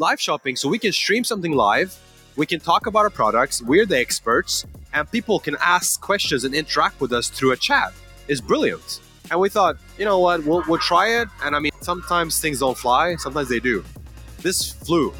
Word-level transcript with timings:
live 0.00 0.18
shopping 0.18 0.56
so 0.56 0.68
we 0.68 0.78
can 0.78 0.92
stream 0.92 1.24
something 1.24 1.52
live. 1.52 1.96
We 2.36 2.46
can 2.46 2.58
talk 2.58 2.86
about 2.86 3.00
our 3.00 3.10
products. 3.10 3.62
We're 3.62 3.84
the 3.84 3.98
experts, 3.98 4.64
and 4.94 5.08
people 5.10 5.38
can 5.38 5.56
ask 5.60 6.00
questions 6.00 6.44
and 6.44 6.54
interact 6.54 7.00
with 7.02 7.12
us 7.12 7.28
through 7.28 7.52
a 7.52 7.56
chat. 7.56 7.92
It's 8.26 8.40
brilliant. 8.40 9.00
And 9.30 9.38
we 9.38 9.50
thought, 9.50 9.76
you 9.98 10.06
know 10.06 10.18
what, 10.18 10.44
we'll, 10.44 10.64
we'll 10.66 10.78
try 10.78 11.20
it. 11.20 11.28
And 11.44 11.54
I 11.54 11.58
mean, 11.58 11.72
sometimes 11.82 12.40
things 12.40 12.60
don't 12.60 12.78
fly, 12.78 13.14
sometimes 13.16 13.50
they 13.50 13.60
do. 13.60 13.84
This 14.38 14.72
flew. 14.72 15.12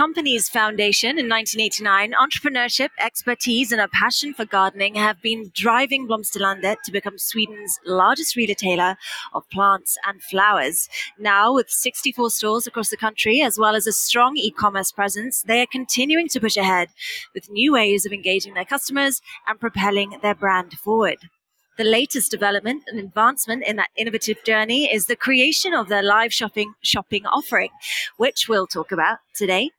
Company's 0.00 0.48
foundation 0.48 1.18
in 1.18 1.28
1989, 1.28 2.14
entrepreneurship, 2.14 2.88
expertise, 2.98 3.70
and 3.70 3.82
a 3.82 3.88
passion 3.88 4.32
for 4.32 4.46
gardening 4.46 4.94
have 4.94 5.20
been 5.20 5.52
driving 5.54 6.08
Blomsterlandet 6.08 6.76
to 6.86 6.90
become 6.90 7.18
Sweden's 7.18 7.78
largest 7.84 8.34
retailer 8.34 8.96
of 9.34 9.46
plants 9.50 9.98
and 10.06 10.22
flowers. 10.22 10.88
Now, 11.18 11.52
with 11.52 11.68
64 11.68 12.30
stores 12.30 12.66
across 12.66 12.88
the 12.88 12.96
country, 12.96 13.42
as 13.42 13.58
well 13.58 13.76
as 13.76 13.86
a 13.86 13.92
strong 13.92 14.38
e 14.38 14.50
commerce 14.50 14.90
presence, 14.90 15.42
they 15.42 15.60
are 15.60 15.66
continuing 15.70 16.28
to 16.28 16.40
push 16.40 16.56
ahead 16.56 16.88
with 17.34 17.50
new 17.50 17.74
ways 17.74 18.06
of 18.06 18.12
engaging 18.14 18.54
their 18.54 18.64
customers 18.64 19.20
and 19.46 19.60
propelling 19.60 20.18
their 20.22 20.34
brand 20.34 20.72
forward. 20.78 21.18
The 21.78 21.84
latest 21.84 22.30
development 22.30 22.82
and 22.88 22.98
advancement 22.98 23.64
in 23.64 23.76
that 23.76 23.88
innovative 23.96 24.44
journey 24.44 24.92
is 24.92 25.06
the 25.06 25.16
creation 25.16 25.72
of 25.72 25.88
their 25.88 26.02
live 26.02 26.32
shopping 26.32 26.74
shopping 26.82 27.24
offering, 27.26 27.70
which 28.18 28.48
we'll 28.48 28.66
talk 28.66 28.92
about 28.92 29.18
today, 29.34 29.70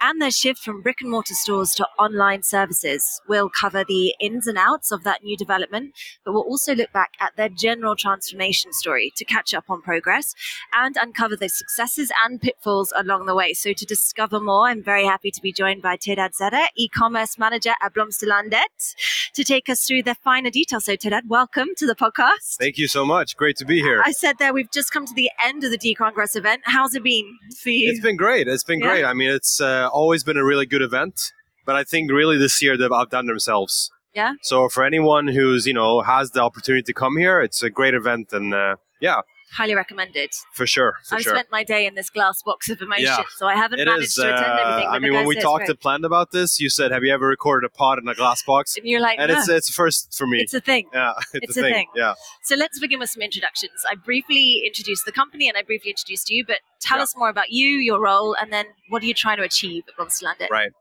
and 0.00 0.22
their 0.22 0.30
shift 0.30 0.60
from 0.60 0.80
brick 0.80 1.02
and 1.02 1.10
mortar 1.10 1.34
stores 1.34 1.72
to 1.74 1.86
online 1.98 2.42
services. 2.42 3.20
We'll 3.28 3.50
cover 3.50 3.84
the 3.86 4.14
ins 4.18 4.46
and 4.46 4.56
outs 4.56 4.90
of 4.90 5.04
that 5.04 5.22
new 5.22 5.36
development, 5.36 5.92
but 6.24 6.32
we'll 6.32 6.42
also 6.42 6.74
look 6.74 6.92
back 6.92 7.10
at 7.20 7.36
their 7.36 7.50
general 7.50 7.96
transformation 7.96 8.72
story 8.72 9.12
to 9.16 9.24
catch 9.26 9.52
up 9.52 9.64
on 9.68 9.82
progress 9.82 10.34
and 10.72 10.96
uncover 10.96 11.36
the 11.36 11.50
successes 11.50 12.10
and 12.24 12.40
pitfalls 12.40 12.92
along 12.96 13.26
the 13.26 13.34
way. 13.34 13.52
So 13.52 13.74
to 13.74 13.84
discover 13.84 14.40
more, 14.40 14.68
I'm 14.68 14.82
very 14.82 15.04
happy 15.04 15.30
to 15.30 15.42
be 15.42 15.52
joined 15.52 15.82
by 15.82 15.98
Tedad 15.98 16.30
Zeder, 16.34 16.66
e-commerce 16.76 17.38
manager 17.38 17.72
at 17.82 17.92
Blomsterlandet, 17.92 18.94
to 19.34 19.44
take 19.44 19.68
us 19.68 19.84
through 19.86 20.04
the 20.04 20.14
finer 20.14 20.50
details. 20.50 20.86
So 20.86 20.96
Tedad, 20.96 21.24
welcome 21.32 21.68
to 21.78 21.86
the 21.86 21.94
podcast. 21.94 22.58
Thank 22.60 22.76
you 22.76 22.86
so 22.86 23.06
much. 23.06 23.38
Great 23.38 23.56
to 23.56 23.64
be 23.64 23.80
here. 23.80 24.02
I 24.04 24.12
said 24.12 24.36
that 24.38 24.52
we've 24.52 24.70
just 24.70 24.90
come 24.90 25.06
to 25.06 25.14
the 25.14 25.30
end 25.42 25.64
of 25.64 25.70
the 25.70 25.78
D-Congress 25.78 26.36
event. 26.36 26.60
How's 26.66 26.94
it 26.94 27.02
been 27.02 27.24
for 27.58 27.70
you? 27.70 27.90
It's 27.90 28.00
been 28.00 28.18
great. 28.18 28.48
It's 28.48 28.62
been 28.62 28.80
Yeah. 28.80 28.88
great. 28.90 29.04
I 29.06 29.14
mean, 29.14 29.30
it's 29.30 29.58
uh, 29.58 29.88
always 29.90 30.24
been 30.24 30.36
a 30.36 30.44
really 30.44 30.66
good 30.66 30.82
event, 30.82 31.32
but 31.64 31.74
I 31.74 31.84
think 31.84 32.12
really 32.12 32.36
this 32.36 32.60
year 32.60 32.76
they've 32.76 32.92
outdone 32.92 33.24
themselves. 33.24 33.90
Yeah. 34.14 34.34
So 34.42 34.68
for 34.68 34.84
anyone 34.84 35.26
who's 35.28 35.66
you 35.66 35.72
know 35.72 36.02
has 36.02 36.32
the 36.32 36.42
opportunity 36.42 36.82
to 36.82 36.92
come 36.92 37.16
here, 37.16 37.40
it's 37.40 37.62
a 37.62 37.70
great 37.70 37.94
event, 37.94 38.34
and 38.34 38.52
uh, 38.52 38.76
yeah, 39.00 39.22
Highly 39.52 39.74
recommended. 39.74 40.30
for 40.54 40.66
sure, 40.66 40.96
for 41.06 41.16
I've 41.16 41.22
sure. 41.22 41.34
spent 41.34 41.48
my 41.52 41.62
day 41.62 41.86
in 41.86 41.94
this 41.94 42.08
glass 42.10 42.42
box 42.42 42.70
of 42.70 42.80
emotion, 42.80 43.04
Yeah. 43.04 43.22
so 43.36 43.46
I 43.46 43.54
haven't 43.54 43.80
It 43.80 43.84
managed 43.86 44.04
is. 44.08 44.14
to 44.14 44.22
attend 44.22 44.46
uh, 44.46 44.62
everything. 44.66 44.88
I 44.90 44.98
mean, 44.98 45.12
when 45.12 45.26
we 45.26 45.36
talked 45.40 45.68
and 45.68 45.78
planned 45.78 46.04
about 46.06 46.30
this, 46.30 46.58
you 46.58 46.70
said, 46.70 46.90
"Have 46.90 47.04
you 47.04 47.12
ever 47.12 47.26
recorded 47.26 47.66
a 47.66 47.70
pod 47.70 47.98
in 47.98 48.08
a 48.08 48.14
glass 48.14 48.42
box?" 48.42 48.76
and 48.76 48.86
you're 48.86 49.00
like, 49.00 49.18
And 49.18 49.30
no, 49.30 49.38
it's 49.38 49.48
it's 49.48 49.70
first 49.74 50.14
for 50.16 50.26
me. 50.26 50.38
it's 50.40 50.54
a 50.54 50.60
thing. 50.60 50.88
yeah, 50.94 51.12
it's, 51.34 51.48
it's 51.48 51.56
a 51.58 51.60
thing. 51.60 51.72
thing. 51.74 51.86
Yeah. 51.94 52.14
So 52.44 52.56
let's 52.56 52.78
begin 52.80 52.98
with 52.98 53.10
some 53.10 53.22
introductions. 53.22 53.72
I 53.90 53.94
briefly 53.94 54.62
introduced 54.66 55.04
the 55.04 55.12
company 55.12 55.48
and 55.48 55.56
I 55.58 55.62
briefly 55.62 55.90
introduced 55.90 56.30
you, 56.30 56.44
but 56.46 56.58
tell 56.80 56.96
Yeah. 56.98 57.02
us 57.04 57.14
more 57.16 57.28
about 57.28 57.50
you, 57.50 57.68
your 57.68 58.00
role, 58.00 58.34
and 58.40 58.52
then 58.52 58.66
what 58.88 59.02
are 59.02 59.06
you 59.06 59.14
trying 59.14 59.36
to 59.36 59.42
achieve 59.44 59.84
at 59.88 59.94
Blomsterlandet? 59.96 60.48
Right. 60.50 60.72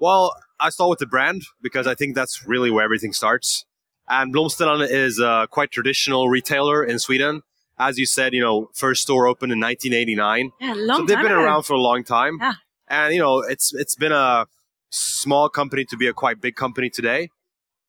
Well, 0.00 0.34
I 0.60 0.70
start 0.70 0.90
with 0.90 0.98
the 1.00 1.06
brand 1.06 1.42
because 1.62 1.86
I 1.86 1.94
think 1.94 2.14
that's 2.14 2.44
really 2.46 2.70
where 2.70 2.84
everything 2.84 3.12
starts. 3.12 3.64
And 4.08 4.34
Blomsterland 4.34 4.88
is 4.90 5.18
a 5.20 5.46
quite 5.50 5.70
traditional 5.70 6.28
retailer 6.28 6.84
in 6.84 6.98
Sweden. 6.98 7.42
As 7.78 7.98
you 7.98 8.06
said, 8.06 8.32
you 8.34 8.40
know, 8.40 8.68
first 8.74 9.02
store 9.02 9.26
opened 9.26 9.52
in 9.52 9.60
1989. 9.60 10.50
Yeah, 10.60 10.74
long 10.76 10.98
so 11.00 11.04
they've 11.06 11.16
time 11.16 11.24
been 11.24 11.32
ago. 11.32 11.42
around 11.42 11.62
for 11.64 11.74
a 11.74 11.80
long 11.80 12.04
time. 12.04 12.38
Yeah. 12.40 12.54
And 12.88 13.14
you 13.14 13.20
know, 13.20 13.40
it's 13.40 13.72
it's 13.74 13.94
been 13.96 14.12
a 14.12 14.46
small 14.90 15.48
company 15.48 15.84
to 15.86 15.96
be 15.96 16.06
a 16.06 16.12
quite 16.12 16.40
big 16.40 16.54
company 16.54 16.90
today. 16.90 17.28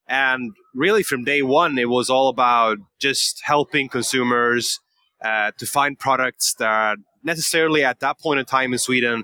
And 0.08 0.54
really, 0.74 1.04
from 1.04 1.24
day 1.24 1.42
one, 1.42 1.78
it 1.78 1.90
was 1.90 2.10
all 2.10 2.28
about 2.30 2.78
just 3.00 3.42
helping 3.44 3.88
consumers 3.90 4.80
uh, 5.24 5.52
to 5.58 5.66
find 5.66 5.98
products 5.98 6.54
that 6.60 6.98
necessarily 7.24 7.84
at 7.84 8.00
that 8.02 8.20
point 8.20 8.40
in 8.40 8.46
time 8.46 8.74
in 8.74 8.80
Sweden 8.80 9.24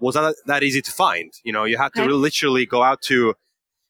was 0.00 0.14
not 0.14 0.34
that 0.46 0.62
easy 0.62 0.82
to 0.82 0.90
find. 0.90 1.32
You 1.44 1.52
know, 1.52 1.64
you 1.64 1.78
had 1.78 1.92
to 1.94 2.00
Okay. 2.00 2.08
really 2.08 2.20
literally 2.20 2.66
go 2.66 2.82
out 2.82 3.02
to, 3.02 3.34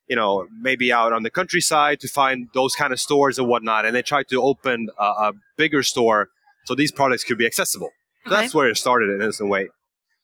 you 0.08 0.16
know, 0.16 0.46
maybe 0.60 0.92
out 0.92 1.12
on 1.12 1.22
the 1.22 1.30
countryside 1.30 2.00
to 2.00 2.08
find 2.08 2.48
those 2.54 2.74
kind 2.74 2.92
of 2.92 3.00
stores 3.00 3.38
and 3.38 3.48
whatnot. 3.48 3.84
And 3.84 3.94
they 3.94 4.02
tried 4.02 4.28
to 4.28 4.42
open 4.42 4.88
a, 4.98 5.04
a 5.04 5.32
bigger 5.56 5.82
store 5.82 6.28
so 6.64 6.74
these 6.74 6.92
products 6.92 7.24
could 7.24 7.38
be 7.38 7.46
accessible. 7.46 7.90
So 8.26 8.32
Okay. 8.32 8.42
That's 8.42 8.54
where 8.54 8.68
it 8.68 8.76
started 8.76 9.20
in 9.22 9.32
some 9.32 9.48
way. 9.48 9.68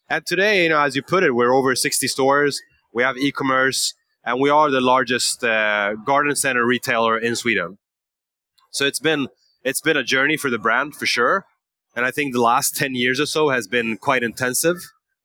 And 0.09 0.26
today, 0.26 0.65
you 0.65 0.69
know, 0.69 0.81
as 0.81 0.97
you 0.97 1.03
put 1.03 1.22
it, 1.22 1.34
we're 1.34 1.54
over 1.54 1.75
60 1.75 2.09
stores. 2.09 2.60
We 2.92 3.03
have 3.03 3.16
e-commerce, 3.16 3.94
and 4.25 4.41
we 4.41 4.50
are 4.50 4.71
the 4.71 4.81
largest 4.81 5.42
uh, 5.44 5.94
garden 6.04 6.34
center 6.34 6.66
retailer 6.66 7.19
in 7.19 7.37
Sweden. 7.37 7.78
So 8.71 8.84
it's 8.84 9.00
been 9.00 9.28
it's 9.65 9.81
been 9.81 9.97
a 9.97 10.03
journey 10.03 10.37
for 10.37 10.50
the 10.50 10.59
brand 10.59 10.97
for 10.97 11.06
sure, 11.06 11.47
and 11.94 12.04
I 12.04 12.10
think 12.10 12.32
the 12.32 12.42
last 12.42 12.76
10 12.76 12.94
years 12.94 13.21
or 13.21 13.26
so 13.26 13.50
has 13.50 13.69
been 13.69 13.97
quite 13.97 14.22
intensive. 14.22 14.78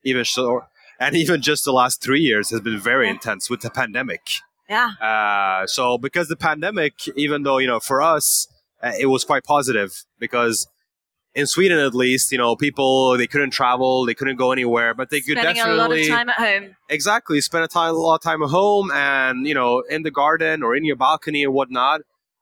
Even 0.04 0.24
so, 0.24 0.62
and 1.00 1.16
even 1.16 1.42
just 1.42 1.66
the 1.66 1.74
last 1.74 2.02
three 2.02 2.22
years 2.22 2.52
has 2.52 2.62
been 2.62 2.80
very 2.80 3.10
intense 3.10 3.50
with 3.50 3.62
the 3.62 3.70
pandemic. 3.70 4.22
Yeah, 4.70 4.92
Uh, 5.02 5.66
so 5.68 5.98
because 5.98 6.28
the 6.28 6.36
pandemic, 6.36 6.94
even 7.16 7.44
though 7.44 7.58
you 7.58 7.68
know 7.68 7.80
for 7.80 8.02
us 8.02 8.48
uh, 8.82 8.92
it 9.00 9.08
was 9.08 9.24
quite 9.24 9.44
positive 9.44 10.04
because 10.20 10.68
in 11.34 11.46
Sweden 11.46 11.78
at 11.78 11.94
least, 11.94 12.32
you 12.32 12.38
know, 12.38 12.56
people 12.56 13.18
they 13.18 13.28
couldn't 13.28 13.52
travel, 13.52 14.06
they 14.06 14.14
couldn't 14.14 14.38
go 14.38 14.52
anywhere, 14.52 14.94
but 14.94 15.10
they 15.10 15.22
could 15.22 15.38
spending 15.38 15.62
a 15.62 15.66
definitely 15.66 15.78
lot 15.78 15.92
of 16.00 16.08
time 16.08 16.30
at 16.30 16.36
home. 16.36 16.76
exactly 16.90 17.42
spend 17.42 17.64
a 17.64 17.68
time 17.68 17.94
a 17.94 17.98
lot 17.98 18.16
of 18.16 18.22
time 18.22 18.42
at 18.42 18.50
home 18.50 18.92
and 18.92 19.48
you 19.48 19.54
know 19.54 19.84
in 19.90 20.04
the 20.04 20.12
garden 20.12 20.64
or 20.64 20.76
in 20.76 20.84
your 20.84 20.96
balcony 20.96 21.44
and 21.44 21.54
whatnot, 21.54 22.02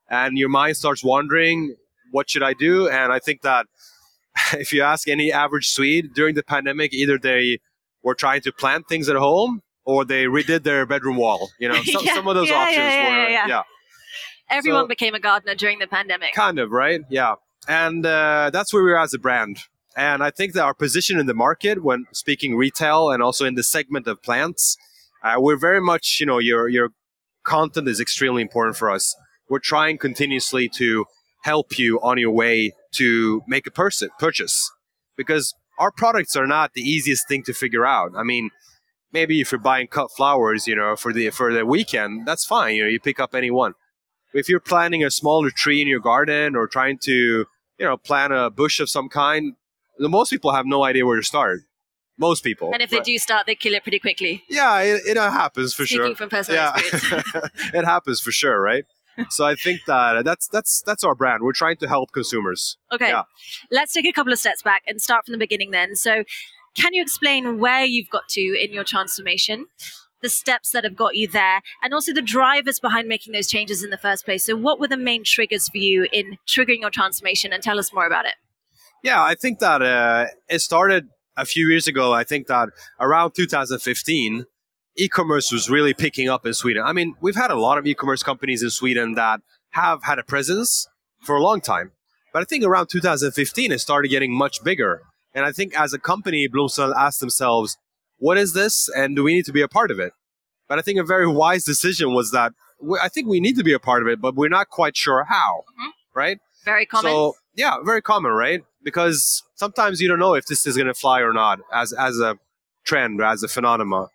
and 0.10 0.38
your 0.38 0.50
mind 0.50 0.78
starts 0.78 1.04
wandering, 1.04 1.76
what 2.12 2.30
should 2.30 2.44
I 2.44 2.54
do? 2.54 2.88
And 2.88 3.12
I 3.12 3.20
think 3.20 3.42
that 3.42 3.68
if 4.54 4.72
you 4.74 4.82
ask 4.82 5.08
any 5.08 5.32
average 5.32 5.70
Swede 5.70 6.14
during 6.14 6.36
the 6.36 6.44
pandemic, 6.44 6.94
either 6.94 7.18
they 7.18 7.60
were 8.04 8.16
trying 8.16 8.42
to 8.42 8.52
plant 8.52 8.88
things 8.88 9.10
at 9.10 9.16
home 9.16 9.62
or 9.86 10.04
they 10.06 10.26
redid 10.26 10.64
their 10.64 10.86
bedroom 10.86 11.16
wall. 11.18 11.52
You 11.60 11.70
know, 11.70 11.82
some, 11.84 12.04
Yeah, 12.06 12.16
some 12.16 12.28
of 12.28 12.36
those 12.36 12.50
yeah, 12.50 12.56
options 12.56 12.78
yeah, 12.78 13.04
yeah, 13.04 13.24
were 13.24 13.30
yeah. 13.30 13.48
yeah. 13.48 13.62
Everyone 14.50 14.84
So- 14.84 14.88
became 14.88 15.16
a 15.16 15.20
gardener 15.20 15.56
during 15.56 15.80
the 15.80 15.88
pandemic. 15.88 16.34
kind 16.34 16.60
of 16.60 16.72
right? 16.72 17.02
Yeah. 17.10 17.36
And 17.68 18.06
uh, 18.06 18.52
that's 18.54 18.74
where 18.74 18.84
we're 18.84 18.98
as 18.98 19.14
a 19.14 19.20
brand. 19.20 19.60
And 19.98 20.22
i 20.22 20.30
think 20.30 20.52
that 20.54 20.64
our 20.64 20.74
position 20.74 21.18
in 21.22 21.26
the 21.26 21.34
market 21.34 21.82
when 21.82 22.06
speaking 22.12 22.58
retail 22.58 23.12
and 23.12 23.24
also 23.24 23.46
in 23.46 23.56
the 23.56 23.64
segment 23.64 24.08
of 24.08 24.22
plants 24.22 24.76
uh, 25.24 25.36
we're 25.38 25.56
very 25.70 25.80
much 25.80 26.18
you 26.20 26.26
know 26.26 26.38
your 26.38 26.68
your 26.68 26.90
content 27.44 27.88
is 27.88 28.00
extremely 28.02 28.42
important 28.42 28.76
for 28.76 28.92
us. 28.92 29.16
We're 29.50 29.60
trying 29.74 29.98
continuously 29.98 30.68
to 30.82 31.06
help 31.44 31.80
you 31.80 32.00
on 32.02 32.18
your 32.18 32.32
way 32.32 32.74
to 32.96 33.42
make 33.48 33.66
a 33.68 33.72
person 33.72 34.10
purchase 34.20 34.70
because 35.16 35.54
our 35.80 35.92
products 35.92 36.36
are 36.36 36.46
not 36.48 36.74
the 36.74 36.82
easiest 36.82 37.24
thing 37.30 37.42
to 37.44 37.54
figure 37.54 37.86
out. 37.86 38.12
I 38.18 38.24
mean 38.24 38.50
maybe 39.20 39.36
if 39.44 39.48
you're 39.52 39.66
buying 39.72 39.88
cut 39.98 40.10
flowers 40.18 40.62
you 40.70 40.76
know 40.80 40.92
for 41.04 41.12
the 41.18 41.30
for 41.40 41.48
the 41.58 41.66
weekend 41.76 42.12
that's 42.30 42.46
fine 42.56 42.72
you 42.76 42.84
know 42.84 42.90
you 42.96 43.00
pick 43.10 43.20
up 43.26 43.34
any 43.42 43.52
one 43.64 43.74
if 44.42 44.46
you're 44.50 44.66
planting 44.74 45.02
a 45.04 45.12
smaller 45.22 45.50
tree 45.64 45.80
in 45.84 45.88
your 45.94 46.04
garden 46.12 46.56
or 46.60 46.64
trying 46.78 46.98
to 47.10 47.14
you 47.80 47.86
know 47.88 47.98
plant 48.10 48.32
a 48.34 48.44
bush 48.62 48.78
of 48.84 48.88
some 48.98 49.08
kind 49.10 49.44
the 50.06 50.10
most 50.18 50.30
people 50.30 50.52
have 50.60 50.66
no 50.76 50.80
idea 50.84 51.06
where 51.06 51.18
to 51.24 51.28
start 51.34 51.60
most 52.28 52.42
people 52.50 52.68
And 52.74 52.82
if 52.82 52.90
they 52.92 52.98
But- 53.04 53.06
do 53.12 53.18
start, 53.28 53.44
they 53.46 53.56
kill 53.64 53.74
it 53.78 53.84
pretty 53.84 54.00
quickly. 54.08 54.34
yeah 54.60 54.80
it, 54.90 55.02
it 55.12 55.18
happens 55.18 55.74
for 55.74 55.86
Speaking 55.86 56.06
sure 56.08 56.16
from 56.16 56.30
personal 56.30 56.62
yeah 56.62 56.76
experience. 56.78 57.50
it 57.80 57.86
happens 57.94 58.18
for 58.26 58.32
sure 58.42 58.60
right 58.72 58.86
so 59.38 59.42
i 59.54 59.56
think 59.66 59.80
that 59.88 60.26
that's 60.30 60.46
that's 60.56 60.82
that's 60.88 61.04
our 61.08 61.16
brand 61.22 61.40
we're 61.46 61.60
trying 61.64 61.78
to 61.84 61.88
help 61.96 62.08
consumers 62.20 62.62
Okay, 62.96 63.10
Yeah. 63.16 63.24
let's 63.78 63.92
take 63.94 64.08
a 64.14 64.16
couple 64.18 64.34
of 64.36 64.40
steps 64.40 64.62
back 64.70 64.82
and 64.90 65.02
start 65.08 65.22
from 65.26 65.32
the 65.38 65.38
beginning 65.48 65.72
then. 65.72 65.90
So, 66.08 66.14
can 66.76 66.94
you 66.94 67.02
explain 67.02 67.60
where 67.60 67.86
you've 67.86 68.10
got 68.10 68.28
to 68.30 68.42
in 68.42 68.74
your 68.74 68.84
transformation, 68.84 69.68
the 70.22 70.30
steps 70.30 70.72
that 70.72 70.84
have 70.84 70.96
got 70.96 71.16
you 71.16 71.28
there, 71.28 71.62
and 71.82 71.94
also 71.94 72.14
the 72.14 72.22
drivers 72.22 72.80
behind 72.80 73.08
making 73.08 73.34
those 73.34 73.48
changes 73.48 73.84
in 73.84 73.90
the 73.90 73.98
first 73.98 74.26
place? 74.26 74.46
So, 74.46 74.56
what 74.56 74.80
were 74.80 74.88
the 74.88 74.98
main 74.98 75.24
triggers 75.24 75.70
for 75.70 75.78
you 75.78 76.08
in 76.12 76.38
triggering 76.48 76.82
your 76.82 76.90
transformation? 76.90 77.54
And 77.54 77.64
tell 77.64 77.80
us 77.80 77.94
more 77.94 78.06
about 78.06 78.26
it. 78.26 78.36
Yeah, 79.04 79.24
I 79.24 79.36
think 79.36 79.60
that 79.60 79.82
uh, 79.82 80.26
it 80.50 80.60
started 80.60 81.08
a 81.38 81.46
few 81.46 81.68
years 81.70 81.88
ago. 81.88 82.14
I 82.14 82.24
think 82.24 82.48
that 82.48 82.70
around 83.00 83.34
2015, 83.36 84.46
e-commerce 84.98 85.52
was 85.52 85.70
really 85.70 85.94
picking 85.94 86.30
up 86.30 86.46
in 86.46 86.54
Sweden. 86.54 86.84
I 86.86 86.94
mean, 86.94 87.16
we've 87.22 87.36
had 87.36 87.52
a 87.52 87.60
lot 87.60 87.78
of 87.78 87.86
e-commerce 87.86 88.24
companies 88.24 88.64
in 88.64 88.70
Sweden 88.70 89.14
that 89.16 89.42
have 89.72 90.04
had 90.04 90.20
a 90.20 90.24
presence 90.24 90.88
for 91.22 91.36
a 91.36 91.44
long 91.44 91.62
time, 91.62 91.92
but 92.34 92.42
I 92.42 92.46
think 92.46 92.64
around 92.64 92.88
2015 92.88 93.72
it 93.72 93.80
started 93.80 94.10
getting 94.10 94.34
much 94.34 94.64
bigger. 94.64 95.02
And 95.36 95.46
I 95.46 95.52
think 95.52 95.78
as 95.80 95.94
a 95.94 96.00
company, 96.00 96.48
Blomsterland 96.48 96.96
asked 96.96 97.20
themselves, 97.20 97.78
what 98.18 98.38
is 98.38 98.54
this? 98.54 98.90
And 98.96 99.16
do 99.16 99.24
we 99.24 99.34
need 99.36 99.46
to 99.46 99.54
be 99.54 99.62
a 99.62 99.68
part 99.68 99.92
of 99.92 100.00
it? 100.00 100.14
But 100.68 100.80
I 100.80 100.82
think 100.82 100.98
a 100.98 101.04
very 101.04 101.28
wise 101.28 101.64
decision 101.66 102.14
was 102.14 102.32
that 102.32 102.54
we, 102.82 102.98
I 103.00 103.10
think 103.10 103.28
we 103.28 103.40
need 103.40 103.58
to 103.58 103.64
be 103.64 103.74
a 103.74 103.80
part 103.80 104.02
of 104.02 104.08
it, 104.08 104.20
but 104.22 104.36
we're 104.36 104.50
not 104.50 104.70
quite 104.70 104.96
sure 104.98 105.26
how, 105.26 105.64
Mhm. 105.80 105.92
right? 106.16 106.40
Very 106.64 106.86
common. 106.86 107.12
So 107.12 107.36
yeah, 107.54 107.76
very 107.84 108.02
common, 108.02 108.32
right? 108.32 108.64
Because 108.82 109.44
sometimes 109.56 110.02
you 110.02 110.08
don't 110.08 110.20
know 110.20 110.34
if 110.34 110.46
this 110.46 110.66
is 110.66 110.76
going 110.76 110.88
to 110.88 110.94
fly 110.94 111.20
or 111.22 111.34
not 111.34 111.60
as 111.72 111.94
as 111.94 112.20
a 112.20 112.40
trend, 112.86 113.20
or 113.20 113.26
as 113.26 113.44
a 113.44 113.48
phenomenon. 113.48 114.08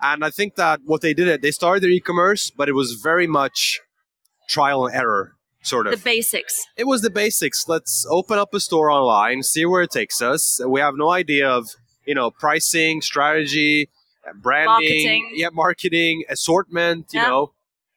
And 0.00 0.24
I 0.24 0.30
think 0.30 0.54
that 0.56 0.80
what 0.84 1.00
they 1.00 1.14
did, 1.14 1.28
it 1.28 1.42
they 1.42 1.50
started 1.50 1.82
their 1.82 1.90
e-commerce, 1.90 2.50
but 2.50 2.68
it 2.68 2.72
was 2.72 2.92
very 2.94 3.26
much 3.26 3.80
trial 4.48 4.86
and 4.86 4.94
error, 4.94 5.34
sort 5.62 5.86
of. 5.86 5.92
the 5.92 6.04
basics. 6.04 6.66
it 6.76 6.86
was 6.86 7.02
the 7.02 7.10
basics. 7.10 7.66
Let's 7.68 8.06
open 8.10 8.38
up 8.38 8.52
a 8.54 8.60
store 8.60 8.90
online, 8.90 9.42
see 9.42 9.64
where 9.64 9.82
it 9.82 9.90
takes 9.90 10.20
us. 10.22 10.60
We 10.66 10.80
have 10.80 10.94
no 10.96 11.10
idea 11.10 11.48
of 11.48 11.68
you 12.06 12.14
know 12.14 12.30
pricing, 12.30 13.00
strategy, 13.00 13.88
branding, 14.34 14.66
Marketing. 14.66 15.32
yeah, 15.34 15.48
marketing, 15.52 16.24
assortment. 16.28 17.06
You 17.12 17.20
Yeah. 17.20 17.28
know, 17.28 17.52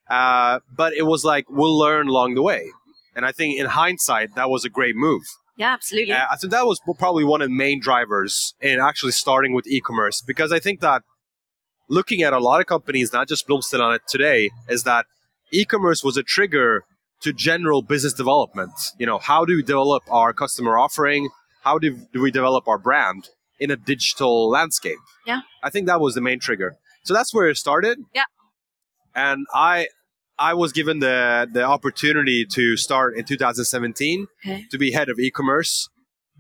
uh, 0.10 0.60
but 0.76 0.94
it 0.94 1.04
was 1.04 1.24
like 1.26 1.46
we'll 1.50 1.78
learn 1.78 2.08
along 2.08 2.36
the 2.36 2.42
way. 2.42 2.72
And 3.16 3.26
I 3.26 3.32
think 3.32 3.60
in 3.60 3.66
hindsight, 3.68 4.36
that 4.36 4.50
was 4.50 4.66
a 4.66 4.70
great 4.70 4.96
move. 4.96 5.24
Yeah, 5.58 5.72
absolutely. 5.72 6.12
Uh, 6.14 6.26
I 6.30 6.36
think 6.36 6.52
that 6.52 6.66
was 6.66 6.82
probably 7.00 7.24
one 7.24 7.42
of 7.42 7.48
the 7.48 7.56
main 7.56 7.80
drivers 7.80 8.54
in 8.60 8.80
actually 8.82 9.14
starting 9.14 9.54
with 9.54 9.66
e-commerce 9.68 10.22
because 10.22 10.52
I 10.52 10.60
think 10.60 10.82
that 10.82 11.02
looking 11.88 12.24
at 12.24 12.34
a 12.34 12.40
lot 12.40 12.60
of 12.60 12.66
companies, 12.68 13.14
not 13.14 13.30
just 13.30 13.48
Blomsterlandet 13.48 14.00
today, 14.10 14.50
is 14.68 14.84
that 14.84 15.06
e-commerce 15.54 16.04
was 16.04 16.18
a 16.18 16.24
trigger 16.24 16.84
to 17.22 17.34
general 17.34 17.82
business 17.82 18.14
development. 18.14 18.72
You 19.00 19.06
know, 19.06 19.18
how 19.18 19.46
do 19.46 19.56
we 19.56 19.64
develop 19.64 20.04
our 20.10 20.34
customer 20.34 20.78
offering? 20.78 21.30
How 21.64 21.80
do, 21.80 21.98
do 22.14 22.22
we 22.22 22.32
develop 22.32 22.68
our 22.68 22.78
brand 22.78 23.30
in 23.60 23.72
a 23.72 23.76
digital 23.76 24.50
landscape? 24.50 24.98
Yeah. 25.26 25.42
I 25.64 25.70
think 25.70 25.88
that 25.88 26.00
was 26.00 26.16
the 26.16 26.22
main 26.22 26.40
trigger. 26.40 26.78
So 27.04 27.14
that's 27.14 27.34
where 27.34 27.48
it 27.48 27.58
started. 27.58 28.00
Yeah. 28.14 28.26
And 29.16 29.46
I 29.54 29.88
I 30.38 30.54
was 30.54 30.74
given 30.74 31.00
the 31.00 31.48
the 31.52 31.64
opportunity 31.64 32.46
to 32.52 32.76
start 32.76 33.16
in 33.16 33.24
2017 33.24 34.28
okay. 34.46 34.66
to 34.70 34.78
be 34.78 34.92
head 34.92 35.10
of 35.10 35.20
e-commerce. 35.20 35.90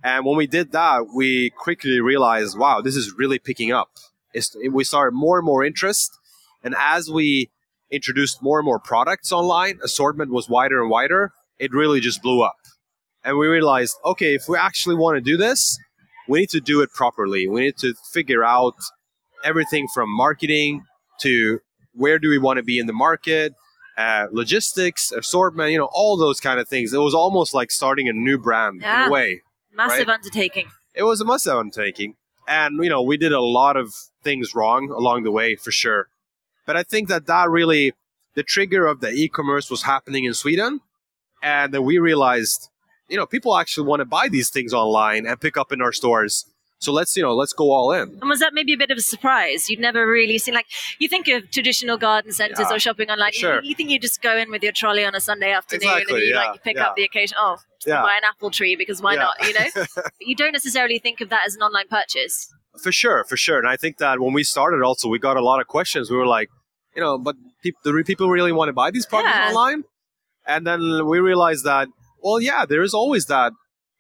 And 0.04 0.25
when 0.25 0.36
we 0.36 0.48
did 0.48 0.72
that, 0.74 1.07
we 1.16 1.51
quickly 1.51 2.01
realized, 2.01 2.57
wow, 2.57 2.81
this 2.81 2.95
is 2.95 3.13
really 3.18 3.39
picking 3.39 3.72
up. 3.72 3.89
It's, 4.33 4.56
we 4.72 4.83
started 4.83 5.16
more 5.16 5.39
and 5.39 5.45
more 5.45 5.63
interest. 5.63 6.12
And 6.63 6.75
as 6.77 7.10
we 7.10 7.50
introduced 7.91 8.41
more 8.41 8.59
and 8.59 8.65
more 8.65 8.79
products 8.79 9.31
online, 9.31 9.79
assortment 9.83 10.31
was 10.31 10.49
wider 10.49 10.81
and 10.81 10.89
wider. 10.89 11.31
It 11.59 11.71
really 11.71 11.99
just 11.99 12.21
blew 12.21 12.41
up. 12.41 12.55
And 13.23 13.37
we 13.37 13.47
realized, 13.47 13.95
okay, 14.05 14.35
if 14.35 14.43
we 14.47 14.57
actually 14.57 14.95
want 14.95 15.17
to 15.17 15.21
do 15.21 15.37
this, 15.37 15.77
we 16.27 16.39
need 16.41 16.49
to 16.49 16.59
do 16.59 16.81
it 16.81 16.91
properly. 16.91 17.47
We 17.47 17.61
need 17.61 17.77
to 17.77 17.93
figure 18.13 18.43
out 18.43 18.75
everything 19.43 19.87
from 19.93 20.09
marketing 20.09 20.83
to 21.21 21.59
where 21.93 22.19
do 22.19 22.29
we 22.29 22.37
want 22.37 22.57
to 22.57 22.63
be 22.63 22.77
in 22.77 22.87
the 22.87 22.93
market, 22.93 23.53
uh, 23.97 24.27
logistics, 24.31 25.11
assortment, 25.11 25.71
you 25.71 25.77
know, 25.77 25.89
all 25.91 26.17
those 26.17 26.39
kind 26.39 26.59
of 26.59 26.67
things. 26.67 26.93
It 26.93 26.99
was 26.99 27.13
almost 27.13 27.53
like 27.53 27.71
starting 27.71 28.09
a 28.09 28.13
new 28.13 28.38
brand 28.38 28.83
in 28.83 28.89
a 29.07 29.09
way. 29.09 29.41
Massive 29.73 30.07
Right. 30.07 30.15
undertaking. 30.15 30.67
It 30.93 31.03
was 31.03 31.21
a 31.21 31.25
massive 31.25 31.55
undertaking. 31.55 32.15
And, 32.47 32.83
you 32.83 32.89
know, 32.89 33.01
we 33.01 33.17
did 33.17 33.31
a 33.31 33.41
lot 33.41 33.75
of 33.77 33.93
things 34.23 34.53
wrong 34.53 34.89
along 34.91 35.23
the 35.23 35.31
way 35.31 35.55
for 35.55 35.71
sure. 35.71 36.07
But 36.65 36.75
I 36.77 36.83
think 36.83 37.09
that 37.09 37.25
that 37.27 37.50
really, 37.50 37.94
the 38.33 38.44
trigger 38.44 38.85
of 38.88 39.00
the 39.01 39.09
e 39.12 39.27
commerce 39.29 39.69
was 39.69 39.83
happening 39.83 40.23
in 40.25 40.33
Sweden. 40.33 40.81
And 41.44 41.73
then 41.73 41.83
we 41.83 41.97
realized, 42.00 42.69
you 43.07 43.17
know, 43.17 43.25
people 43.25 43.56
actually 43.57 43.88
want 43.88 44.00
to 44.00 44.06
buy 44.06 44.27
these 44.29 44.50
things 44.50 44.73
online 44.73 45.25
and 45.27 45.39
pick 45.39 45.57
up 45.57 45.71
in 45.71 45.81
our 45.81 45.91
stores. 45.91 46.45
So 46.79 46.91
let's, 46.91 47.15
you 47.15 47.23
know, 47.23 47.33
let's 47.33 47.53
go 47.53 47.71
all 47.71 47.91
in. 47.94 48.17
And 48.21 48.29
was 48.29 48.39
that 48.39 48.51
maybe 48.53 48.73
a 48.73 48.77
bit 48.77 48.91
of 48.91 48.97
a 48.97 49.01
surprise? 49.01 49.69
You'd 49.69 49.79
never 49.79 50.06
really 50.06 50.38
seen, 50.38 50.53
like, 50.53 50.65
you 51.00 51.07
think 51.07 51.27
of 51.29 51.50
traditional 51.50 51.97
garden 51.97 52.31
centers 52.33 52.59
Yeah, 52.59 52.75
or 52.75 52.79
shopping 52.79 53.09
online. 53.09 53.31
you- 53.33 53.39
sure. 53.39 53.63
You, 53.63 53.73
think 53.75 53.89
you 53.89 54.00
just 54.00 54.21
go 54.21 54.35
in 54.38 54.51
with 54.51 54.62
your 54.62 54.73
trolley 54.73 55.06
on 55.06 55.15
a 55.15 55.21
Sunday 55.21 55.51
afternoon 55.51 55.83
Exactly, 55.89 56.13
and 56.15 56.23
you 56.23 56.33
yeah, 56.33 56.51
like 56.51 56.63
pick 56.63 56.75
yeah. 56.75 56.88
up 56.88 56.95
the 56.95 57.03
occasion. 57.03 57.38
Oh, 57.39 57.57
Yeah. 57.85 58.01
buy 58.01 58.15
an 58.17 58.23
apple 58.27 58.51
tree 58.51 58.75
because 58.75 59.01
why 59.01 59.15
not? 59.15 59.35
You 59.47 59.53
know, 59.53 59.65
but 59.95 60.12
you 60.19 60.35
don't 60.35 60.51
necessarily 60.51 61.00
think 61.00 61.21
of 61.21 61.29
that 61.29 61.44
as 61.47 61.56
an 61.56 61.62
online 61.62 61.88
purchase. 61.89 62.51
For 62.81 62.92
sure, 62.92 63.24
for 63.24 63.38
sure. 63.38 63.60
And 63.60 63.68
I 63.68 63.75
think 63.77 63.98
that 63.98 64.19
when 64.19 64.33
we 64.33 64.44
started, 64.44 64.81
also, 64.83 65.07
we 65.10 65.19
got 65.19 65.38
a 65.38 65.44
lot 65.44 65.60
of 65.62 65.68
questions. 65.68 66.10
We 66.12 66.18
were 66.18 66.27
like, 66.27 66.50
you 66.95 67.01
know, 67.01 67.18
but 67.18 67.36
peop 67.62 67.75
do 67.83 68.04
people 68.04 68.30
really 68.30 68.51
want 68.51 68.69
to 68.69 68.74
buy 68.74 68.92
these 68.92 69.06
products 69.06 69.36
Yeah. 69.36 69.50
online? 69.50 69.83
And 70.45 70.66
then 70.68 71.06
we 71.07 71.19
realized 71.19 71.63
that, 71.66 71.88
well, 72.24 72.39
yeah, 72.39 72.66
there 72.66 72.81
is 72.83 72.94
always 72.94 73.25
that 73.25 73.54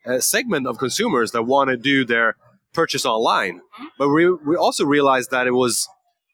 uh, 0.05 0.19
segment 0.19 0.67
of 0.67 0.77
consumers 0.77 1.31
that 1.31 1.43
want 1.43 1.69
to 1.71 1.77
do 1.77 2.05
their 2.05 2.35
purchase 2.73 3.05
online. 3.05 3.61
Mhm. 3.79 3.87
But 3.97 4.09
we, 4.09 4.29
we 4.31 4.55
also 4.55 4.85
realized 4.85 5.31
that 5.31 5.47
it 5.47 5.51
was 5.63 5.87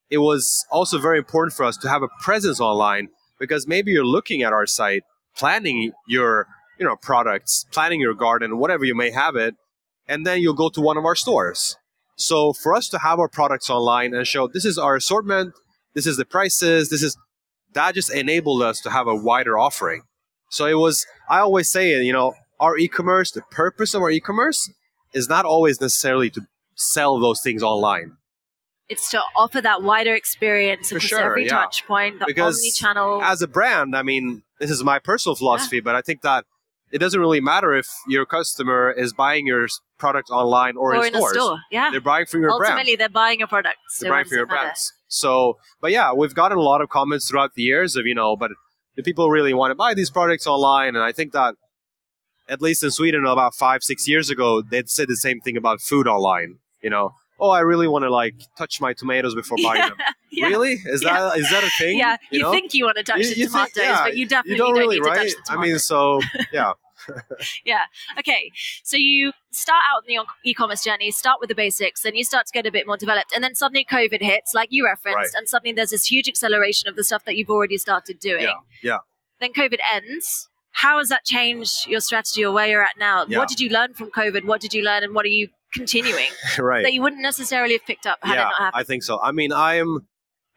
it 0.10 0.18
was 0.18 0.66
also 0.70 0.98
very 1.00 1.18
important 1.18 1.54
for 1.54 1.64
us 1.64 1.78
to 1.78 1.88
have 1.88 2.04
a 2.04 2.10
presence 2.22 2.60
online 2.60 3.08
because 3.40 3.66
maybe 3.66 3.92
you're 3.92 4.06
looking 4.06 4.42
at 4.44 4.52
our 4.52 4.66
site, 4.68 5.04
planning 5.38 5.94
your 6.08 6.48
you 6.78 6.86
know 6.86 6.98
products, 6.98 7.66
planning 7.72 8.02
your 8.02 8.14
garden, 8.14 8.58
whatever 8.58 8.84
you 8.84 8.94
may 8.96 9.12
have 9.12 9.36
it, 9.38 9.56
and 10.08 10.26
then 10.28 10.42
you'll 10.42 10.54
go 10.54 10.70
to 10.70 10.82
one 10.82 10.98
of 10.98 11.06
our 11.06 11.16
stores. 11.16 11.78
So 12.21 12.53
for 12.53 12.75
us 12.75 12.88
to 12.89 13.00
have 13.00 13.19
our 13.19 13.27
products 13.27 13.69
online 13.69 14.13
and 14.13 14.25
show 14.25 14.47
this 14.47 14.65
is 14.65 14.77
our 14.77 14.95
assortment, 14.95 15.53
this 15.94 16.06
is 16.06 16.18
the 16.18 16.25
prices, 16.25 16.89
this 16.89 17.03
is 17.03 17.18
that 17.73 17.95
just 17.95 18.13
enabled 18.13 18.62
us 18.62 18.81
to 18.81 18.89
have 18.89 19.07
a 19.07 19.15
wider 19.15 19.57
offering. 19.57 20.03
So 20.50 20.65
it 20.65 20.75
was 20.75 21.06
I 21.29 21.39
always 21.39 21.71
say 21.71 21.94
it, 21.94 22.03
you 22.03 22.13
know, 22.13 22.33
our 22.59 22.77
e-commerce, 22.77 23.31
the 23.31 23.41
purpose 23.51 23.94
of 23.94 24.01
our 24.01 24.12
e-commerce 24.12 24.69
is 25.13 25.27
not 25.27 25.45
always 25.45 25.81
necessarily 25.81 26.29
to 26.31 26.41
sell 26.75 27.19
those 27.19 27.41
things 27.41 27.63
online. 27.63 28.18
It's 28.88 29.09
to 29.12 29.21
offer 29.35 29.62
that 29.62 29.83
wider 29.83 30.13
experience 30.13 30.89
For 30.89 30.97
across 30.97 31.09
sure, 31.09 31.19
every 31.21 31.45
yeah. 31.45 31.51
touch 31.51 31.88
point, 31.88 32.19
the 32.19 32.25
Because 32.25 32.57
omni-channel. 32.57 33.21
As 33.23 33.41
a 33.41 33.47
brand, 33.47 33.95
I 33.95 34.03
mean, 34.03 34.44
this 34.59 34.69
is 34.69 34.83
my 34.83 35.00
personal 35.00 35.35
philosophy, 35.35 35.79
but 35.79 35.95
I 35.95 36.01
think 36.01 36.21
that 36.23 36.45
it 36.92 37.00
doesn't 37.00 37.20
really 37.20 37.42
matter 37.42 37.74
if 37.74 37.88
your 38.08 38.26
customer 38.26 38.92
is 38.92 39.14
buying 39.14 39.48
your 39.48 39.68
product 39.98 40.30
online 40.30 40.76
or, 40.78 40.96
or 40.96 41.06
in, 41.06 41.08
in 41.08 41.16
a 41.16 41.18
stores. 41.18 41.34
store, 41.34 41.60
yeah. 41.72 41.90
They're 41.92 42.02
buying 42.02 42.26
from 42.26 42.42
your 42.42 42.58
brand. 42.58 42.74
Ultimately, 42.74 42.96
they're 42.96 43.10
buying 43.10 43.40
your 43.40 43.48
product. 43.48 43.78
They're 44.00 44.10
what 44.10 44.16
buying 44.18 44.26
from 44.26 44.38
your 44.38 44.46
brands. 44.48 44.94
So, 45.08 45.58
but 45.80 45.92
yeah, 45.92 46.14
we've 46.14 46.34
gotten 46.34 46.58
a 46.58 46.62
lot 46.62 46.82
of 46.82 46.90
comments 46.90 47.30
throughout 47.30 47.54
the 47.56 47.64
years 47.64 47.95
of, 47.95 48.06
you 48.06 48.16
know, 48.16 48.36
but 48.36 48.52
do 48.95 49.04
people 49.04 49.30
really 49.30 49.54
want 49.54 49.71
to 49.71 49.76
buy 49.76 49.94
these 49.94 50.10
products 50.10 50.48
online? 50.48 50.90
And 50.90 51.00
I 51.04 51.12
think 51.12 51.31
that 51.33 51.56
at 52.50 52.62
least 52.62 52.83
in 52.83 52.92
Sweden 52.92 53.26
about 53.26 53.56
five, 53.56 53.83
six 53.83 54.07
years 54.07 54.30
ago, 54.30 54.62
they'd 54.62 54.90
said 54.90 55.07
the 55.07 55.16
same 55.16 55.40
thing 55.40 55.56
about 55.56 55.81
food 55.81 56.07
online. 56.07 56.60
You 56.81 56.90
know, 56.90 57.14
oh, 57.42 57.50
I 57.50 57.60
really 57.62 57.88
want 57.88 58.04
to 58.04 58.10
like 58.10 58.36
touch 58.57 58.80
my 58.80 58.94
tomatoes 58.94 59.36
before 59.36 59.57
buying 59.64 59.81
them. 59.81 59.98
Yeah. 60.33 60.48
Really? 60.48 60.74
Is 60.86 61.04
Yeah. 61.04 61.19
that 61.31 61.38
is 61.40 61.50
that 61.50 61.62
a 61.66 61.69
thing? 61.78 61.98
Yeah, 62.00 62.16
you, 62.31 62.40
know? 62.40 62.52
think 62.54 62.74
you 62.74 62.86
want 62.86 62.95
to 62.95 63.04
touch 63.04 63.18
You- 63.19 63.33
the 63.33 63.40
you 63.42 63.48
think- 63.50 63.74
tomatoes, 63.74 63.83
yeah, 63.98 64.04
but 64.06 64.16
you 64.16 64.26
definitely 64.26 64.52
you 64.54 64.57
don't, 64.60 64.69
don't, 64.76 64.80
really, 64.80 65.00
need 65.00 65.04
to 65.04 65.10
touch 65.10 65.28
the 65.31 65.44
tomatoes. 65.45 65.50
I 65.50 65.62
mean, 65.62 65.80
so 65.80 66.21
yeah. 66.54 66.71
yeah, 67.66 67.81
Okay, 68.19 68.52
so 68.83 68.95
you 68.95 69.31
start 69.52 69.81
out 69.94 70.04
in 70.07 70.16
the 70.16 70.50
e-commerce 70.50 70.83
journey, 70.83 71.12
start 71.12 71.40
with 71.42 71.50
the 71.50 71.56
basics, 71.56 72.04
then 72.04 72.16
you 72.16 72.24
start 72.24 72.45
to 72.45 72.52
get 72.54 72.66
a 72.66 72.71
bit 72.71 72.86
more 72.88 72.95
developed, 72.95 73.33
and 73.36 73.44
then 73.44 73.56
suddenly 73.56 73.83
COVID 73.83 74.21
hits, 74.21 74.54
like 74.54 74.69
you 74.71 74.86
referenced, 74.86 75.16
Right. 75.18 75.28
and 75.36 75.50
suddenly 75.50 75.74
there's 75.74 75.90
this 75.90 76.06
huge 76.10 76.30
acceleration 76.30 76.88
of 76.88 76.95
the 76.95 77.04
stuff 77.04 77.26
that 77.26 77.36
you've 77.36 77.50
already 77.50 77.78
started 77.78 78.19
doing. 78.19 78.44
yeah, 78.44 78.54
yeah. 78.83 78.98
Then 79.40 79.52
COVID 79.52 79.80
ends. 79.94 80.48
How 80.74 81.00
has 81.00 81.10
that 81.10 81.26
changed 81.26 81.88
your 81.88 82.00
strategy 82.00 82.45
or 82.45 82.52
where 82.54 82.68
you're 82.68 82.83
at 82.83 82.98
now? 82.98 83.26
Yeah. 83.28 83.40
What 83.40 83.50
did 83.50 83.60
you 83.60 83.69
learn 83.69 83.94
from 83.95 84.12
COVID? 84.12 84.45
What 84.45 84.62
did 84.62 84.74
you 84.74 84.83
learn, 84.83 85.04
and 85.04 85.14
what 85.16 85.26
are 85.26 85.30
you 85.30 85.50
continuing 85.73 86.30
right. 86.59 86.83
that 86.83 86.94
you 86.94 87.01
wouldn't 87.01 87.21
necessarily 87.21 87.73
have 87.73 87.85
picked 87.85 88.06
up 88.06 88.19
had 88.21 88.33
it 88.33 88.37
not 88.37 88.54
happened? 88.57 88.81
I 88.81 88.83
think 88.83 89.04
so. 89.04 89.19
I 89.21 89.31
mean, 89.31 89.51
I'm 89.54 90.07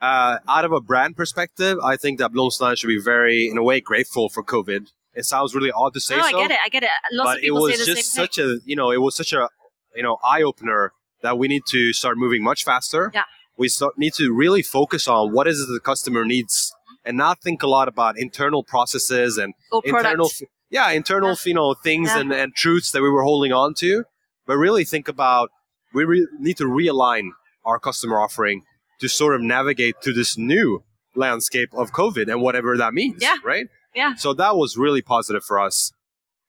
uh, 0.01 0.39
out 0.49 0.65
of 0.65 0.73
a 0.73 0.81
brand 0.81 1.17
perspective. 1.17 1.79
I 1.83 1.97
think 1.97 2.19
that 2.19 2.33
Blomsterland 2.33 2.79
should 2.79 2.89
be 2.89 3.01
very, 3.01 3.49
in 3.49 3.59
a 3.59 3.63
way, 3.63 3.81
grateful 3.81 4.29
for 4.29 4.43
COVID. 4.43 4.89
It 5.15 5.25
sounds 5.25 5.55
really 5.55 5.71
odd 5.71 5.95
to 5.95 6.01
say 6.01 6.17
no, 6.17 6.23
so, 6.23 6.29
I 6.39 6.43
get 6.43 6.51
it. 6.51 6.59
I 6.65 6.69
get 6.69 6.83
it. 6.83 6.91
Lots 7.13 7.31
but 7.31 7.39
of 7.39 7.45
it 7.45 7.51
was 7.53 7.73
say 7.73 7.79
the 7.79 7.85
just 7.95 8.13
same 8.13 8.23
thing. 8.27 8.33
such 8.33 8.39
a, 8.39 8.59
you 8.65 8.77
know, 8.77 8.91
it 8.91 9.01
was 9.01 9.17
such 9.17 9.33
a, 9.33 9.49
you 9.95 10.03
know, 10.03 10.19
eye 10.25 10.43
opener 10.43 10.93
that 11.23 11.39
we 11.39 11.49
need 11.49 11.63
to 11.71 11.93
start 11.93 12.19
moving 12.19 12.43
much 12.43 12.65
faster. 12.65 13.11
Yeah. 13.15 13.23
We 13.57 13.69
start, 13.69 13.97
need 13.97 14.15
to 14.15 14.35
really 14.35 14.63
focus 14.63 15.07
on 15.07 15.33
what 15.33 15.47
is 15.47 15.61
it 15.61 15.73
the 15.73 15.79
customer 15.79 16.25
needs, 16.25 16.73
and 17.05 17.17
not 17.17 17.41
think 17.41 17.63
a 17.63 17.69
lot 17.69 17.87
about 17.87 18.19
internal 18.19 18.65
processes 18.65 19.39
and 19.39 19.55
or 19.71 19.83
internal 19.85 20.31
yeah 20.71 20.91
internal 20.91 21.31
Yeah. 21.31 21.37
you 21.45 21.55
know 21.55 21.75
things 21.75 22.09
Yeah. 22.09 22.21
and, 22.21 22.33
and 22.33 22.55
truths 22.55 22.91
that 22.93 23.03
we 23.03 23.11
were 23.11 23.23
holding 23.23 23.53
on 23.53 23.75
to 23.75 24.05
but 24.47 24.57
really 24.57 24.85
think 24.85 25.09
about 25.09 25.51
we 25.93 26.05
re- 26.05 26.29
need 26.39 26.57
to 26.59 26.65
realign 26.65 27.31
our 27.65 27.79
customer 27.79 28.19
offering 28.21 28.63
to 29.01 29.09
sort 29.09 29.35
of 29.35 29.41
navigate 29.41 29.97
to 30.03 30.13
this 30.13 30.37
new 30.39 30.83
landscape 31.15 31.69
of 31.75 31.93
covid 31.93 32.31
and 32.31 32.41
whatever 32.43 32.77
that 32.77 32.93
means 32.95 33.23
Yeah. 33.23 33.37
right 33.45 33.67
Yeah. 33.95 34.15
so 34.17 34.33
that 34.35 34.57
was 34.57 34.77
really 34.77 35.03
positive 35.03 35.45
for 35.45 35.59
us 35.61 35.93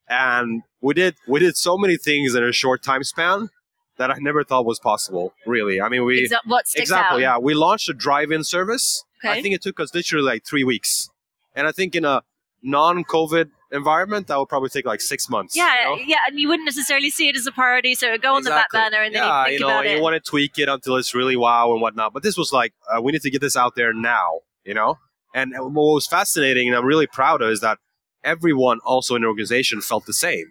and 0.09 0.63
we 0.81 0.93
did 0.93 1.15
we 1.27 1.39
did 1.39 1.55
so 1.57 1.77
many 1.77 1.97
things 1.97 2.35
in 2.35 2.43
a 2.43 2.51
short 2.51 2.83
time 2.83 3.03
span 3.03 3.49
that 3.97 4.11
i 4.11 4.15
never 4.19 4.43
thought 4.43 4.65
was 4.65 4.79
possible 4.79 5.33
really 5.45 5.79
i 5.81 5.87
mean 5.89 6.03
we 6.05 6.27
Exa- 6.27 6.39
what 6.45 6.67
sticks 6.67 6.89
Exactly. 6.89 7.25
out? 7.25 7.37
Yeah, 7.37 7.43
we 7.43 7.53
launched 7.53 7.87
a 7.89 7.93
drive-in 7.93 8.43
service. 8.43 9.03
Okay. 9.23 9.39
I 9.39 9.41
think 9.41 9.55
it 9.55 9.61
took 9.61 9.79
us 9.79 9.93
literally 9.95 10.23
like 10.25 10.45
three 10.45 10.63
weeks, 10.63 11.09
and 11.55 11.65
I 11.67 11.71
think 11.71 11.95
in 11.95 12.03
a 12.05 12.21
non-COVID 12.61 13.49
environment, 13.75 14.27
that 14.27 14.37
would 14.37 14.49
probably 14.49 14.69
take 14.69 14.85
like 14.85 15.01
six 15.01 15.29
months. 15.29 15.55
Yeah, 15.55 15.91
you 15.91 15.97
know? 15.97 16.03
yeah, 16.07 16.17
and 16.27 16.39
you 16.39 16.47
wouldn't 16.47 16.65
necessarily 16.65 17.09
see 17.09 17.29
it 17.29 17.35
as 17.35 17.45
a 17.45 17.51
priority, 17.51 17.95
so 17.95 18.07
it 18.07 18.11
would 18.11 18.21
go 18.21 18.35
on 18.35 18.43
the 18.43 18.49
back 18.49 18.67
Exactly. 18.67 18.89
burner 18.91 19.03
and 19.03 19.15
then 19.15 19.23
yeah, 19.23 19.43
you 19.43 19.49
think 19.49 19.59
you 19.61 19.67
know, 19.67 19.81
you 19.81 20.01
want 20.01 20.13
to 20.15 20.29
tweak 20.29 20.57
it 20.57 20.69
until 20.69 20.95
it's 20.95 21.13
really 21.13 21.35
wow 21.35 21.71
and 21.71 21.81
whatnot. 21.81 22.13
But 22.13 22.23
this 22.23 22.37
was 22.37 22.51
like, 22.51 22.73
uh, 22.91 23.01
we 23.01 23.11
need 23.11 23.21
to 23.21 23.31
get 23.31 23.41
this 23.41 23.55
out 23.55 23.75
there 23.75 23.93
now, 23.93 24.39
you 24.63 24.73
know. 24.73 24.97
And 25.33 25.53
what 25.57 25.73
was 25.73 26.07
fascinating, 26.07 26.67
and 26.67 26.77
I'm 26.77 26.85
really 26.85 27.07
proud 27.07 27.41
of, 27.41 27.49
is 27.49 27.59
that 27.59 27.77
everyone 28.23 28.79
also 28.85 29.15
in 29.15 29.21
the 29.21 29.27
organization 29.27 29.81
felt 29.81 30.05
the 30.05 30.13
same. 30.13 30.45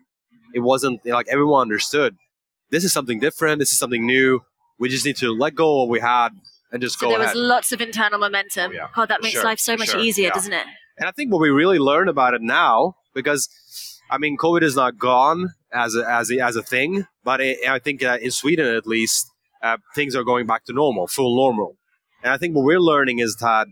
It 0.55 0.61
wasn't 0.61 1.05
like 1.07 1.27
everyone 1.29 1.63
understood. 1.63 2.17
This 2.71 2.85
is 2.85 2.93
something 2.93 3.19
different. 3.19 3.59
This 3.59 3.73
is 3.73 3.79
something 3.79 4.07
new. 4.07 4.41
We 4.79 4.89
just 4.89 5.05
need 5.05 5.17
to 5.17 5.33
let 5.33 5.55
go 5.55 5.83
of 5.83 5.89
what 5.89 5.93
we 5.93 6.01
had 6.01 6.31
and 6.73 6.83
just 6.83 6.99
so 6.99 7.07
go 7.07 7.13
there 7.13 7.21
ahead. 7.23 7.35
was 7.35 7.43
lots 7.43 7.73
of 7.73 7.81
internal 7.81 8.19
momentum. 8.19 8.73
Oh, 8.73 8.75
yeah. 8.75 8.89
God, 8.95 9.09
that 9.09 9.23
makes 9.23 9.35
sure, 9.35 9.45
life 9.45 9.59
so 9.59 9.77
much 9.77 9.91
sure, 9.91 10.01
easier, 10.01 10.27
yeah. 10.27 10.35
doesn't 10.35 10.53
it? 10.53 10.67
And 10.99 11.09
I 11.09 11.13
think 11.13 11.33
what 11.33 11.41
we 11.41 11.51
really 11.51 11.79
learn 11.79 12.09
about 12.09 12.35
it 12.35 12.43
now, 12.43 12.97
because 13.15 13.49
I 14.11 14.19
mean, 14.19 14.37
COVID 14.37 14.63
is 14.63 14.77
not 14.77 14.99
gone 14.99 15.55
as 15.73 15.97
a, 15.97 16.09
as 16.09 16.31
a, 16.31 16.41
as 16.41 16.57
a 16.57 16.63
thing, 16.63 17.07
but 17.25 17.41
it, 17.41 17.59
I 17.69 17.79
think 17.79 18.03
in 18.03 18.31
Sweden 18.31 18.67
at 18.75 18.87
least, 18.87 19.27
uh, 19.63 19.79
things 19.95 20.15
are 20.15 20.25
going 20.25 20.47
back 20.47 20.65
to 20.67 20.73
normal, 20.73 21.07
full 21.07 21.35
normal. 21.37 21.77
And 22.23 22.33
I 22.33 22.37
think 22.37 22.55
what 22.55 22.65
we're 22.65 22.81
learning 22.81 23.19
is 23.19 23.37
that 23.37 23.67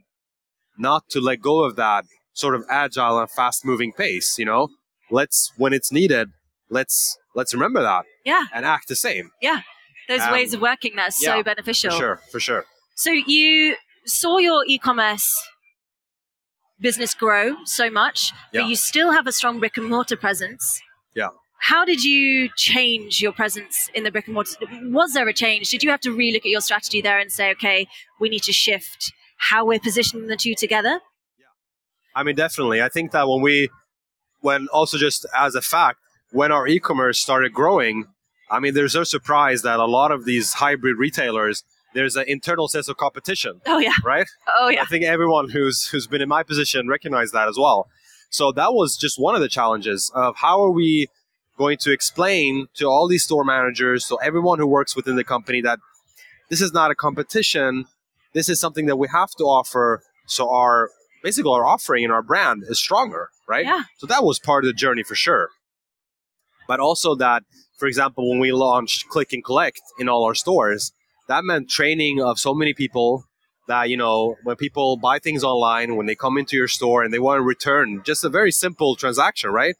not 0.78 1.08
to 1.11 1.20
let 1.20 1.40
go 1.40 1.64
of 1.64 1.76
that 1.76 2.04
sort 2.32 2.54
of 2.54 2.64
agile 2.70 3.18
and 3.18 3.30
fast 3.30 3.64
moving 3.64 3.92
pace. 3.92 4.38
You 4.38 4.46
know, 4.46 4.68
let's 5.11 5.52
when 5.56 5.72
it's 5.72 5.92
needed, 5.92 6.30
let's 6.70 7.16
let's 7.34 7.52
remember 7.52 7.82
that 7.82 8.04
Yeah, 8.25 8.44
and 8.54 8.64
act 8.64 8.88
the 8.88 8.96
same. 8.96 9.30
Yeah. 9.40 9.62
Those 10.08 10.22
Um, 10.22 10.32
ways 10.32 10.52
of 10.54 10.61
working 10.61 10.96
that 10.96 11.08
are 11.08 11.12
so 11.12 11.37
yeah, 11.37 11.42
beneficial. 11.42 11.90
For 11.90 11.96
sure, 11.96 12.20
for 12.32 12.40
sure. 12.40 12.64
So 12.96 13.11
you 13.12 13.76
saw 14.04 14.38
your 14.38 14.64
e-commerce 14.66 15.28
business 16.82 17.14
grow 17.14 17.54
so 17.64 17.88
much, 17.90 18.32
Yeah. 18.52 18.62
but 18.62 18.68
you 18.68 18.76
still 18.76 19.12
have 19.12 19.26
a 19.26 19.32
strong 19.32 19.58
brick 19.60 19.76
and 19.76 19.88
mortar 19.88 20.16
presence. 20.16 20.80
Yeah. 21.14 21.28
How 21.60 21.84
did 21.84 22.02
you 22.02 22.48
change 22.56 23.20
your 23.22 23.32
presence 23.32 23.88
in 23.94 24.02
the 24.04 24.10
brick 24.10 24.26
and 24.26 24.34
mortar? 24.34 24.56
Was 24.84 25.14
there 25.14 25.28
a 25.28 25.32
change? 25.32 25.70
Did 25.70 25.82
you 25.82 25.90
have 25.90 26.00
to 26.00 26.10
relook 26.10 26.38
at 26.38 26.46
your 26.46 26.60
strategy 26.60 27.00
there 27.00 27.18
and 27.20 27.30
say, 27.30 27.50
okay, 27.52 27.86
we 28.20 28.28
need 28.28 28.42
to 28.42 28.52
shift 28.52 29.12
how 29.50 29.64
we're 29.64 29.78
positioning 29.80 30.26
the 30.26 30.36
two 30.36 30.54
together? 30.54 31.00
Yeah. 31.38 31.46
I 32.16 32.24
mean, 32.24 32.34
definitely. 32.36 32.82
I 32.82 32.88
think 32.88 33.12
that 33.12 33.28
when 33.28 33.40
we, 33.42 33.68
when 34.40 34.66
also 34.72 34.98
just 34.98 35.24
as 35.38 35.54
a 35.54 35.62
fact, 35.62 35.98
when 36.32 36.50
our 36.50 36.66
e-commerce 36.66 37.20
started 37.20 37.52
growing, 37.52 38.06
I 38.50 38.58
mean, 38.58 38.74
there's 38.74 38.94
no 38.94 39.04
surprise 39.04 39.62
that 39.62 39.78
a 39.78 39.86
lot 39.86 40.10
of 40.10 40.24
these 40.24 40.54
hybrid 40.54 40.96
retailers, 40.98 41.62
there's 41.94 42.16
an 42.16 42.25
internal 42.26 42.68
sense 42.68 42.88
of 42.88 42.96
competition, 42.96 43.61
Oh 43.66 43.78
yeah, 43.78 43.92
right? 44.04 44.26
oh 44.58 44.68
yeah. 44.68 44.82
I 44.82 44.87
think 44.87 45.04
everyone 45.04 45.50
who's 45.50 45.88
who's 45.88 46.06
been 46.06 46.22
in 46.22 46.28
my 46.28 46.42
position 46.42 46.88
recognized 46.88 47.32
that 47.34 47.49
as 47.49 47.56
well. 47.58 47.88
So 48.30 48.50
that 48.52 48.72
was 48.72 48.96
just 48.96 49.20
one 49.20 49.34
of 49.34 49.40
the 49.40 49.49
challenges 49.49 50.11
of 50.14 50.37
how 50.37 50.62
are 50.62 50.70
we 50.70 51.08
going 51.58 51.76
to 51.78 51.92
explain 51.92 52.66
to 52.75 52.87
all 52.87 53.06
these 53.08 53.25
store 53.25 53.44
managers, 53.44 54.06
so 54.06 54.16
everyone 54.16 54.58
who 54.58 54.66
works 54.66 54.96
within 54.96 55.16
the 55.16 55.25
company 55.25 55.61
that 55.61 55.78
this 56.49 56.61
is 56.62 56.72
not 56.72 56.90
a 56.90 56.94
competition. 56.94 57.84
This 58.32 58.49
is 58.49 58.58
something 58.58 58.87
that 58.87 58.96
we 58.96 59.08
have 59.08 59.30
to 59.38 59.44
offer. 59.44 60.02
So 60.26 60.50
our 60.50 60.88
basically 61.22 61.52
our 61.52 61.66
offering 61.66 62.04
and 62.04 62.12
our 62.12 62.22
brand 62.22 62.62
is 62.66 62.78
stronger, 62.78 63.28
right? 63.46 63.64
Yeah. 63.66 63.82
So 63.99 64.06
that 64.06 64.25
was 64.25 64.38
part 64.38 64.64
of 64.64 64.68
the 64.68 64.72
journey 64.72 65.02
for 65.02 65.14
sure. 65.14 65.50
But 66.66 66.80
also 66.80 67.14
that, 67.16 67.42
for 67.78 67.87
example, 67.87 68.28
when 68.30 68.38
we 68.38 68.50
launched 68.52 69.08
Click 69.08 69.32
and 69.32 69.44
Collect 69.44 69.80
in 69.99 70.08
all 70.08 70.25
our 70.25 70.34
stores, 70.34 70.92
that 71.29 71.45
meant 71.45 71.69
training 71.71 72.21
of 72.23 72.38
so 72.38 72.55
many 72.55 72.75
people 72.75 73.25
that 73.69 73.88
you 73.88 73.97
know 73.97 74.37
when 74.45 74.57
people 74.57 74.97
buy 74.97 75.19
things 75.19 75.45
online 75.45 75.97
when 75.97 76.07
they 76.07 76.14
come 76.17 76.37
into 76.37 76.57
your 76.57 76.69
store 76.69 77.02
and 77.02 77.12
they 77.12 77.19
want 77.19 77.38
to 77.38 77.43
return 77.43 78.02
just 78.05 78.25
a 78.25 78.29
very 78.29 78.50
simple 78.52 78.97
transaction 78.97 79.50
right? 79.50 79.76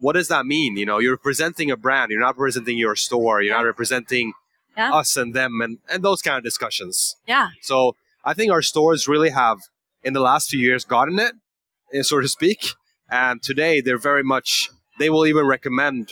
What 0.00 0.12
does 0.12 0.28
that 0.28 0.46
mean? 0.46 0.76
You 0.76 0.86
know 0.86 0.98
you're 0.98 1.14
representing 1.14 1.70
a 1.70 1.76
brand. 1.76 2.10
You're 2.10 2.20
not 2.20 2.36
representing 2.38 2.78
your 2.78 2.96
store. 2.96 3.42
You're 3.42 3.56
not 3.56 3.64
representing 3.64 4.32
Yeah. 4.76 4.92
us 4.94 5.16
and 5.16 5.34
them 5.34 5.60
and, 5.60 5.78
and 5.90 6.04
those 6.04 6.22
kind 6.22 6.36
of 6.38 6.44
discussions. 6.44 7.16
Yeah. 7.26 7.48
so 7.62 7.96
i 8.24 8.34
think 8.34 8.50
our 8.52 8.62
stores 8.62 9.08
really 9.08 9.30
have 9.30 9.58
in 10.06 10.12
the 10.12 10.20
last 10.30 10.50
few 10.50 10.60
years 10.68 10.84
gotten 10.84 11.18
it 11.18 11.32
eh, 11.94 12.02
so 12.02 12.20
to 12.20 12.28
speak. 12.28 12.60
And 13.10 13.42
today 13.42 13.80
they're 13.80 14.04
very 14.12 14.22
much 14.34 14.68
they 15.00 15.08
will 15.10 15.26
even 15.26 15.46
recommend 15.46 16.02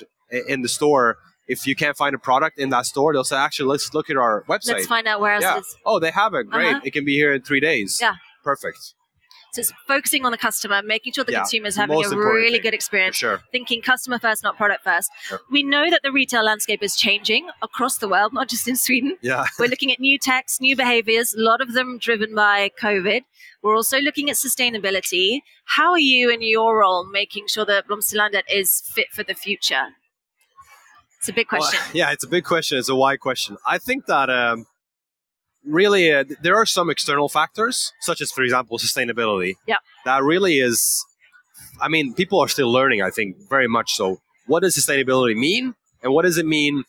in 0.52 0.62
the 0.62 0.68
store 0.78 1.18
if 1.48 1.66
you 1.66 1.74
can't 1.76 1.96
find 1.96 2.14
a 2.14 2.18
product 2.18 2.58
in 2.58 2.70
that 2.70 2.86
store 2.86 3.12
they'll 3.12 3.24
say 3.24 3.36
actually 3.36 3.68
let's 3.68 3.92
look 3.94 4.10
at 4.10 4.16
our 4.16 4.44
website 4.48 4.74
Let's 4.74 4.86
find 4.86 5.06
out 5.06 5.20
where 5.20 5.34
else 5.34 5.42
yeah. 5.42 5.56
it 5.56 5.60
is. 5.60 5.76
Oh, 5.84 5.98
they 5.98 6.10
have 6.10 6.34
it. 6.34 6.48
Great. 6.50 6.68
Uh-huh. 6.68 6.80
It 6.84 6.92
can 6.92 7.04
be 7.04 7.14
here 7.14 7.32
in 7.34 7.42
three 7.42 7.60
days. 7.60 7.98
Yeah. 8.00 8.14
Perfect. 8.42 8.94
So 9.52 9.60
it's 9.60 9.72
focusing 9.88 10.26
on 10.26 10.32
the 10.32 10.38
customer, 10.38 10.82
making 10.82 11.14
sure 11.14 11.24
the 11.24 11.32
Yeah, 11.32 11.38
consumer's 11.38 11.76
the 11.76 11.80
having 11.80 12.04
a 12.04 12.08
really 12.10 12.52
thing, 12.52 12.62
good 12.62 12.74
experience. 12.74 13.16
sure. 13.16 13.40
thinking 13.52 13.80
customer 13.80 14.18
first, 14.18 14.42
not 14.42 14.58
product 14.58 14.84
first. 14.84 15.10
Sure. 15.22 15.40
We 15.50 15.62
know 15.62 15.88
that 15.88 16.02
the 16.02 16.12
retail 16.12 16.44
landscape 16.44 16.82
is 16.82 16.94
changing 16.94 17.48
across 17.62 17.96
the 17.96 18.06
world, 18.06 18.34
not 18.34 18.48
just 18.50 18.68
in 18.68 18.76
Sweden. 18.76 19.16
Yeah. 19.22 19.46
We're 19.58 19.68
looking 19.68 19.90
at 19.90 19.98
new 19.98 20.18
techs, 20.18 20.60
new 20.60 20.76
behaviors, 20.76 21.32
a 21.32 21.40
lot 21.40 21.62
of 21.62 21.72
them 21.72 21.96
driven 21.98 22.34
by 22.34 22.70
COVID. 22.80 23.22
We're 23.62 23.74
also 23.74 23.98
looking 23.98 24.28
at 24.28 24.36
sustainability. 24.36 25.40
How 25.64 25.92
are 25.92 25.98
you 25.98 26.28
in 26.30 26.42
your 26.42 26.78
role 26.80 27.06
making 27.10 27.46
sure 27.48 27.64
that 27.64 27.88
Blomsterlandet 27.88 28.42
is 28.52 28.82
fit 28.94 29.06
for 29.10 29.22
the 29.22 29.34
future? 29.34 29.88
It's 31.18 31.28
a 31.28 31.32
big 31.32 31.46
Well, 31.50 31.60
question. 31.60 31.80
yeah, 31.94 32.12
it's 32.12 32.24
a 32.24 32.28
big 32.28 32.44
question. 32.44 32.78
It's 32.78 32.88
a 32.88 32.94
wide 32.94 33.20
question. 33.20 33.56
I 33.66 33.78
think 33.78 34.06
that 34.06 34.30
um, 34.30 34.66
really 35.64 36.12
uh, 36.12 36.24
there 36.42 36.56
are 36.56 36.66
some 36.66 36.90
external 36.90 37.28
factors, 37.28 37.92
such 38.00 38.20
as, 38.20 38.30
for 38.30 38.42
example, 38.42 38.78
sustainability. 38.78 39.54
Yeah. 39.66 39.76
That 40.04 40.22
really 40.22 40.58
is. 40.58 41.04
I 41.80 41.88
mean, 41.88 42.14
people 42.14 42.40
are 42.40 42.48
still 42.48 42.70
learning. 42.70 43.02
I 43.02 43.10
think 43.10 43.36
very 43.48 43.68
much 43.68 43.92
so. 43.92 44.18
What 44.46 44.60
does 44.60 44.76
sustainability 44.76 45.36
mean, 45.36 45.74
and 46.02 46.12
what 46.12 46.22
does 46.22 46.38
it 46.38 46.46
mean 46.46 46.84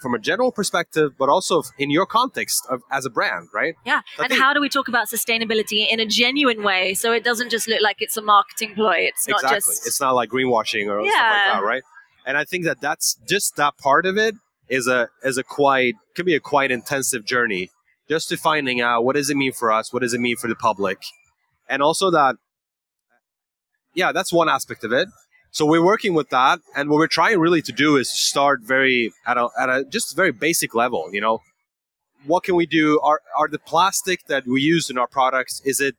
from 0.00 0.14
a 0.14 0.18
general 0.18 0.52
perspective, 0.52 1.12
but 1.18 1.28
also 1.28 1.62
in 1.78 1.90
your 1.90 2.06
context 2.06 2.64
of, 2.70 2.82
as 2.90 3.04
a 3.04 3.10
brand, 3.10 3.48
right? 3.52 3.74
Yeah. 3.84 4.02
I 4.18 4.24
and 4.24 4.32
how 4.32 4.52
do 4.52 4.60
we 4.60 4.68
talk 4.68 4.88
about 4.88 5.08
sustainability 5.08 5.86
in 5.90 5.98
a 6.00 6.06
genuine 6.06 6.62
way 6.62 6.94
so 6.94 7.12
it 7.12 7.24
doesn't 7.24 7.50
just 7.50 7.68
look 7.68 7.80
like 7.82 7.96
it's 8.00 8.16
a 8.16 8.22
marketing 8.22 8.74
ploy? 8.74 8.98
It's 8.98 9.26
not 9.26 9.42
exactly. 9.42 9.56
just. 9.56 9.86
It's 9.86 10.00
not 10.00 10.14
like 10.14 10.30
greenwashing 10.30 10.88
or 10.88 11.04
stuff 11.04 11.14
like 11.20 11.52
that, 11.52 11.62
right? 11.64 11.82
And 12.28 12.36
I 12.36 12.44
think 12.44 12.66
that 12.66 12.82
that's 12.82 13.16
just 13.26 13.56
that 13.56 13.78
part 13.78 14.04
of 14.04 14.18
it 14.18 14.34
is 14.68 14.86
a 14.86 15.08
is 15.24 15.38
a 15.38 15.42
quite 15.42 15.94
can 16.14 16.26
be 16.26 16.34
a 16.34 16.40
quite 16.40 16.70
intensive 16.70 17.24
journey 17.24 17.70
just 18.06 18.28
to 18.28 18.36
finding 18.36 18.82
out 18.82 19.02
what 19.02 19.16
does 19.16 19.30
it 19.30 19.36
mean 19.38 19.52
for 19.52 19.72
us, 19.72 19.94
what 19.94 20.02
does 20.02 20.12
it 20.12 20.20
mean 20.20 20.36
for 20.36 20.46
the 20.46 20.54
public, 20.54 20.98
and 21.70 21.82
also 21.82 22.10
that 22.10 22.36
yeah, 23.94 24.12
that's 24.12 24.30
one 24.30 24.50
aspect 24.50 24.84
of 24.84 24.92
it. 24.92 25.08
So 25.52 25.64
we're 25.64 25.82
working 25.82 26.12
with 26.12 26.28
that, 26.28 26.58
and 26.76 26.90
what 26.90 26.96
we're 26.96 27.06
trying 27.06 27.38
really 27.38 27.62
to 27.62 27.72
do 27.72 27.96
is 27.96 28.12
start 28.12 28.60
very 28.62 29.10
at 29.26 29.38
a 29.38 29.48
at 29.58 29.70
a 29.70 29.86
just 29.88 30.14
very 30.14 30.30
basic 30.30 30.74
level. 30.74 31.08
You 31.10 31.22
know, 31.22 31.40
what 32.26 32.44
can 32.44 32.56
we 32.56 32.66
do? 32.66 33.00
Are 33.00 33.22
are 33.38 33.48
the 33.48 33.58
plastic 33.58 34.26
that 34.26 34.46
we 34.46 34.60
use 34.60 34.90
in 34.90 34.98
our 34.98 35.08
products 35.08 35.62
is 35.64 35.80
it 35.80 35.94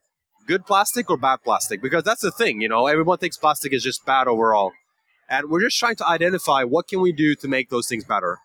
good 0.46 0.64
plastic 0.64 1.10
or 1.10 1.16
bad 1.16 1.40
plastic? 1.42 1.82
Because 1.82 2.04
that's 2.04 2.22
the 2.22 2.30
thing. 2.30 2.60
You 2.60 2.68
know, 2.68 2.86
everyone 2.86 3.18
thinks 3.18 3.36
plastic 3.36 3.72
is 3.72 3.82
just 3.82 4.06
bad 4.06 4.28
overall, 4.28 4.70
and 5.30 5.48
we're 5.48 5.62
just 5.62 5.78
trying 5.78 5.96
to 5.96 6.06
identify 6.06 6.64
what 6.64 6.88
can 6.88 7.00
we 7.00 7.12
do 7.12 7.36
to 7.36 7.48
make 7.48 7.70
those 7.70 7.86
things 7.86 8.04
better. 8.04 8.38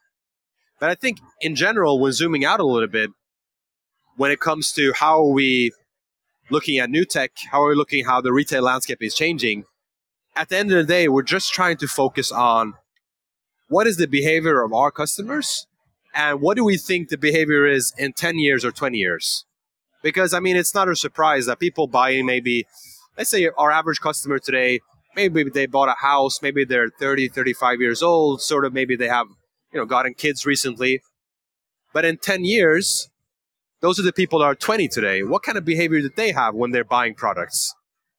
But 0.80 0.92
I 0.92 0.96
think 0.96 1.20
in 1.42 1.56
general, 1.56 2.00
when 2.00 2.12
zooming 2.12 2.46
out 2.46 2.60
a 2.60 2.66
little 2.66 2.88
bit, 2.88 3.10
when 4.16 4.32
it 4.32 4.40
comes 4.40 4.72
to 4.74 4.94
how 4.94 5.24
are 5.24 5.32
we 5.32 5.72
looking 6.50 6.78
at 6.78 6.90
new 6.90 7.04
tech, 7.04 7.32
how 7.52 7.64
are 7.64 7.70
we 7.70 7.76
looking 7.76 8.06
how 8.06 8.22
the 8.22 8.32
retail 8.32 8.64
landscape 8.64 9.00
is 9.02 9.16
changing, 9.16 9.66
at 10.36 10.50
the 10.50 10.58
end 10.58 10.72
of 10.72 10.78
the 10.78 10.84
day, 10.84 11.08
we're 11.08 11.24
just 11.24 11.54
trying 11.54 11.78
to 11.78 11.88
focus 11.88 12.32
on 12.32 12.74
what 13.68 13.88
is 13.88 13.98
the 13.98 14.08
behavior 14.08 14.62
of 14.62 14.74
our 14.74 14.92
customers 14.92 15.66
and 16.14 16.40
what 16.40 16.56
do 16.56 16.64
we 16.64 16.78
think 16.78 17.10
the 17.10 17.18
behavior 17.18 17.66
is 17.66 17.94
in 17.98 18.14
10 18.14 18.38
years 18.38 18.64
or 18.64 18.72
20 18.72 18.98
years. 18.98 19.46
Because, 20.04 20.34
I 20.34 20.40
mean, 20.40 20.56
it's 20.56 20.76
not 20.76 20.88
a 20.88 20.96
surprise 20.96 21.48
that 21.48 21.60
people 21.60 21.88
buying 21.88 22.26
maybe, 22.26 22.68
let's 23.18 23.32
say 23.32 23.50
our 23.58 23.72
average 23.72 24.02
customer 24.02 24.38
today, 24.38 24.82
maybe 25.16 25.44
they 25.44 25.66
bought 25.66 25.90
a 25.90 25.96
house, 26.00 26.42
maybe 26.42 26.66
they're 26.66 26.90
30, 27.00 27.30
35 27.30 27.82
years 27.82 28.02
old, 28.02 28.42
sort 28.42 28.66
of 28.66 28.74
maybe 28.74 28.96
they 28.96 29.08
have, 29.08 29.28
you 29.72 29.80
know, 29.80 29.86
gotten 29.86 30.14
kids 30.14 30.46
recently. 30.46 31.02
But 31.94 32.06
in 32.06 32.18
10 32.18 32.46
years, 32.46 33.10
those 33.82 34.00
are 34.00 34.04
the 34.04 34.14
people 34.14 34.40
that 34.40 34.46
are 34.46 34.56
20 34.56 34.88
today. 34.88 35.24
What 35.24 35.44
kind 35.44 35.58
of 35.58 35.66
behavior 35.66 36.02
did 36.02 36.16
they 36.16 36.32
have 36.32 36.56
when 36.56 36.72
they're 36.72 36.84
buying 36.84 37.16
products? 37.16 37.74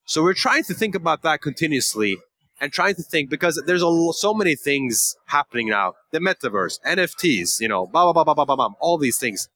So 0.07 0.23
we're 0.23 0.35
trying 0.35 0.65
to 0.65 0.75
think 0.75 0.95
about 0.95 1.23
that 1.23 1.41
continuously 1.41 2.17
and 2.61 2.73
trying 2.73 2.95
to 2.95 3.03
think 3.03 3.29
because 3.29 3.63
there's 3.67 3.83
a, 3.83 4.13
so 4.13 4.33
many 4.33 4.55
things 4.55 5.17
happening 5.27 5.69
now. 5.69 5.95
The 6.13 6.21
metaverse, 6.21 6.79
NFTs, 6.87 7.61
you 7.61 7.69
know, 7.69 7.87
blah, 7.87 8.05
blah, 8.05 8.13
blah, 8.13 8.25
blah, 8.25 8.35
blah, 8.35 8.45
blah, 8.45 8.57
blah, 8.57 8.77
all 8.81 8.99
these 8.99 9.19
things. 9.19 9.49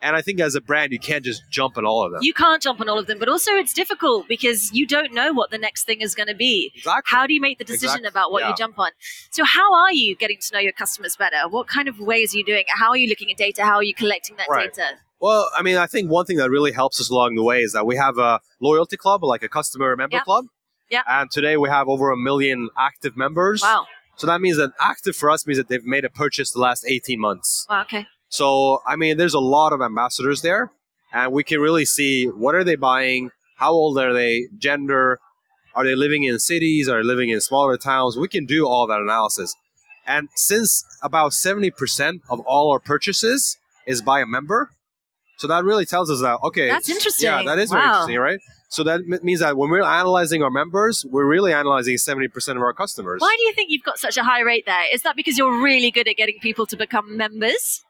And 0.00 0.14
I 0.14 0.22
think 0.22 0.38
as 0.40 0.54
a 0.54 0.60
brand, 0.60 0.92
you 0.92 0.98
can't 1.00 1.24
just 1.24 1.42
jump 1.50 1.76
on 1.76 1.84
all 1.84 2.04
of 2.04 2.12
them. 2.12 2.20
You 2.22 2.32
can't 2.32 2.62
jump 2.62 2.80
on 2.80 2.88
all 2.88 2.98
of 3.00 3.06
them, 3.08 3.18
but 3.18 3.28
also 3.28 3.52
it's 3.52 3.72
difficult 3.72 4.28
because 4.28 4.72
you 4.72 4.86
don't 4.86 5.12
know 5.12 5.32
what 5.32 5.50
the 5.50 5.58
next 5.58 5.84
thing 5.86 6.00
is 6.00 6.14
going 6.14 6.28
to 6.28 6.36
be. 6.36 6.70
exactly. 6.76 7.16
How 7.16 7.26
do 7.26 7.34
you 7.34 7.40
make 7.40 7.58
the 7.58 7.64
decision 7.64 7.96
Exact- 7.98 8.12
about 8.12 8.30
what 8.30 8.42
yeah. 8.42 8.50
you 8.50 8.54
jump 8.56 8.78
on? 8.78 8.90
So, 9.32 9.42
how 9.44 9.74
are 9.74 9.92
you 9.92 10.14
getting 10.14 10.38
to 10.40 10.54
know 10.54 10.60
your 10.60 10.72
customers 10.72 11.16
better? 11.16 11.48
What 11.48 11.66
kind 11.66 11.88
of 11.88 11.98
ways 11.98 12.32
are 12.34 12.38
you 12.38 12.44
doing? 12.44 12.60
it? 12.60 12.66
How 12.78 12.90
are 12.90 12.96
you 12.96 13.08
looking 13.08 13.30
at 13.30 13.36
data? 13.36 13.64
How 13.64 13.74
are 13.76 13.82
you 13.82 13.94
collecting 13.94 14.36
that 14.36 14.46
Right. 14.48 14.72
data? 14.72 14.98
Well, 15.20 15.50
I 15.56 15.62
mean, 15.62 15.76
I 15.76 15.86
think 15.88 16.08
one 16.10 16.26
thing 16.26 16.36
that 16.36 16.48
really 16.48 16.70
helps 16.70 17.00
us 17.00 17.10
along 17.10 17.34
the 17.34 17.42
way 17.42 17.60
is 17.62 17.72
that 17.72 17.84
we 17.84 17.96
have 17.96 18.18
a 18.18 18.40
loyalty 18.60 18.96
club, 18.96 19.24
like 19.24 19.42
a 19.42 19.48
customer 19.48 19.96
member 19.96 20.16
Yeah. 20.18 20.22
club. 20.22 20.44
Yeah. 20.90 21.02
And 21.08 21.28
today 21.28 21.56
we 21.56 21.68
have 21.70 21.88
over 21.88 22.10
a 22.12 22.16
million 22.16 22.68
active 22.78 23.16
members. 23.16 23.62
Wow. 23.62 23.86
So 24.16 24.26
that 24.28 24.40
means 24.40 24.56
that 24.58 24.70
active 24.80 25.16
for 25.16 25.28
us 25.28 25.44
means 25.46 25.58
that 25.58 25.68
they've 25.68 25.84
made 25.84 26.04
a 26.04 26.08
purchase 26.10 26.52
the 26.52 26.60
last 26.60 26.84
18 26.86 27.18
months. 27.20 27.66
Wow. 27.68 27.82
Okay. 27.82 28.06
So, 28.28 28.82
I 28.86 28.96
mean, 28.96 29.16
there's 29.16 29.34
a 29.34 29.40
lot 29.40 29.72
of 29.72 29.80
ambassadors 29.80 30.42
there, 30.42 30.70
and 31.12 31.32
we 31.32 31.44
can 31.44 31.60
really 31.60 31.84
see 31.84 32.26
what 32.26 32.54
are 32.54 32.64
they 32.64 32.76
buying, 32.76 33.30
how 33.56 33.72
old 33.72 33.98
are 33.98 34.12
they, 34.12 34.48
gender, 34.58 35.18
are 35.74 35.84
they 35.84 35.94
living 35.94 36.24
in 36.24 36.38
cities, 36.38 36.88
are 36.88 37.02
they 37.02 37.06
living 37.06 37.30
in 37.30 37.40
smaller 37.40 37.76
towns? 37.76 38.16
We 38.16 38.28
can 38.28 38.46
do 38.46 38.66
all 38.66 38.86
that 38.86 39.00
analysis. 39.00 39.54
And 40.06 40.28
since 40.34 40.84
about 41.02 41.32
70% 41.32 42.20
of 42.30 42.40
all 42.40 42.70
our 42.72 42.80
purchases 42.80 43.58
is 43.86 44.02
by 44.02 44.20
a 44.20 44.26
member, 44.26 44.70
so 45.38 45.46
that 45.46 45.64
really 45.64 45.86
tells 45.86 46.10
us 46.10 46.20
that, 46.20 46.38
okay. 46.42 46.68
That's 46.68 46.88
interesting. 46.88 47.26
Yeah, 47.26 47.42
that 47.44 47.58
is 47.58 47.70
very 47.70 47.84
interesting, 47.84 48.16
right? 48.18 48.40
So 48.70 48.82
that 48.84 49.00
m- 49.00 49.20
means 49.22 49.40
that 49.40 49.56
when 49.56 49.70
we're 49.70 49.82
analyzing 49.82 50.42
our 50.42 50.50
members, 50.50 51.06
we're 51.08 51.26
really 51.26 51.52
analyzing 51.52 51.96
70% 51.96 52.26
of 52.50 52.58
our 52.58 52.74
customers. 52.74 53.20
Why 53.20 53.34
do 53.38 53.44
you 53.44 53.52
think 53.54 53.70
you've 53.70 53.84
got 53.84 53.98
such 53.98 54.16
a 54.16 54.24
high 54.24 54.40
rate 54.40 54.66
there? 54.66 54.82
Is 54.92 55.02
that 55.02 55.16
because 55.16 55.38
you're 55.38 55.62
really 55.62 55.90
good 55.90 56.08
at 56.08 56.16
getting 56.16 56.38
people 56.40 56.66
to 56.66 56.76
become 56.76 57.16
members? 57.16 57.84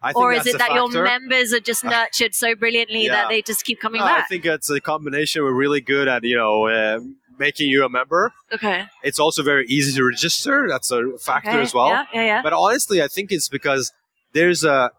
I 0.00 0.12
think 0.12 0.22
Or 0.22 0.32
is 0.32 0.46
it 0.46 0.58
that 0.58 0.72
your 0.74 0.88
members 1.02 1.52
are 1.52 1.60
just 1.60 1.82
nurtured 1.82 2.34
so 2.34 2.54
brilliantly 2.54 3.06
Yeah. 3.06 3.12
that 3.12 3.28
they 3.28 3.42
just 3.42 3.64
keep 3.64 3.80
coming 3.80 4.00
No, 4.00 4.06
I 4.06 4.22
think 4.22 4.46
it's 4.46 4.70
a 4.70 4.80
combination. 4.80 5.42
We're 5.42 5.52
really 5.52 5.80
good 5.80 6.06
at 6.08 6.22
you 6.24 6.36
know 6.36 6.66
uh, 6.68 7.00
making 7.38 7.68
you 7.68 7.84
a 7.84 7.88
member. 7.88 8.32
okay. 8.52 8.86
It's 9.02 9.18
also 9.18 9.42
very 9.42 9.66
easy 9.66 9.96
to 9.96 10.04
register. 10.04 10.66
That's 10.68 10.90
a 10.90 11.18
factor 11.18 11.50
okay. 11.50 11.62
as 11.62 11.74
well. 11.74 11.88
Yeah, 11.88 12.04
yeah, 12.14 12.24
yeah. 12.24 12.42
But 12.42 12.52
honestly, 12.52 13.02
I 13.02 13.08
think 13.08 13.32
it's 13.32 13.48
because 13.48 13.92
there's 14.32 14.64
a 14.64 14.90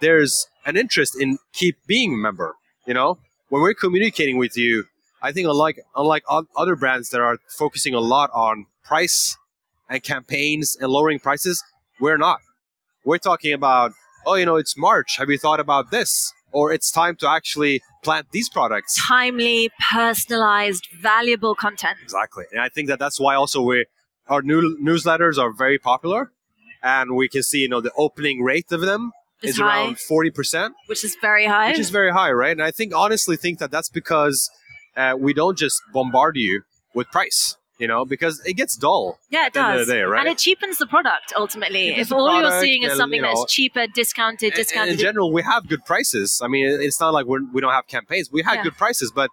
there's 0.00 0.46
an 0.66 0.76
interest 0.76 1.16
in 1.18 1.38
keep 1.52 1.76
being 1.86 2.14
a 2.14 2.16
member. 2.16 2.56
You 2.86 2.94
know, 2.94 3.18
when 3.48 3.62
we're 3.62 3.74
communicating 3.74 4.36
with 4.38 4.56
you, 4.56 4.84
I 5.22 5.32
think 5.32 5.46
unlike 5.48 5.78
unlike 5.96 6.24
other 6.56 6.76
brands 6.76 7.10
that 7.10 7.20
are 7.20 7.38
focusing 7.48 7.94
a 7.94 8.00
lot 8.00 8.30
on 8.34 8.66
price 8.84 9.36
and 9.88 10.02
campaigns 10.02 10.76
and 10.80 10.90
lowering 10.90 11.20
prices, 11.20 11.62
we're 12.00 12.18
not. 12.18 12.40
We're 13.04 13.18
talking 13.18 13.52
about 13.52 13.92
oh, 14.26 14.34
you 14.34 14.46
know, 14.46 14.56
it's 14.56 14.76
March. 14.76 15.16
Have 15.18 15.28
you 15.30 15.38
thought 15.38 15.60
about 15.60 15.90
this? 15.90 16.32
Or 16.52 16.70
it's 16.70 16.90
time 16.90 17.16
to 17.16 17.28
actually 17.28 17.80
plant 18.02 18.26
these 18.32 18.48
products. 18.50 18.94
Timely, 19.08 19.70
personalized, 19.92 20.86
valuable 21.00 21.54
content. 21.54 21.96
Exactly, 22.02 22.44
and 22.52 22.60
I 22.60 22.68
think 22.68 22.88
that 22.88 22.98
that's 22.98 23.18
why 23.18 23.34
also 23.34 23.62
we 23.62 23.86
our 24.28 24.42
new 24.42 24.76
newsletters 24.82 25.38
are 25.38 25.50
very 25.52 25.78
popular, 25.78 26.30
and 26.82 27.16
we 27.16 27.28
can 27.28 27.42
see 27.42 27.58
you 27.58 27.68
know 27.68 27.80
the 27.80 27.92
opening 27.96 28.42
rate 28.42 28.70
of 28.70 28.82
them 28.82 29.12
Is 29.42 29.54
is 29.54 29.60
high. 29.60 29.66
around 29.84 29.98
forty 29.98 30.30
percent, 30.30 30.74
Which 30.88 31.04
is 31.04 31.16
very 31.22 31.46
high. 31.46 31.68
which 31.70 31.78
is 31.78 31.88
very 31.90 32.12
high, 32.12 32.30
right? 32.32 32.52
And 32.52 32.62
I 32.62 32.70
think 32.70 32.94
honestly 32.94 33.36
think 33.38 33.58
that 33.58 33.70
that's 33.70 33.88
because 33.88 34.50
uh, 34.94 35.14
we 35.18 35.32
don't 35.32 35.56
just 35.56 35.80
bombard 35.94 36.36
you 36.36 36.62
with 36.94 37.06
price, 37.10 37.56
you 37.82 37.88
know, 37.88 38.04
because 38.04 38.40
it 38.46 38.54
gets 38.54 38.76
dull. 38.76 39.18
yeah, 39.28 39.46
it 39.46 39.54
the 39.54 39.60
end 39.60 39.72
of 39.72 39.78
does. 39.80 39.88
day, 39.88 40.02
right? 40.02 40.20
And 40.20 40.28
it 40.28 40.38
cheapens 40.38 40.78
the 40.78 40.86
product 40.86 41.32
ultimately. 41.36 41.88
Cheapens 41.88 42.06
If 42.06 42.12
all 42.12 42.40
you're 42.40 42.60
seeing 42.60 42.84
is 42.84 42.96
something 42.96 43.16
you 43.16 43.22
know, 43.22 43.34
that's 43.40 43.52
cheaper, 43.52 43.86
discounted, 43.92 44.54
discounted. 44.54 44.92
in 44.94 44.98
general, 45.00 45.32
we 45.32 45.42
have 45.42 45.68
good 45.68 45.84
prices. 45.84 46.40
I 46.44 46.46
mean, 46.46 46.64
it's 46.80 47.00
not 47.00 47.12
like 47.12 47.26
we're, 47.26 47.40
we 47.52 47.60
don't 47.60 47.72
have 47.72 47.88
campaigns. 47.88 48.30
We 48.30 48.42
had 48.42 48.54
Yeah. 48.58 48.62
good 48.62 48.76
prices, 48.76 49.10
but 49.12 49.30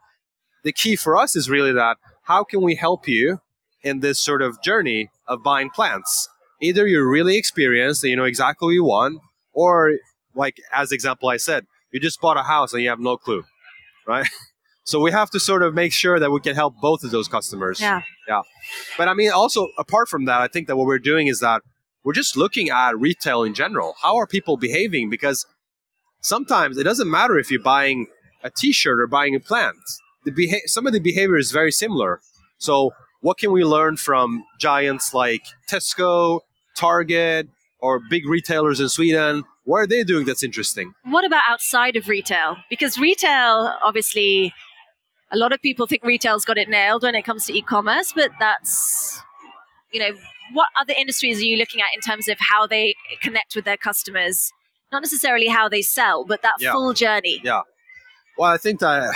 the 0.64 0.72
key 0.72 0.96
for 0.96 1.16
us 1.16 1.36
is 1.36 1.48
really 1.48 1.72
that 1.74 1.98
how 2.24 2.44
can 2.44 2.62
we 2.62 2.74
help 2.74 3.08
you 3.08 3.40
in 3.84 4.00
this 4.00 4.20
sort 4.20 4.42
of 4.42 4.60
journey 4.64 5.10
of 5.28 5.44
buying 5.44 5.70
plants? 5.70 6.28
Either 6.60 6.88
you're 6.88 7.08
really 7.08 7.38
experienced 7.38 8.04
and 8.04 8.10
you 8.10 8.18
know 8.18 8.26
exactly 8.26 8.66
what 8.66 8.74
you 8.74 8.84
want, 8.84 9.22
or 9.54 9.94
like 10.34 10.58
as 10.74 10.92
example 10.92 11.30
I 11.30 11.38
said, 11.38 11.68
you 11.92 12.00
just 12.00 12.20
bought 12.20 12.38
a 12.38 12.44
house 12.44 12.74
and 12.74 12.82
you 12.82 12.90
have 12.90 13.00
no 13.00 13.16
clue, 13.16 13.44
right? 14.08 14.28
So 14.90 15.00
we 15.00 15.12
have 15.12 15.30
to 15.32 15.40
sort 15.40 15.62
of 15.62 15.76
make 15.76 15.94
sure 15.94 16.20
that 16.20 16.32
we 16.32 16.40
can 16.40 16.56
help 16.56 16.74
both 16.82 17.04
of 17.04 17.12
those 17.12 17.28
customers. 17.28 17.80
yeah. 17.80 18.02
Yeah. 18.28 18.42
But 18.98 19.08
I 19.08 19.14
mean, 19.14 19.30
also 19.32 19.68
apart 19.78 20.10
from 20.10 20.26
that, 20.26 20.42
I 20.42 20.48
think 20.48 20.68
that 20.68 20.78
what 20.78 20.88
we're 20.88 20.98
doing 20.98 21.28
is 21.28 21.42
that 21.42 21.62
we're 22.04 22.14
just 22.14 22.36
looking 22.36 22.70
at 22.72 22.98
retail 22.98 23.44
in 23.44 23.54
general. 23.54 23.94
How 24.02 24.18
are 24.18 24.26
people 24.26 24.58
behaving? 24.58 25.12
Because 25.12 25.46
sometimes 26.22 26.76
it 26.78 26.86
doesn't 26.86 27.10
matter 27.10 27.38
if 27.38 27.52
you're 27.52 27.62
buying 27.62 28.08
a 28.44 28.50
T-shirt 28.50 29.00
or 29.00 29.06
buying 29.06 29.36
a 29.36 29.40
plant. 29.40 29.78
The 30.26 30.32
beha- 30.32 30.68
some 30.68 30.88
of 30.88 30.94
the 30.94 31.00
behavior 31.00 31.38
is 31.38 31.52
very 31.52 31.72
similar. 31.72 32.20
So 32.58 32.92
what 33.22 33.38
can 33.38 33.52
we 33.52 33.64
learn 33.64 33.98
from 33.98 34.44
giants 34.60 35.14
like 35.14 35.44
Tesco, 35.70 36.40
Target, 36.76 37.48
or 37.80 38.00
big 38.10 38.28
retailers 38.28 38.80
in 38.80 38.90
Sweden? 38.90 39.44
What 39.66 39.78
are 39.82 39.88
they 39.88 40.04
doing 40.04 40.26
that's 40.26 40.42
interesting? 40.44 40.94
What 41.04 41.26
about 41.26 41.44
outside 41.48 41.96
of 41.96 42.08
retail? 42.08 42.58
Because 42.72 42.98
retail, 42.98 43.76
obviously, 43.84 44.52
a 45.32 45.38
lot 45.38 45.52
of 45.54 45.62
people 45.62 45.86
think 45.88 46.04
retail's 46.04 46.46
got 46.46 46.58
it 46.58 46.70
nailed 46.70 47.04
when 47.04 47.16
it 47.16 47.24
comes 47.24 47.46
to 47.48 47.54
e-commerce, 47.58 48.12
but 48.16 48.32
that's, 48.40 49.22
you 49.92 50.00
know, 50.00 50.12
what 50.54 50.68
other 50.80 50.94
industries 50.98 51.40
are 51.40 51.44
you 51.44 51.58
looking 51.58 51.82
at 51.82 51.88
in 51.94 52.02
terms 52.02 52.28
of 52.28 52.38
how 52.40 52.66
they 52.66 52.96
connect 53.22 53.56
with 53.56 53.66
their 53.66 53.78
customers? 53.78 54.52
Not 54.92 55.02
necessarily 55.04 55.48
how 55.48 55.70
they 55.70 55.82
sell, 55.84 56.26
but 56.26 56.42
that 56.42 56.56
Yeah. 56.60 56.72
full 56.72 56.94
journey. 56.94 57.40
Yeah. 57.44 57.62
Well, 58.38 58.52
I 58.52 58.58
think 58.58 58.80
that 58.80 59.14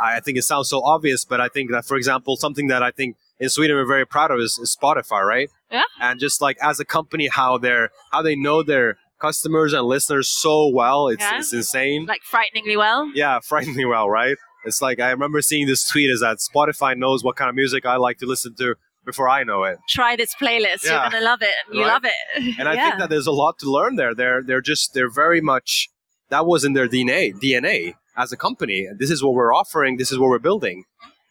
I 0.00 0.20
think 0.20 0.38
it 0.38 0.42
sounds 0.42 0.68
so 0.70 0.82
obvious, 0.82 1.24
but 1.24 1.40
I 1.40 1.48
think 1.48 1.70
that, 1.72 1.84
for 1.84 1.96
example, 1.96 2.36
something 2.36 2.68
that 2.68 2.82
I 2.82 2.90
think 2.90 3.16
in 3.38 3.48
Sweden 3.48 3.76
we're 3.76 3.84
very 3.86 4.06
proud 4.06 4.30
of 4.30 4.38
is, 4.40 4.58
is 4.58 4.76
Spotify, 4.80 5.22
right? 5.26 5.50
Yeah. 5.70 5.82
And 6.00 6.18
just 6.20 6.40
like 6.40 6.56
as 6.62 6.80
a 6.80 6.84
company, 6.84 7.28
how 7.28 7.58
they're 7.58 7.90
how 8.12 8.22
they 8.22 8.34
know 8.36 8.62
their 8.62 8.96
customers 9.20 9.72
and 9.72 9.84
listeners 9.86 10.28
so 10.28 10.68
well, 10.68 11.08
it's 11.08 11.20
Yeah. 11.20 11.38
it's 11.38 11.52
insane. 11.52 12.06
Like 12.06 12.22
frighteningly 12.22 12.76
well. 12.76 13.10
yeah, 13.14 13.38
frighteningly 13.44 13.84
well, 13.84 14.08
right? 14.08 14.36
It's 14.64 14.80
like 14.82 15.00
I 15.00 15.10
remember 15.10 15.40
seeing 15.42 15.66
this 15.66 15.86
tweet 15.88 16.10
is 16.10 16.20
that 16.20 16.38
Spotify 16.38 16.96
knows 16.96 17.22
what 17.24 17.36
kind 17.36 17.48
of 17.48 17.54
music 17.54 17.84
I 17.86 17.96
like 17.96 18.18
to 18.18 18.26
listen 18.26 18.54
to 18.56 18.74
before 19.04 19.28
I 19.28 19.42
know 19.42 19.64
it. 19.64 19.78
Try 19.88 20.14
this 20.16 20.34
playlist. 20.40 20.84
Yeah. 20.84 21.02
You're 21.02 21.10
gonna 21.10 21.24
love 21.24 21.42
it. 21.42 21.54
You 21.72 21.80
Right. 21.82 21.88
love 21.88 22.04
it. 22.04 22.56
And 22.58 22.68
I 22.68 22.74
yeah. 22.74 22.84
think 22.88 22.98
that 23.00 23.10
there's 23.10 23.26
a 23.26 23.32
lot 23.32 23.58
to 23.60 23.70
learn 23.70 23.96
there. 23.96 24.14
They're 24.14 24.42
they're 24.42 24.60
just 24.60 24.94
they're 24.94 25.10
very 25.10 25.40
much 25.40 25.88
that 26.30 26.46
was 26.46 26.64
in 26.64 26.72
their 26.74 26.88
DNA 26.88 27.32
DNA 27.34 27.94
as 28.16 28.30
a 28.32 28.36
company. 28.36 28.86
This 28.98 29.10
is 29.10 29.22
what 29.22 29.34
we're 29.34 29.54
offering. 29.54 29.96
This 29.96 30.12
is 30.12 30.18
what 30.18 30.28
we're 30.30 30.38
building. 30.38 30.84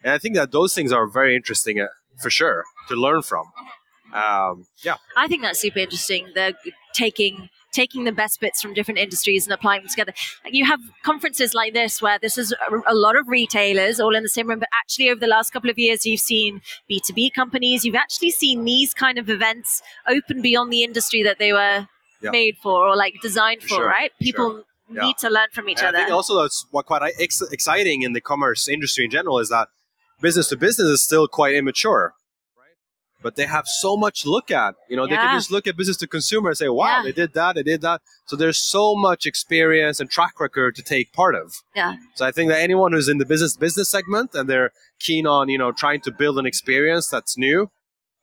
And 0.03 0.11
I 0.13 0.17
think 0.17 0.35
that 0.35 0.51
those 0.51 0.73
things 0.73 0.91
are 0.91 1.07
very 1.07 1.35
interesting 1.35 1.79
uh, 1.79 1.87
for 2.21 2.29
sure 2.29 2.63
to 2.89 2.95
learn 2.95 3.21
from. 3.21 3.45
Um, 4.13 4.65
yeah, 4.83 4.95
I 5.15 5.27
think 5.27 5.41
that's 5.41 5.59
super 5.59 5.79
interesting. 5.79 6.27
They're 6.35 6.53
taking 6.93 7.49
taking 7.71 8.03
the 8.03 8.11
best 8.11 8.39
bits 8.39 8.61
from 8.61 8.73
different 8.73 8.99
industries 8.99 9.45
and 9.45 9.53
applying 9.53 9.81
them 9.81 9.89
together. 9.89 10.13
You 10.45 10.65
have 10.65 10.79
conferences 11.03 11.53
like 11.53 11.73
this 11.73 12.01
where 12.01 12.19
this 12.19 12.37
is 12.37 12.51
a, 12.53 12.75
a 12.91 12.95
lot 12.95 13.15
of 13.15 13.27
retailers 13.27 13.99
all 13.99 14.15
in 14.15 14.23
the 14.23 14.29
same 14.29 14.47
room, 14.47 14.59
but 14.59 14.69
actually 14.73 15.09
over 15.09 15.19
the 15.19 15.27
last 15.27 15.51
couple 15.51 15.69
of 15.69 15.77
years, 15.79 16.05
you've 16.05 16.19
seen 16.19 16.61
B 16.87 17.01
two 17.05 17.13
B 17.13 17.29
companies. 17.29 17.85
You've 17.85 17.95
actually 17.95 18.31
seen 18.31 18.63
these 18.65 18.93
kind 18.93 19.17
of 19.17 19.29
events 19.29 19.81
open 20.07 20.41
beyond 20.41 20.71
the 20.71 20.83
industry 20.83 21.23
that 21.23 21.39
they 21.39 21.53
were 21.53 21.87
Yeah. 22.21 22.31
made 22.31 22.57
for 22.61 22.87
or 22.87 22.95
like 22.95 23.15
designed 23.21 23.61
for. 23.63 23.67
Sure, 23.69 23.87
right? 23.87 24.11
People 24.21 24.63
Yeah. 24.93 25.03
need 25.05 25.17
to 25.19 25.29
learn 25.29 25.47
from 25.53 25.69
each 25.69 25.79
And 25.79 25.87
I 25.87 25.89
other. 25.89 25.97
think 25.99 26.11
also 26.11 26.41
that's 26.41 26.65
what 26.71 26.85
quite 26.85 27.01
ex- 27.19 27.41
exciting 27.51 28.01
in 28.03 28.13
the 28.13 28.21
commerce 28.21 28.67
industry 28.67 29.05
in 29.05 29.11
general 29.11 29.39
is 29.39 29.49
that 29.49 29.69
business 30.21 30.49
to 30.49 30.57
business 30.57 30.87
is 30.87 31.01
still 31.01 31.27
quite 31.27 31.55
immature. 31.55 32.13
But 33.21 33.35
they 33.35 33.45
have 33.45 33.67
so 33.67 33.95
much 33.95 34.25
look 34.25 34.49
at. 34.51 34.75
You 34.89 34.95
know, 34.97 35.05
they 35.07 35.15
can 35.15 35.35
just 35.37 35.51
look 35.51 35.67
at 35.67 35.77
business 35.77 35.97
to 35.97 36.07
consumer 36.07 36.49
and 36.49 36.57
say, 36.57 36.69
"Wow, 36.69 36.97
Yeah. 36.97 37.03
they 37.03 37.11
did 37.11 37.33
that, 37.33 37.55
they 37.55 37.63
did 37.63 37.81
that." 37.81 38.01
So 38.25 38.35
there's 38.35 38.57
so 38.57 38.95
much 38.95 39.25
experience 39.25 39.99
and 39.99 40.09
track 40.09 40.39
record 40.39 40.75
to 40.75 40.81
take 40.81 41.13
part 41.13 41.35
of. 41.35 41.53
Yeah. 41.75 41.95
So 42.15 42.25
I 42.25 42.31
think 42.31 42.49
that 42.49 42.59
anyone 42.59 42.91
who's 42.93 43.07
in 43.07 43.17
the 43.19 43.25
business 43.25 43.55
business 43.55 43.89
segment 43.89 44.33
and 44.33 44.49
they're 44.49 44.71
keen 44.99 45.27
on 45.27 45.49
you 45.49 45.57
know 45.57 45.71
trying 45.71 46.01
to 46.01 46.11
build 46.11 46.37
an 46.39 46.45
experience 46.45 47.07
that's 47.07 47.37
new, 47.37 47.69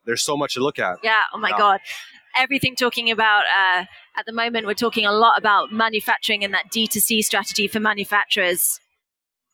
there's 0.04 0.22
so 0.22 0.36
much 0.36 0.54
to 0.54 0.60
look 0.60 0.78
at. 0.78 0.98
Yeah. 1.02 1.22
Oh 1.32 1.38
my 1.38 1.50
Yeah. 1.50 1.58
God. 1.58 1.80
Everything 2.36 2.76
talking 2.76 3.10
about 3.10 3.44
uh, 3.46 3.84
at 4.16 4.26
the 4.26 4.32
moment, 4.32 4.66
we're 4.66 4.74
talking 4.74 5.04
a 5.06 5.12
lot 5.12 5.38
about 5.38 5.72
manufacturing 5.72 6.44
and 6.44 6.52
that 6.54 6.66
D2C 6.72 7.22
strategy 7.24 7.66
for 7.68 7.80
manufacturers. 7.80 8.78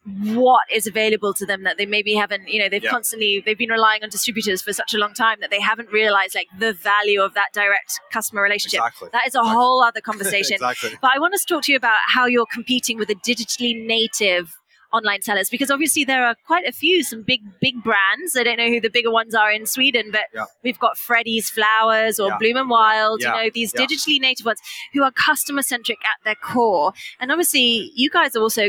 What 0.06 0.62
is 0.70 0.86
available 0.86 1.32
to 1.34 1.46
them 1.46 1.62
that 1.64 1.78
they 1.78 1.86
maybe 1.86 2.14
haven't, 2.14 2.48
you 2.48 2.60
know, 2.62 2.68
they've 2.68 2.82
Yeah. 2.84 2.90
constantly, 2.90 3.42
they've 3.44 3.56
been 3.56 3.70
relying 3.70 4.02
on 4.02 4.10
distributors 4.10 4.60
for 4.60 4.72
such 4.72 4.92
a 4.92 4.98
long 4.98 5.14
time 5.14 5.38
that 5.40 5.50
they 5.50 5.60
haven't 5.60 5.90
realized 5.90 6.34
like 6.34 6.48
the 6.58 6.72
value 6.74 7.22
of 7.22 7.32
that 7.34 7.48
direct 7.54 7.92
customer 8.12 8.42
relationship. 8.42 8.80
Exactly. 8.80 9.08
That 9.12 9.26
is 9.26 9.34
a 9.34 9.38
Exactly. 9.38 9.50
whole 9.52 9.82
other 9.82 10.00
conversation. 10.10 10.54
exactly. 10.56 10.90
But 11.00 11.12
I 11.14 11.18
want 11.18 11.34
to 11.34 11.40
talk 11.48 11.62
to 11.64 11.72
you 11.72 11.76
about 11.78 11.96
how 12.08 12.26
you're 12.26 12.46
competing 12.52 12.98
with 12.98 13.08
the 13.08 13.14
digitally 13.16 13.74
native 13.86 14.54
online 14.92 15.22
sellers 15.22 15.50
because 15.50 15.70
obviously 15.72 16.04
there 16.04 16.24
are 16.24 16.36
quite 16.46 16.64
a 16.66 16.70
few, 16.72 17.02
some 17.02 17.22
big, 17.22 17.40
big 17.60 17.82
brands. 17.82 18.36
I 18.36 18.44
don't 18.44 18.58
know 18.58 18.68
who 18.68 18.80
the 18.80 18.90
bigger 18.90 19.10
ones 19.10 19.34
are 19.34 19.50
in 19.50 19.66
Sweden, 19.66 20.10
but 20.12 20.26
Yeah. 20.32 20.44
we've 20.62 20.78
got 20.78 20.96
Freddy's 20.96 21.50
Flowers 21.50 22.20
or 22.20 22.28
Yeah. 22.28 22.36
Bloom 22.38 22.56
and 22.58 22.70
Wild, 22.70 23.20
Yeah. 23.20 23.36
you 23.38 23.44
know, 23.44 23.50
these 23.52 23.72
digitally 23.72 24.20
native 24.20 24.46
ones 24.46 24.60
who 24.92 25.02
are 25.02 25.10
customer 25.10 25.62
centric 25.62 25.98
at 26.04 26.22
their 26.24 26.36
core. 26.36 26.92
And 27.18 27.32
obviously 27.32 27.90
you 27.96 28.08
guys 28.08 28.36
are 28.36 28.40
also 28.42 28.68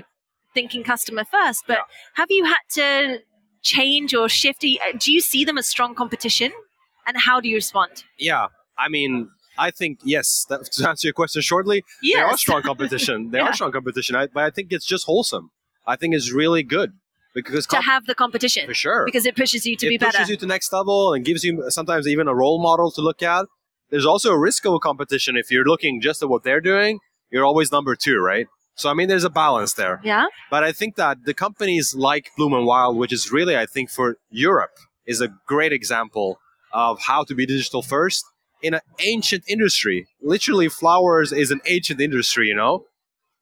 thinking 0.55 0.83
customer 0.83 1.23
first, 1.35 1.61
but 1.67 1.77
Yeah. 1.77 1.83
have 2.15 2.29
you 2.31 2.43
had 2.45 2.63
to 2.79 3.19
change 3.61 4.13
or 4.15 4.27
shift? 4.29 4.63
Uh, 4.65 4.97
do 5.03 5.11
you- 5.11 5.21
see 5.21 5.43
them 5.45 5.57
as 5.57 5.67
strong 5.67 5.93
competition? 5.95 6.51
And 7.07 7.15
how 7.27 7.39
do 7.41 7.47
you 7.47 7.55
respond? 7.63 7.91
Yeah, 8.17 8.47
I 8.77 8.87
mean, 8.89 9.29
I 9.57 9.69
think 9.79 9.99
yes. 10.03 10.45
That, 10.49 10.59
to 10.73 10.89
answer 10.89 11.07
your 11.07 11.13
question 11.21 11.41
shortly, 11.51 11.83
they 12.01 12.19
are 12.19 12.37
strong 12.37 12.61
competition. 12.63 13.17
They 13.31 13.37
Yeah. 13.39 13.49
are 13.49 13.53
strong 13.53 13.71
competition, 13.71 14.15
I, 14.15 14.23
but 14.35 14.43
I 14.43 14.49
think 14.55 14.67
it's 14.71 14.85
just 14.85 15.05
wholesome. 15.05 15.45
I 15.85 15.95
think 15.99 16.15
it's 16.15 16.31
really 16.41 16.63
good. 16.63 16.89
because 17.35 17.65
to 17.67 17.75
comp- 17.75 17.85
have 17.93 18.03
the 18.11 18.15
competition 18.15 18.65
for 18.65 18.73
sure 18.85 19.01
because 19.09 19.25
it 19.29 19.35
pushes 19.41 19.61
you 19.67 19.75
to 19.81 19.85
it 19.87 19.89
be 19.89 19.97
better. 19.97 20.09
It 20.17 20.19
pushes 20.19 20.29
you 20.33 20.37
to 20.43 20.47
next 20.55 20.71
level 20.79 21.13
and 21.13 21.19
gives 21.29 21.43
you 21.43 21.51
sometimes 21.69 22.03
even 22.13 22.25
a 22.33 22.35
role 22.43 22.59
model 22.69 22.89
to 22.97 23.01
look 23.01 23.21
at. 23.35 23.43
There's 23.91 24.05
also 24.13 24.29
a 24.31 24.39
risk 24.49 24.61
of 24.65 24.73
a 24.73 24.79
competition 24.79 25.31
if 25.41 25.51
you're 25.51 25.65
looking 25.73 25.93
just 26.07 26.23
at 26.23 26.29
what 26.29 26.41
they're 26.45 26.61
doing. 26.73 26.93
You're 27.31 27.43
always 27.51 27.69
number 27.77 27.93
two, 28.05 28.17
right? 28.31 28.47
So 28.75 28.89
I 28.89 28.93
mean, 28.93 29.07
there's 29.07 29.23
a 29.23 29.29
balance 29.29 29.73
there. 29.73 30.01
yeah. 30.03 30.25
But 30.51 30.63
I 30.63 30.71
think 30.71 30.95
that 30.95 31.25
the 31.25 31.33
companies 31.33 31.95
like 31.95 32.29
Bloom 32.37 32.53
and 32.53 32.65
Wild, 32.65 32.97
which 32.97 33.13
is 33.13 33.31
really, 33.31 33.57
I 33.57 33.65
think, 33.65 33.89
for 33.89 34.17
Europe, 34.29 34.75
is 35.05 35.21
a 35.21 35.29
great 35.47 35.71
example 35.71 36.39
of 36.73 36.99
how 37.07 37.23
to 37.23 37.33
be 37.33 37.45
digital 37.45 37.81
first 37.81 38.23
in 38.61 38.73
an 38.73 38.81
ancient 38.99 39.43
industry. 39.47 40.07
Literally, 40.21 40.67
flowers 40.67 41.31
is 41.31 41.51
an 41.51 41.61
ancient 41.65 42.01
industry, 42.01 42.47
you 42.47 42.55
know? 42.55 42.85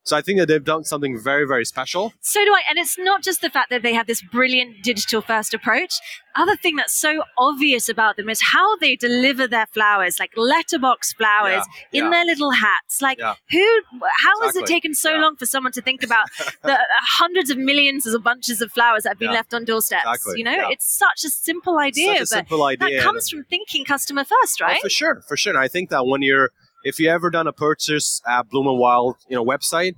So 0.05 0.17
I 0.17 0.21
think 0.21 0.37
that 0.39 0.47
they've 0.47 0.63
done 0.63 0.83
something 0.83 1.17
very, 1.17 1.47
very 1.47 1.63
special. 1.63 2.13
So 2.19 2.43
do 2.43 2.51
I. 2.53 2.61
And 2.69 2.77
it's 2.77 2.97
not 2.97 3.23
just 3.23 3.39
the 3.41 3.49
fact 3.49 3.69
that 3.69 3.83
they 3.83 3.93
have 3.93 4.05
this 4.05 4.21
brilliant 4.21 4.83
digital 4.83 5.21
first 5.21 5.53
approach. 5.53 5.93
Other 6.35 6.55
thing 6.57 6.75
that's 6.75 6.93
so 6.99 7.23
obvious 7.37 7.87
about 7.87 8.17
them 8.17 8.27
is 8.27 8.41
how 8.51 8.75
they 8.77 8.95
deliver 8.97 9.47
their 9.47 9.67
flowers, 9.67 10.19
like 10.19 10.31
letterbox 10.35 11.13
flowers 11.13 11.63
in 11.93 12.05
yeah. 12.05 12.09
their 12.09 12.25
little 12.25 12.51
hats. 12.51 13.01
Like 13.01 13.19
Yeah. 13.19 13.35
who, 13.49 13.81
how 14.23 14.41
has 14.41 14.55
it 14.57 14.65
taken 14.65 14.93
so 14.93 15.15
long 15.15 15.37
for 15.37 15.45
someone 15.45 15.71
to 15.73 15.81
think 15.81 16.03
about 16.03 16.27
the 16.63 16.77
hundreds 17.17 17.49
of 17.49 17.57
millions 17.57 18.05
of 18.05 18.23
bunches 18.23 18.61
of 18.61 18.71
flowers 18.73 19.03
that 19.03 19.09
have 19.11 19.19
been 19.19 19.31
left 19.31 19.53
on 19.53 19.63
doorsteps? 19.63 20.03
Exactly. 20.05 20.39
You 20.39 20.43
know, 20.43 20.69
it's 20.69 20.91
such 20.97 21.23
a 21.23 21.29
simple 21.29 21.77
idea, 21.77 22.07
Such 22.07 22.17
a 22.17 22.19
but 22.21 22.27
simple 22.27 22.63
idea. 22.63 22.97
that 22.97 23.03
comes 23.03 23.29
from 23.29 23.45
thinking 23.45 23.85
customer 23.85 24.25
first, 24.25 24.61
Oh, 24.61 24.65
right? 24.65 24.81
for 24.81 24.89
sure, 24.89 25.21
for 25.27 25.37
sure. 25.37 25.53
And 25.53 25.59
I 25.61 25.67
think 25.69 25.91
that 25.91 26.07
when 26.07 26.21
you're, 26.23 26.51
if 26.83 26.99
you 26.99 27.09
ever 27.09 27.29
done 27.29 27.47
a 27.47 27.53
purchase 27.53 28.21
at 28.27 28.49
Bloom 28.49 28.67
and 28.67 28.77
Wild, 28.79 29.15
you 29.27 29.35
know, 29.35 29.43
website, 29.45 29.93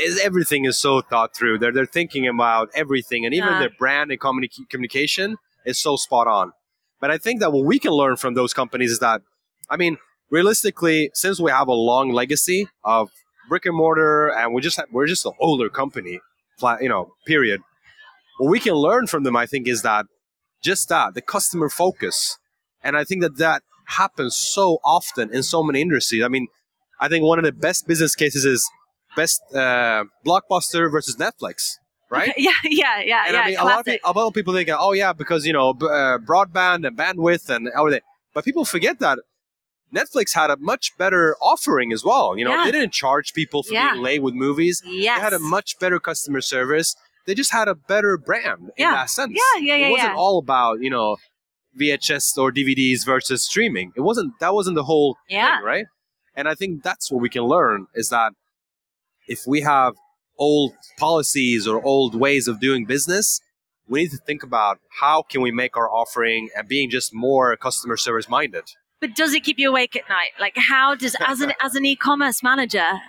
is- 0.00 0.20
everything 0.20 0.64
is 0.64 0.78
so 0.78 1.00
thought 1.00 1.34
through. 1.34 1.58
They're 1.58 1.72
they're 1.72 1.86
thinking 1.86 2.26
about 2.28 2.68
everything, 2.74 3.24
and 3.24 3.34
even 3.34 3.48
Yeah. 3.48 3.58
their 3.60 3.70
brand 3.78 4.10
and 4.10 4.20
communi- 4.20 4.68
communication 4.70 5.36
is 5.64 5.80
so 5.80 5.96
spot 5.96 6.26
on. 6.26 6.52
But 7.00 7.10
I 7.10 7.18
think 7.18 7.40
that 7.40 7.52
what 7.52 7.64
we 7.64 7.78
can 7.78 7.92
learn 7.92 8.16
from 8.16 8.34
those 8.34 8.52
companies 8.52 8.90
is 8.92 8.98
that, 8.98 9.22
I 9.70 9.76
mean, 9.76 9.98
realistically, 10.30 11.10
since 11.14 11.40
we 11.40 11.50
have 11.50 11.68
a 11.68 11.72
long 11.72 12.10
legacy 12.10 12.68
of 12.84 13.10
brick 13.48 13.64
and 13.66 13.76
mortar, 13.76 14.28
and 14.28 14.52
we 14.54 14.60
just 14.62 14.76
have, 14.76 14.86
we're 14.92 15.06
just 15.06 15.24
an 15.26 15.32
older 15.40 15.68
company, 15.68 16.20
flat, 16.58 16.82
you 16.82 16.88
know, 16.88 17.14
period. 17.26 17.60
What 18.38 18.50
we 18.50 18.60
can 18.60 18.74
learn 18.74 19.06
from 19.06 19.22
them, 19.24 19.36
I 19.36 19.46
think, 19.46 19.66
is 19.68 19.82
that 19.82 20.06
just 20.62 20.88
that 20.90 21.14
the 21.14 21.22
customer 21.22 21.68
focus, 21.68 22.38
and 22.82 22.96
I 22.96 23.04
think 23.04 23.22
that 23.22 23.36
that 23.38 23.62
happens 23.96 24.36
so 24.36 24.78
often 24.84 25.32
in 25.34 25.42
so 25.42 25.62
many 25.62 25.80
industries. 25.80 26.22
I 26.22 26.28
mean, 26.28 26.46
I 27.00 27.08
think 27.08 27.24
one 27.24 27.38
of 27.38 27.44
the 27.44 27.52
best 27.52 27.86
business 27.86 28.14
cases 28.14 28.44
is 28.44 28.68
best 29.16 29.40
uh, 29.54 30.04
blockbuster 30.26 30.90
versus 30.90 31.16
Netflix, 31.16 31.72
right? 32.10 32.32
yeah, 32.36 32.50
yeah, 32.64 33.00
yeah, 33.00 33.24
And 33.26 33.34
yeah. 33.34 33.40
I 33.42 33.46
mean, 33.48 33.58
a 33.58 33.64
lot, 33.64 33.84
pe- 33.86 33.98
a 34.04 34.12
lot 34.12 34.26
of 34.28 34.34
people 34.34 34.52
think, 34.54 34.68
oh 34.72 34.92
yeah, 34.92 35.12
because 35.12 35.46
you 35.46 35.52
know, 35.52 35.74
b- 35.74 35.86
uh, 35.86 36.18
broadband 36.18 36.86
and 36.86 36.96
bandwidth 36.96 37.48
and 37.48 37.68
everything. 37.76 38.00
But 38.34 38.44
people 38.44 38.64
forget 38.64 38.98
that 39.00 39.18
Netflix 39.94 40.34
had 40.34 40.50
a 40.50 40.56
much 40.58 40.92
better 40.98 41.34
offering 41.40 41.92
as 41.92 42.04
well. 42.04 42.36
You 42.36 42.44
know, 42.44 42.54
Yeah. 42.54 42.64
they 42.66 42.72
didn't 42.72 42.92
charge 42.92 43.32
people 43.32 43.62
for 43.62 43.72
Yeah. 43.72 43.92
being 43.92 44.02
late 44.04 44.22
with 44.22 44.34
movies. 44.34 44.82
yes. 44.84 45.16
They 45.18 45.22
had 45.22 45.32
a 45.32 45.38
much 45.38 45.78
better 45.80 45.98
customer 45.98 46.40
service. 46.42 46.94
They 47.26 47.34
just 47.34 47.52
had 47.52 47.68
a 47.68 47.74
better 47.74 48.18
brand 48.18 48.64
in 48.76 48.84
Yeah. 48.84 48.92
that 48.92 49.10
sense. 49.10 49.32
Yeah, 49.34 49.60
yeah, 49.62 49.76
yeah, 49.76 49.86
It 49.86 49.90
wasn't 49.92 50.14
all 50.16 50.38
about 50.38 50.80
you 50.80 50.90
know 50.90 51.16
VHS 51.78 52.36
or 52.38 52.52
DVDs 52.52 53.04
versus 53.04 53.44
streaming. 53.44 53.92
It 53.96 54.00
wasn't. 54.00 54.38
That 54.40 54.54
wasn't 54.54 54.76
the 54.76 54.84
whole 54.84 55.16
Yeah. 55.28 55.56
thing, 55.58 55.64
right? 55.64 55.86
And 56.34 56.48
I 56.48 56.54
think 56.54 56.82
that's 56.82 57.10
what 57.10 57.20
we 57.20 57.28
can 57.28 57.42
learn 57.42 57.86
is 57.94 58.10
that 58.10 58.32
if 59.26 59.46
we 59.46 59.60
have 59.62 59.94
old 60.38 60.72
policies 60.98 61.66
or 61.66 61.82
old 61.84 62.14
ways 62.14 62.46
of 62.48 62.60
doing 62.60 62.84
business, 62.84 63.40
we 63.88 64.02
need 64.02 64.10
to 64.10 64.18
think 64.18 64.42
about 64.42 64.78
how 65.00 65.22
can 65.22 65.40
we 65.40 65.50
make 65.50 65.76
our 65.76 65.90
offering 65.90 66.50
and 66.56 66.68
being 66.68 66.90
just 66.90 67.12
more 67.12 67.56
customer 67.56 67.96
service 67.96 68.28
minded. 68.28 68.64
But 69.00 69.14
does 69.14 69.32
it 69.32 69.44
keep 69.44 69.58
you 69.60 69.68
awake 69.70 69.94
at 69.94 70.08
night? 70.08 70.30
Like, 70.40 70.54
how 70.56 70.94
does 70.96 71.14
as 71.26 71.40
an 71.40 71.52
as 71.62 71.74
an 71.74 71.84
e-commerce 71.84 72.42
manager, 72.42 73.00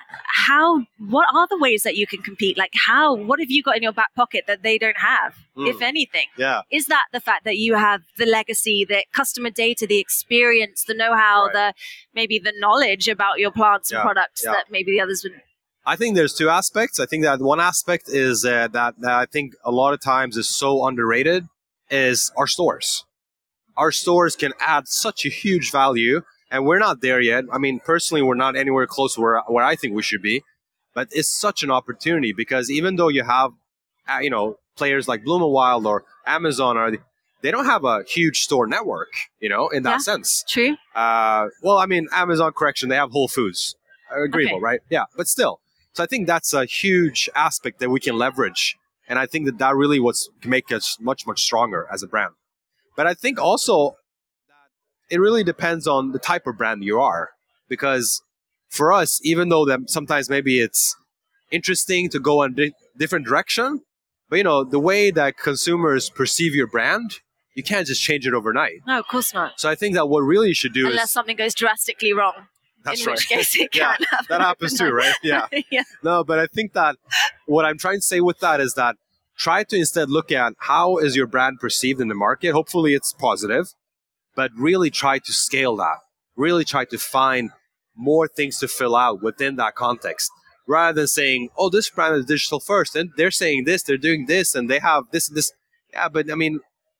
how 0.47 0.85
what 0.99 1.27
are 1.33 1.47
the 1.47 1.57
ways 1.57 1.83
that 1.83 1.95
you 1.95 2.05
can 2.05 2.21
compete? 2.21 2.57
Like, 2.57 2.73
how 2.87 3.15
what 3.15 3.39
have 3.39 3.49
you 3.49 3.63
got 3.63 3.77
in 3.77 3.83
your 3.83 3.91
back 3.91 4.13
pocket 4.15 4.43
that 4.47 4.61
they 4.63 4.77
don't 4.77 4.99
have, 4.99 5.35
Mm. 5.57 5.67
if 5.69 5.81
anything? 5.81 6.27
Yeah, 6.37 6.61
Is 6.71 6.85
that 6.85 7.05
the 7.11 7.19
fact 7.19 7.43
that 7.45 7.57
you 7.57 7.75
have 7.75 8.01
the 8.17 8.25
legacy, 8.25 8.85
the 8.87 9.03
customer 9.13 9.49
data, 9.49 9.85
the 9.87 9.97
experience, 9.99 10.83
the 10.83 10.93
know-how, 10.93 11.45
Right. 11.45 11.53
the 11.53 11.73
maybe 12.13 12.39
the 12.39 12.53
knowledge 12.57 13.07
about 13.07 13.39
your 13.39 13.51
plants 13.51 13.91
and 13.91 14.01
products 14.01 14.43
yeah. 14.45 14.51
that 14.51 14.65
maybe 14.69 14.91
the 14.91 15.01
others 15.01 15.23
would? 15.23 15.41
I 15.85 15.95
think 15.95 16.15
there's 16.15 16.33
two 16.35 16.49
aspects. 16.49 16.99
I 16.99 17.07
think 17.07 17.23
that 17.23 17.39
one 17.39 17.59
aspect 17.59 18.09
is 18.09 18.45
uh, 18.45 18.67
that, 18.69 18.93
that 18.99 19.11
I 19.11 19.25
think 19.25 19.53
a 19.65 19.71
lot 19.71 19.93
of 19.93 19.99
times 20.01 20.37
is 20.37 20.47
so 20.47 20.85
underrated 20.85 21.45
is 21.89 22.31
our 22.37 22.45
stores. 22.47 23.05
Our 23.79 23.91
stores 23.93 24.35
can 24.35 24.51
add 24.59 24.83
such 25.05 25.19
a 25.25 25.29
huge 25.29 25.71
value, 25.71 26.21
and 26.51 26.59
we're 26.67 26.83
not 26.87 26.97
there 27.01 27.21
yet. 27.21 27.45
I 27.55 27.57
mean, 27.65 27.79
personally, 27.91 28.21
we're 28.27 28.35
not 28.45 28.53
anywhere 28.63 28.85
close 28.97 29.17
where 29.17 29.41
where 29.53 29.63
I 29.71 29.75
think 29.79 29.91
we 29.95 30.03
should 30.09 30.21
be. 30.21 30.37
But 30.97 31.07
it's 31.11 31.29
such 31.47 31.59
an 31.63 31.71
opportunity 31.79 32.31
because 32.43 32.65
even 32.79 32.91
though 32.97 33.11
you 33.17 33.23
have, 33.23 33.51
uh, 34.11 34.19
you 34.25 34.31
know, 34.35 34.45
players 34.75 35.07
like 35.11 35.23
Bloom 35.23 35.41
and 35.47 35.53
Wild 35.59 35.85
or 35.91 36.03
Amazon, 36.25 36.73
or 36.77 36.87
they 37.41 37.51
don't 37.51 37.67
have 37.75 37.85
a 37.85 37.97
huge 38.15 38.37
store 38.47 38.67
network, 38.75 39.11
you 39.39 39.49
know, 39.53 39.69
in 39.69 39.83
that 39.83 39.97
Yeah. 39.99 40.09
sense. 40.11 40.43
True. 40.49 40.75
Uh, 40.95 41.47
well, 41.63 41.77
I 41.77 41.85
mean, 41.85 42.07
Amazon 42.11 42.51
correction, 42.59 42.89
they 42.89 42.95
have 43.03 43.11
Whole 43.11 43.29
Foods. 43.37 43.75
Agreeable, 44.11 44.57
Okay. 44.57 44.63
right? 44.69 44.79
Yeah, 44.89 45.05
but 45.15 45.27
still. 45.27 45.61
So 45.93 46.03
I 46.03 46.07
think 46.07 46.27
that's 46.27 46.51
a 46.53 46.65
huge 46.65 47.29
aspect 47.47 47.79
that 47.79 47.89
we 47.95 47.99
can 48.07 48.15
leverage, 48.17 48.75
and 49.07 49.15
I 49.23 49.25
think 49.31 49.45
that 49.45 49.57
that 49.59 49.73
really 49.75 49.99
what's 50.05 50.27
can 50.41 50.49
make 50.57 50.71
us 50.71 50.97
much 50.99 51.21
much 51.29 51.41
stronger 51.49 51.87
as 51.93 52.01
a 52.03 52.07
brand. 52.07 52.33
But 52.95 53.07
I 53.07 53.13
think 53.13 53.39
also 53.39 53.95
it 55.09 55.19
really 55.19 55.43
depends 55.43 55.87
on 55.87 56.11
the 56.11 56.19
type 56.19 56.45
of 56.47 56.57
brand 56.57 56.83
you 56.83 56.99
are, 56.99 57.29
because 57.67 58.21
for 58.69 58.93
us, 58.93 59.19
even 59.23 59.49
though 59.49 59.65
that 59.65 59.89
sometimes 59.89 60.29
maybe 60.29 60.59
it's 60.59 60.95
interesting 61.51 62.09
to 62.09 62.19
go 62.19 62.43
in 62.43 62.53
di- 62.53 62.73
different 62.97 63.25
direction, 63.25 63.81
but 64.29 64.37
you 64.37 64.43
know 64.43 64.63
the 64.63 64.79
way 64.79 65.09
that 65.11 65.37
consumers 65.37 66.09
perceive 66.09 66.53
your 66.53 66.67
brand, 66.67 67.19
you 67.55 67.63
can't 67.63 67.87
just 67.87 68.01
change 68.03 68.27
it 68.27 68.33
overnight. 68.33 68.81
No, 68.85 68.99
of 68.99 69.07
course 69.07 69.33
not. 69.33 69.59
So 69.59 69.69
I 69.69 69.75
think 69.75 69.95
that 69.95 70.07
what 70.07 70.21
really 70.21 70.49
you 70.49 70.53
should 70.53 70.73
do 70.73 70.87
Unless 70.87 71.05
is 71.05 71.11
something 71.11 71.35
goes 71.35 71.55
drastically 71.55 72.13
wrong, 72.13 72.33
that's 72.85 73.01
in 73.01 73.07
right. 73.07 73.17
which 73.17 73.27
case 73.27 73.55
it 73.59 73.69
Yeah, 73.73 73.95
can 73.95 74.05
happen. 74.11 74.25
that 74.29 74.41
happens 74.41 74.77
too, 74.77 74.91
right? 74.91 75.15
Yeah. 75.23 75.47
yeah. 75.71 75.83
No, 76.03 76.23
but 76.23 76.37
I 76.37 76.45
think 76.47 76.73
that 76.73 76.97
what 77.47 77.65
I'm 77.65 77.77
trying 77.79 77.97
to 77.97 78.01
say 78.03 78.21
with 78.21 78.39
that 78.41 78.61
is 78.61 78.75
that 78.75 78.95
try 79.39 79.63
to 79.63 79.77
instead 79.77 80.09
look 80.09 80.31
at 80.31 80.53
how 80.59 80.97
is 80.97 81.15
your 81.15 81.25
brand 81.27 81.59
perceived 81.59 82.01
in 82.01 82.09
the 82.09 82.15
market. 82.15 82.51
Hopefully 82.51 82.93
it's 82.93 83.13
positive, 83.13 83.73
but 84.35 84.51
really 84.55 84.89
try 84.89 85.17
to 85.17 85.31
scale 85.31 85.75
that. 85.77 85.97
Really 86.35 86.65
try 86.65 86.85
to 86.85 86.97
find 86.97 87.51
more 87.95 88.27
things 88.27 88.59
to 88.59 88.67
fill 88.67 88.95
out 88.95 89.23
within 89.23 89.55
that 89.55 89.75
context 89.75 90.29
rather 90.67 91.01
than 91.01 91.07
saying, 91.07 91.49
oh, 91.57 91.69
this 91.69 91.89
brand 91.89 92.15
is 92.15 92.25
digital 92.25 92.59
first 92.59 92.95
and 92.95 93.09
they're 93.17 93.31
saying 93.31 93.63
this, 93.65 93.81
they're 93.81 93.97
doing 93.97 94.25
this, 94.27 94.53
and 94.53 94.69
they 94.69 94.79
have 94.79 95.05
this 95.11 95.27
and 95.29 95.37
this. 95.37 95.51
Yeah, 95.93 96.07
but 96.09 96.31
I 96.31 96.35
mean, 96.35 96.59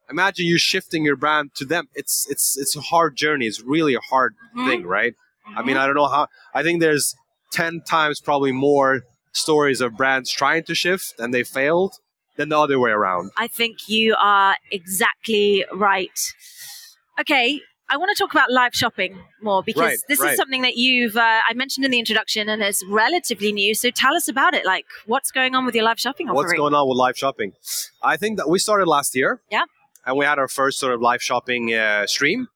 imagine 0.10 0.46
you 0.48 0.58
shifting 0.58 1.04
your 1.06 1.16
brand 1.16 1.52
to 1.56 1.66
them. 1.66 1.88
It's 1.94 2.26
it's 2.30 2.58
it's 2.58 2.76
a 2.76 2.82
hard 2.82 3.16
journey. 3.16 3.46
It's 3.46 3.62
really 3.62 3.94
a 3.96 4.00
hard 4.00 4.34
Mhm. 4.58 4.68
thing, 4.68 4.84
right? 4.84 5.14
I 5.56 5.62
mean, 5.64 5.78
I 5.78 5.86
don't 5.86 5.96
know 5.96 6.08
how. 6.08 6.28
I 6.54 6.64
think 6.64 6.80
there's 6.80 7.14
ten 7.52 7.82
times 7.82 8.20
probably 8.20 8.52
more 8.52 9.04
stories 9.32 9.82
of 9.82 9.96
brands 9.96 10.32
trying 10.32 10.64
to 10.64 10.74
shift 10.76 11.14
and 11.20 11.34
they 11.34 11.44
failed 11.44 11.94
than 12.40 12.50
the 12.50 12.58
other 12.58 12.80
way 12.80 12.90
around. 12.90 13.32
I 13.38 13.48
think 13.48 13.90
you 13.90 14.16
are 14.18 14.56
exactly 14.72 15.66
right. 15.74 16.18
Okay, 17.20 17.60
I 17.90 17.98
want 17.98 18.16
to 18.16 18.24
talk 18.24 18.32
about 18.32 18.50
live 18.50 18.74
shopping 18.74 19.20
more 19.42 19.62
because 19.62 19.82
Right, 19.84 19.98
this 20.08 20.22
right. 20.22 20.32
is 20.32 20.38
something 20.38 20.62
that 20.62 20.78
you've 20.78 21.18
uh, 21.18 21.42
I 21.50 21.54
mentioned 21.54 21.84
in 21.84 21.92
the 21.92 22.00
introduction 22.00 22.48
and 22.48 22.62
it's 22.62 22.82
relatively 22.90 23.52
new. 23.52 23.76
So 23.76 23.90
tell 23.90 24.16
us 24.16 24.30
about 24.30 24.54
it. 24.54 24.66
Like, 24.66 24.86
what's 25.06 25.32
going 25.32 25.54
on 25.54 25.66
with 25.66 25.76
your 25.76 25.84
live 25.84 26.00
shopping 26.00 26.28
What's 26.30 26.46
offering? 26.46 26.58
going 26.60 26.74
on 26.74 26.88
with 26.88 26.98
live 26.98 27.18
shopping? 27.18 27.52
I 28.02 28.16
think 28.16 28.38
that 28.38 28.48
we 28.48 28.58
started 28.58 28.88
last 28.88 29.16
year. 29.16 29.42
Yeah. 29.52 29.64
And 30.06 30.18
we 30.18 30.24
had 30.24 30.40
our 30.40 30.48
first 30.48 30.80
sort 30.80 30.94
of 30.94 31.02
live 31.02 31.22
shopping 31.22 31.74
uh, 31.74 32.08
stream, 32.08 32.48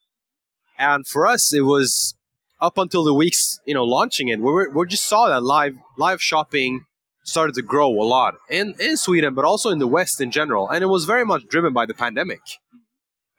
and 0.80 1.06
for 1.06 1.28
us, 1.28 1.54
it 1.54 1.62
was 1.62 2.16
up 2.62 2.78
until 2.78 3.04
the 3.04 3.14
weeks, 3.14 3.60
you 3.66 3.74
know, 3.74 3.84
launching 3.84 4.30
it. 4.30 4.40
We 4.40 4.50
were, 4.50 4.70
we 4.74 4.88
just 4.88 5.04
saw 5.08 5.28
that 5.28 5.44
live 5.44 5.76
live 5.98 6.22
shopping 6.22 6.86
started 7.24 7.56
to 7.56 7.62
grow 7.62 7.90
a 7.90 8.04
lot 8.04 8.36
in 8.50 8.76
in 8.80 8.98
Sweden, 8.98 9.34
but 9.34 9.46
also 9.46 9.70
in 9.70 9.80
the 9.80 9.88
West 9.88 10.22
in 10.22 10.32
general, 10.32 10.70
and 10.70 10.84
it 10.84 10.88
was 10.88 11.06
very 11.06 11.26
much 11.26 11.48
driven 11.48 11.74
by 11.74 11.86
the 11.86 11.94
pandemic. 11.94 12.42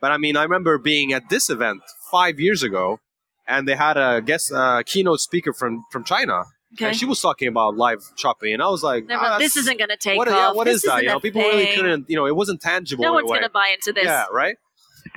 But 0.01 0.13
I 0.13 0.19
mean, 0.19 0.37
I 0.37 0.43
remember 0.43 0.79
being 0.79 1.13
at 1.13 1.29
this 1.31 1.49
event 1.49 1.83
five 2.11 2.39
years 2.39 2.63
ago, 2.63 2.99
and 3.47 3.69
they 3.69 3.77
had 3.77 3.97
a 3.97 4.21
guest 4.21 4.53
uh, 4.53 4.83
keynote 4.85 5.21
speaker 5.21 5.53
from 5.53 5.85
from 5.91 6.05
China, 6.05 6.45
okay. 6.75 6.87
and 6.87 6.97
she 6.97 7.07
was 7.07 7.21
talking 7.21 7.49
about 7.49 7.77
live 7.77 8.03
shopping, 8.17 8.53
and 8.53 8.63
I 8.63 8.69
was 8.69 8.83
like, 8.83 9.07
No, 9.07 9.19
"Ah, 9.19 9.39
this 9.39 9.57
isn't 9.57 9.79
going 9.79 9.91
to 9.91 9.97
take 9.97 10.19
what, 10.19 10.29
off. 10.29 10.35
yeah, 10.35 10.53
what 10.53 10.69
is 10.69 10.83
that? 10.83 11.03
You 11.03 11.09
know, 11.09 11.17
a 11.17 11.21
people 11.21 11.43
really 11.43 11.75
couldn't. 11.75 12.09
You 12.09 12.17
know, 12.17 12.27
it 12.27 12.37
wasn't 12.37 12.61
tangible. 12.61 13.05
No 13.05 13.15
one's 13.15 13.29
going 13.29 13.43
to 13.43 13.49
buy 13.51 13.73
into 13.75 13.93
this. 13.93 14.05
Yeah, 14.05 14.27
right. 14.33 14.57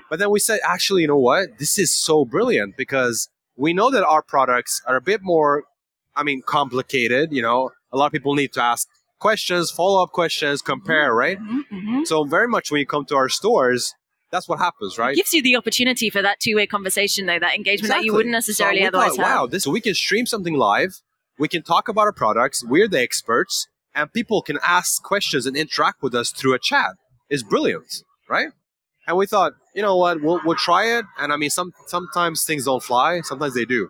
But 0.09 0.19
then 0.19 0.29
we 0.29 0.39
said, 0.39 0.59
actually, 0.65 1.01
you 1.01 1.07
know 1.07 1.17
what? 1.17 1.59
This 1.59 1.77
is 1.77 1.93
so 1.93 2.25
brilliant 2.25 2.77
because 2.77 3.29
we 3.55 3.73
know 3.73 3.89
that 3.91 4.05
our 4.05 4.21
products 4.21 4.81
are 4.85 4.95
a 4.95 5.01
bit 5.01 5.21
more, 5.21 5.63
I 6.15 6.23
mean, 6.23 6.41
complicated. 6.45 7.33
You 7.33 7.41
know, 7.41 7.71
a 7.91 7.97
lot 7.97 8.07
of 8.07 8.11
people 8.11 8.35
need 8.35 8.53
to 8.53 8.63
ask 8.63 8.87
questions, 9.19 9.71
follow 9.71 10.03
up 10.03 10.11
questions, 10.11 10.61
compare, 10.61 11.13
right? 11.13 11.39
Mhm, 11.39 11.63
mhm. 11.71 12.07
So 12.07 12.23
very 12.23 12.47
much 12.47 12.71
when 12.71 12.79
you 12.79 12.85
come 12.85 13.05
to 13.05 13.15
our 13.15 13.29
stores, 13.29 13.93
that's 14.31 14.47
what 14.47 14.59
happens, 14.59 14.97
right? 14.97 15.15
Gives 15.15 15.33
you 15.33 15.41
the 15.41 15.55
opportunity 15.55 16.09
for 16.09 16.21
that 16.21 16.39
two-way 16.39 16.67
conversation, 16.67 17.25
though, 17.25 17.39
that 17.39 17.55
engagement 17.55 17.93
that 17.93 18.03
you 18.03 18.13
wouldn't 18.13 18.31
necessarily 18.31 18.81
So 18.81 18.87
otherwise 18.87 19.15
thought, 19.15 19.25
have. 19.25 19.39
Wow, 19.39 19.47
this 19.47 19.63
so 19.63 19.71
we 19.71 19.81
can 19.81 19.93
stream 19.93 20.25
something 20.25 20.53
live. 20.53 21.01
We 21.39 21.47
can 21.47 21.63
talk 21.63 21.87
about 21.87 22.01
our 22.01 22.13
products. 22.13 22.63
We're 22.65 22.87
the 22.87 22.99
experts, 23.01 23.67
and 23.95 24.11
people 24.11 24.41
can 24.41 24.59
ask 24.63 25.01
questions 25.01 25.45
and 25.45 25.55
interact 25.55 26.01
with 26.01 26.13
us 26.13 26.31
through 26.31 26.53
a 26.53 26.59
chat. 26.59 26.91
It's 27.29 27.43
brilliant, 27.43 28.03
right? 28.29 28.49
And 29.07 29.17
we 29.17 29.25
thought, 29.25 29.53
you 29.73 29.81
know 29.81 29.95
what, 29.95 30.21
we'll, 30.21 30.41
we'll 30.43 30.55
try 30.55 30.97
it. 30.97 31.05
And 31.17 31.31
I 31.31 31.37
mean, 31.37 31.49
some 31.49 31.71
sometimes 31.85 32.43
things 32.43 32.65
don't 32.65 32.83
fly. 32.83 33.21
Sometimes 33.21 33.53
they 33.53 33.65
do. 33.65 33.89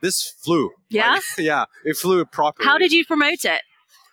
This 0.00 0.30
flew. 0.42 0.70
Yeah? 0.88 1.14
Like, 1.14 1.22
yeah, 1.38 1.64
it 1.84 1.96
flew 1.96 2.24
properly. 2.24 2.66
How 2.66 2.78
did 2.78 2.92
you 2.92 3.04
promote 3.04 3.44
it? 3.44 3.62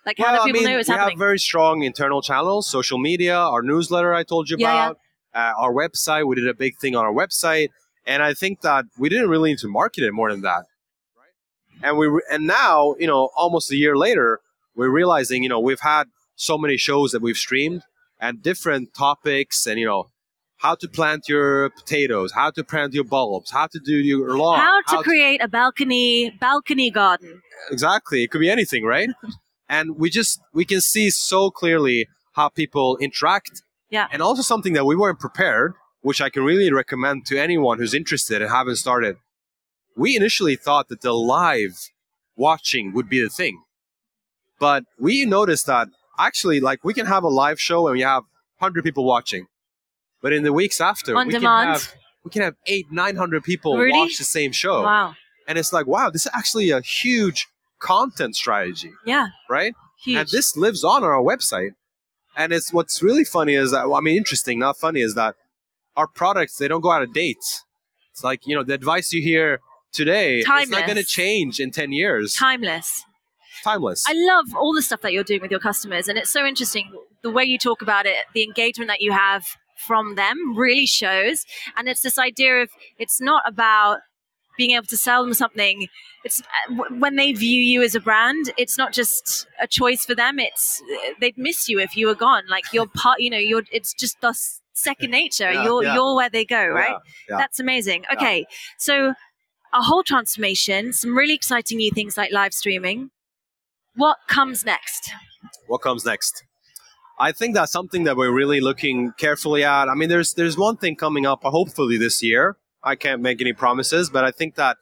Like, 0.06 0.18
how 0.18 0.32
well, 0.32 0.44
do 0.44 0.52
people 0.52 0.60
I 0.60 0.62
mean, 0.64 0.72
know 0.72 0.78
it's 0.78 0.88
we 0.88 0.94
happening? 0.94 1.18
We 1.18 1.22
have 1.22 1.26
very 1.26 1.38
strong 1.38 1.82
internal 1.82 2.22
channels, 2.22 2.68
social 2.68 2.98
media, 2.98 3.36
our 3.36 3.62
newsletter 3.62 4.14
I 4.14 4.22
told 4.22 4.48
you 4.48 4.56
Yeah, 4.58 4.72
yeah. 4.74 4.86
about, 4.86 4.98
Uh, 5.34 5.52
our 5.62 5.72
website. 5.72 6.26
We 6.26 6.34
did 6.36 6.48
a 6.48 6.54
big 6.54 6.78
thing 6.78 6.96
on 6.96 7.04
our 7.04 7.12
website, 7.12 7.68
and 8.06 8.22
I 8.22 8.32
think 8.32 8.62
that 8.62 8.86
we 8.98 9.08
didn't 9.10 9.28
really 9.28 9.50
need 9.50 9.58
to 9.58 9.68
market 9.68 10.02
it 10.04 10.12
more 10.12 10.30
than 10.30 10.40
that. 10.42 10.64
Right? 11.16 11.82
And 11.82 11.98
we 11.98 12.06
re- 12.06 12.22
and 12.30 12.46
now, 12.46 12.94
you 12.98 13.06
know, 13.06 13.28
almost 13.36 13.70
a 13.70 13.76
year 13.76 13.96
later, 13.96 14.40
we're 14.74 14.90
realizing, 14.90 15.42
you 15.42 15.48
know, 15.50 15.60
we've 15.60 15.80
had 15.80 16.04
so 16.36 16.56
many 16.56 16.76
shows 16.78 17.12
that 17.12 17.20
we've 17.20 17.36
streamed 17.36 17.82
and 18.18 18.42
different 18.42 18.94
topics, 18.94 19.66
and 19.66 19.78
you 19.78 19.86
know, 19.86 20.08
how 20.58 20.74
to 20.74 20.88
plant 20.88 21.28
your 21.28 21.70
potatoes, 21.70 22.32
how 22.32 22.50
to 22.50 22.64
plant 22.64 22.92
your 22.92 23.04
bulbs, 23.04 23.50
how 23.50 23.66
to 23.68 23.78
do 23.78 23.96
your 23.96 24.36
lawn, 24.36 24.58
how 24.58 24.82
to 24.82 25.02
create 25.02 25.42
a 25.42 25.48
balcony 25.48 26.30
balcony 26.40 26.90
garden. 26.90 27.40
exactly. 27.70 28.24
It 28.24 28.30
could 28.30 28.40
be 28.40 28.50
anything 28.50 28.84
right? 28.84 29.10
And 29.70 29.98
we 29.98 30.08
just 30.08 30.40
we 30.54 30.64
can 30.64 30.80
see 30.80 31.10
so 31.10 31.50
clearly 31.50 32.08
how 32.32 32.48
people 32.48 32.96
interact. 33.02 33.62
Yeah. 33.90 34.06
and 34.12 34.22
also 34.22 34.42
something 34.42 34.74
that 34.74 34.84
we 34.84 34.96
weren't 34.96 35.18
prepared 35.18 35.72
which 36.00 36.20
i 36.20 36.28
can 36.30 36.44
really 36.44 36.72
recommend 36.72 37.26
to 37.26 37.38
anyone 37.38 37.78
who's 37.78 37.94
interested 37.94 38.40
and 38.42 38.50
haven't 38.50 38.76
started. 38.76 39.16
We 39.96 40.16
initially 40.16 40.56
thought 40.56 40.88
that 40.88 41.00
the 41.00 41.12
live 41.12 41.90
watching 42.36 42.92
would 42.94 43.08
be 43.08 43.20
the 43.20 43.28
thing. 43.28 43.62
But 44.60 44.84
we 44.98 45.24
noticed 45.24 45.66
that 45.66 45.88
actually 46.18 46.60
like 46.60 46.84
we 46.84 46.94
can 46.94 47.06
have 47.06 47.24
a 47.24 47.28
live 47.28 47.60
show 47.60 47.88
and 47.88 47.96
we 47.96 48.02
have 48.02 48.22
100 48.58 48.84
people 48.84 49.04
watching 49.04 49.46
but 50.22 50.32
in 50.32 50.42
the 50.42 50.52
weeks 50.52 50.80
after 50.80 51.16
On 51.16 51.26
we 51.26 51.32
demand? 51.32 51.66
can 51.66 51.72
have 51.74 51.94
we 52.24 52.30
can 52.30 52.42
have 52.42 52.54
eight 52.66 52.86
900 52.90 53.42
people 53.44 53.76
Really? 53.78 53.96
watch 53.98 54.18
the 54.18 54.24
same 54.24 54.52
show 54.52 54.82
Wow. 54.82 55.14
and 55.46 55.58
it's 55.58 55.72
like 55.72 55.86
wow 55.86 56.10
this 56.10 56.26
is 56.26 56.32
actually 56.34 56.70
a 56.70 56.80
huge 56.80 57.46
content 57.80 58.34
strategy 58.36 58.90
Yeah. 59.06 59.28
right 59.48 59.74
Huge. 60.04 60.16
and 60.18 60.28
this 60.28 60.56
lives 60.56 60.82
on 60.84 61.04
our 61.04 61.20
website 61.22 61.70
and 62.36 62.52
it's 62.52 62.72
what's 62.72 63.02
really 63.02 63.24
funny 63.24 63.54
is 63.54 63.70
that 63.70 63.88
well, 63.88 63.96
i 63.96 64.00
mean 64.00 64.16
interesting 64.16 64.58
not 64.58 64.76
funny 64.76 65.00
is 65.00 65.14
that 65.14 65.34
our 65.96 66.06
products 66.06 66.56
they 66.56 66.68
don't 66.68 66.80
go 66.80 66.90
out 66.90 67.02
of 67.02 67.12
date 67.12 67.36
it's 68.12 68.22
like 68.24 68.40
you 68.46 68.54
know 68.56 68.62
the 68.64 68.74
advice 68.74 69.12
you 69.12 69.22
hear 69.22 69.60
today 69.92 70.40
it's 70.40 70.70
not 70.70 70.86
going 70.86 70.96
to 70.96 71.04
change 71.04 71.60
in 71.60 71.70
10 71.70 71.92
years 71.92 72.34
Timeless. 72.34 73.04
timeless 73.64 74.04
I 74.08 74.12
love 74.14 74.46
all 74.56 74.74
the 74.74 74.82
stuff 74.82 75.00
that 75.02 75.12
you're 75.12 75.24
doing 75.24 75.40
with 75.40 75.50
your 75.50 75.60
customers, 75.60 76.08
and 76.08 76.18
it's 76.18 76.30
so 76.30 76.44
interesting 76.44 76.92
the 77.22 77.30
way 77.30 77.42
you 77.44 77.58
talk 77.58 77.80
about 77.82 78.06
it, 78.06 78.14
the 78.34 78.44
engagement 78.44 78.88
that 78.88 79.00
you 79.00 79.10
have 79.12 79.44
from 79.78 80.14
them 80.14 80.56
really 80.56 80.86
shows. 80.86 81.44
And 81.76 81.88
it's 81.88 82.02
this 82.02 82.18
idea 82.18 82.62
of 82.62 82.70
it's 82.98 83.20
not 83.20 83.42
about 83.46 83.98
being 84.56 84.72
able 84.72 84.86
to 84.86 84.96
sell 84.96 85.24
them 85.24 85.34
something. 85.34 85.86
It's 86.24 86.40
uh, 86.40 86.74
when 86.98 87.16
they 87.16 87.32
view 87.32 87.62
you 87.62 87.82
as 87.82 87.94
a 87.94 88.00
brand, 88.00 88.52
it's 88.58 88.76
not 88.76 88.92
just 88.92 89.46
a 89.60 89.66
choice 89.66 90.04
for 90.04 90.14
them. 90.14 90.38
It's 90.38 90.82
uh, 90.82 91.14
they'd 91.20 91.38
miss 91.38 91.68
you 91.68 91.78
if 91.78 91.96
you 91.96 92.06
were 92.08 92.16
gone. 92.16 92.42
Like 92.48 92.64
you're 92.72 92.88
part, 92.88 93.20
you 93.20 93.30
know, 93.30 93.38
you're. 93.38 93.62
It's 93.72 93.94
just 93.94 94.20
thus 94.20 94.60
second 94.74 95.10
nature. 95.10 95.52
Yeah, 95.52 95.64
you're 95.64 95.84
yeah. 95.84 95.94
you're 95.94 96.16
where 96.16 96.28
they 96.28 96.44
go, 96.44 96.66
right? 96.66 96.96
yeah. 97.30 97.38
That's 97.38 97.60
amazing. 97.60 98.04
Okay, 98.12 98.46
so 98.76 99.14
a 99.72 99.82
whole 99.82 100.02
transformation, 100.02 100.92
some 100.92 101.16
really 101.16 101.34
exciting 101.34 101.78
new 101.78 101.92
things 101.92 102.16
like 102.16 102.32
live 102.32 102.52
streaming. 102.52 103.10
What 103.94 104.18
comes 104.28 104.64
next? 104.64 105.12
what 105.66 105.78
comes 105.78 106.04
next 106.04 106.42
i 107.18 107.32
think 107.32 107.54
that's 107.54 107.72
something 107.72 108.04
that 108.04 108.16
we're 108.16 108.32
really 108.32 108.60
looking 108.60 109.12
carefully 109.18 109.64
at. 109.64 109.88
I 109.88 109.94
mean 109.94 110.08
there's 110.08 110.34
there's 110.34 110.56
one 110.56 110.76
thing 110.76 110.96
coming 110.96 111.26
up 111.26 111.44
uh, 111.44 111.50
hopefully 111.50 111.98
this 111.98 112.22
year. 112.22 112.56
I 112.82 112.94
can't 112.94 113.20
make 113.20 113.40
any 113.40 113.52
promises 113.52 114.08
but 114.10 114.24
i 114.24 114.30
think 114.30 114.54
that 114.54 114.76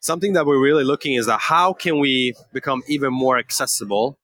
something 0.00 0.32
that 0.34 0.46
we're 0.46 0.62
really 0.62 0.84
looking 0.84 1.14
is 1.14 1.26
that 1.26 1.40
how 1.40 1.72
can 1.72 1.98
we 1.98 2.34
become 2.52 2.82
even 2.88 3.12
more 3.12 3.38
accessible 3.38 4.18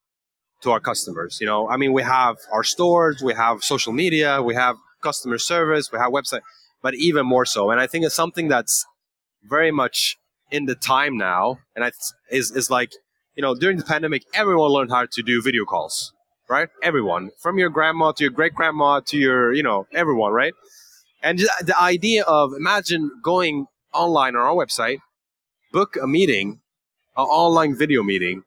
to 0.63 0.71
our 0.71 0.81
customers? 0.81 1.39
You 1.41 1.47
know 1.47 1.69
i 1.69 1.77
mean 1.77 1.93
we 1.93 2.03
have 2.03 2.37
our 2.51 2.65
stores 2.65 3.23
we 3.23 3.35
have 3.35 3.63
social 3.63 3.93
media 3.93 4.43
we 4.43 4.55
have 4.55 4.77
customer 5.03 5.39
service 5.39 5.91
we 5.93 5.99
have 5.99 6.13
website 6.13 6.43
but 6.83 6.95
even 6.95 7.27
more 7.27 7.45
so. 7.45 7.71
And 7.71 7.81
i 7.81 7.87
think 7.87 8.05
it's 8.05 8.15
something 8.15 8.49
that's 8.49 8.87
very 9.45 9.71
much 9.71 10.17
in 10.53 10.67
the 10.67 10.75
time 10.75 11.17
now. 11.17 11.59
And 11.75 11.85
it's 11.85 12.15
is, 12.31 12.51
is 12.53 12.71
like 12.71 12.93
you 13.35 13.43
know 13.43 13.55
during 13.55 13.79
the 13.79 13.85
pandemic 13.85 14.23
everyone 14.35 14.71
learned 14.71 14.91
how 14.91 15.07
to 15.11 15.23
do 15.23 15.43
video 15.43 15.65
calls 15.65 16.13
right 16.53 16.69
everyone 16.83 17.31
from 17.41 17.59
your 17.59 17.71
grandma 17.71 18.13
to 18.13 18.25
your 18.25 18.31
great 18.31 18.55
grandma 18.55 19.01
to 19.01 19.17
your 19.17 19.55
you 19.55 19.63
know 19.63 19.87
everyone 19.93 20.33
right 20.33 20.55
and 21.23 21.39
the 21.71 21.77
idea 21.81 22.23
of 22.25 22.53
imagine 22.53 23.11
going 23.23 23.67
online 23.95 24.37
on 24.37 24.43
our 24.43 24.55
website 24.55 24.99
book 25.73 25.97
a 26.03 26.07
meeting 26.07 26.61
an 27.17 27.25
online 27.25 27.77
video 27.77 28.03
meeting 28.03 28.43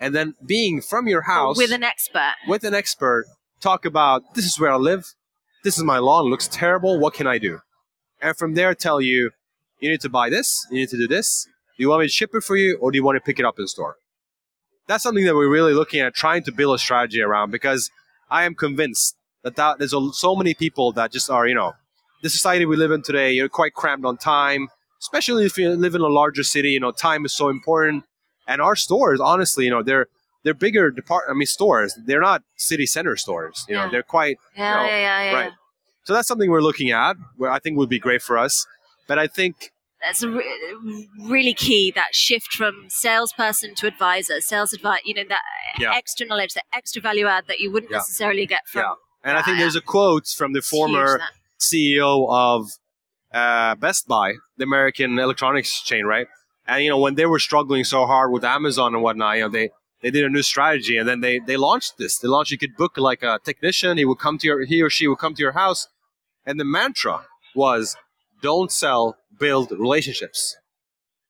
and 0.00 0.14
then 0.14 0.34
being 0.44 0.80
from 0.80 1.06
your 1.06 1.22
house 1.22 1.56
With 1.56 1.72
an 1.72 1.82
expert. 1.82 2.34
with 2.48 2.64
an 2.64 2.74
expert 2.74 3.24
talk 3.60 3.84
about 3.84 4.34
this 4.34 4.44
is 4.44 4.60
where 4.60 4.72
I 4.72 4.76
live, 4.76 5.14
this 5.64 5.78
is 5.78 5.84
my 5.84 5.98
lawn, 5.98 6.26
looks 6.26 6.48
terrible, 6.48 7.00
what 7.00 7.14
can 7.14 7.26
I 7.26 7.38
do? 7.38 7.60
And 8.20 8.36
from 8.36 8.54
there 8.54 8.74
tell 8.74 9.00
you, 9.00 9.30
you 9.80 9.90
need 9.90 10.02
to 10.02 10.10
buy 10.10 10.28
this, 10.28 10.66
you 10.70 10.78
need 10.80 10.90
to 10.90 10.98
do 10.98 11.08
this. 11.08 11.46
Do 11.76 11.82
you 11.82 11.88
want 11.88 12.00
me 12.00 12.06
to 12.06 12.12
ship 12.12 12.30
it 12.34 12.42
for 12.42 12.56
you 12.56 12.78
or 12.80 12.92
do 12.92 12.96
you 12.98 13.04
want 13.04 13.16
to 13.16 13.20
pick 13.20 13.38
it 13.38 13.44
up 13.44 13.58
in 13.58 13.66
store? 13.66 13.96
That's 14.86 15.02
something 15.02 15.24
that 15.24 15.34
we're 15.34 15.50
really 15.50 15.72
looking 15.72 16.00
at 16.00 16.14
trying 16.14 16.42
to 16.44 16.52
build 16.52 16.74
a 16.74 16.78
strategy 16.78 17.20
around 17.22 17.50
because 17.50 17.90
I 18.30 18.44
am 18.44 18.54
convinced 18.54 19.16
that, 19.42 19.56
that 19.56 19.78
there's 19.78 19.94
a, 19.94 20.12
so 20.12 20.34
many 20.36 20.54
people 20.54 20.92
that 20.92 21.12
just 21.12 21.30
are, 21.30 21.46
you 21.46 21.54
know, 21.54 21.72
the 22.22 22.30
society 22.30 22.64
we 22.66 22.76
live 22.76 22.90
in 22.90 23.02
today, 23.02 23.32
you're 23.32 23.48
quite 23.48 23.74
crammed 23.74 24.04
on 24.04 24.16
time, 24.16 24.68
especially 25.00 25.44
if 25.46 25.56
you 25.58 25.70
live 25.70 25.94
in 25.94 26.00
a 26.00 26.06
larger 26.06 26.42
city, 26.42 26.70
you 26.70 26.80
know, 26.80 26.90
time 26.92 27.24
is 27.24 27.34
so 27.34 27.48
important. 27.48 28.04
And 28.46 28.60
our 28.60 28.76
stores, 28.76 29.20
honestly, 29.20 29.64
you 29.64 29.70
know, 29.70 29.82
they're 29.82 30.06
they're 30.42 30.52
bigger 30.54 30.90
depart 30.90 31.24
I 31.30 31.32
mean 31.32 31.46
stores. 31.46 31.98
They're 32.06 32.20
not 32.20 32.42
city 32.56 32.84
center 32.86 33.16
stores. 33.16 33.64
You 33.68 33.74
know, 33.76 33.84
Yeah. 33.84 33.90
they're 33.90 34.02
quite 34.02 34.36
Yeah, 34.56 34.74
No, 34.74 34.82
yeah, 34.84 34.98
yeah, 34.98 35.24
yeah. 35.24 35.34
right. 35.34 35.52
so 36.04 36.12
that's 36.12 36.28
something 36.28 36.50
we're 36.50 36.60
looking 36.60 36.90
at 36.90 37.16
where 37.36 37.50
I 37.50 37.58
think 37.58 37.78
would 37.78 37.88
be 37.88 37.98
great 37.98 38.20
for 38.22 38.36
us. 38.36 38.66
But 39.06 39.18
I 39.18 39.26
think 39.26 39.70
That's 40.04 40.22
a 40.22 40.28
re- 40.28 41.08
really 41.20 41.54
key. 41.54 41.92
That 41.94 42.14
shift 42.14 42.52
from 42.52 42.86
salesperson 42.88 43.74
to 43.76 43.86
advisor, 43.86 44.40
sales 44.40 44.72
advice. 44.72 45.00
You 45.04 45.14
know 45.14 45.24
that 45.28 45.40
Yeah. 45.78 45.92
extra 45.94 46.26
knowledge, 46.26 46.54
that 46.54 46.64
extra 46.72 47.00
value 47.00 47.26
add 47.26 47.44
that 47.48 47.58
you 47.60 47.70
wouldn't 47.72 47.90
Yeah. 47.90 47.98
necessarily 47.98 48.46
get 48.46 48.62
from. 48.68 48.82
Yeah. 48.82 48.94
and 49.26 49.38
I 49.38 49.42
think 49.42 49.56
there's 49.58 49.74
a 49.76 49.80
quote 49.80 50.26
from 50.26 50.52
the 50.52 50.58
huge, 50.60 50.66
former. 50.66 51.20
CEO 51.58 52.26
of 52.28 52.72
uh, 53.32 53.74
Best 53.76 54.06
Buy, 54.06 54.34
the 54.58 54.64
American 54.64 55.18
electronics 55.18 55.82
chain, 55.82 56.04
right? 56.04 56.26
And 56.66 56.84
you 56.84 56.90
know 56.90 56.98
when 56.98 57.14
they 57.14 57.26
were 57.26 57.38
struggling 57.38 57.84
so 57.84 58.06
hard 58.06 58.30
with 58.30 58.44
Amazon 58.44 58.94
and 58.94 59.02
whatnot, 59.02 59.36
you 59.36 59.42
know 59.44 59.48
they 59.48 59.70
they 60.02 60.10
did 60.10 60.24
a 60.24 60.28
new 60.28 60.42
strategy, 60.42 60.96
and 60.98 61.08
then 61.08 61.20
they 61.20 61.38
they 61.38 61.56
launched 61.56 61.96
this. 61.98 62.18
They 62.18 62.28
launched 62.28 62.52
you 62.52 62.58
could 62.58 62.76
book 62.76 62.96
like 62.98 63.22
a 63.22 63.40
technician. 63.44 63.96
He 63.96 64.04
would 64.04 64.18
come 64.18 64.36
to 64.38 64.46
your 64.46 64.64
he 64.66 64.82
or 64.82 64.90
she 64.90 65.08
would 65.08 65.18
come 65.18 65.34
to 65.34 65.42
your 65.42 65.52
house, 65.52 65.88
and 66.46 66.60
the 66.60 66.64
mantra 66.64 67.24
was 67.54 67.96
don't 68.50 68.70
sell, 68.82 69.02
build 69.44 69.66
relationships. 69.86 70.56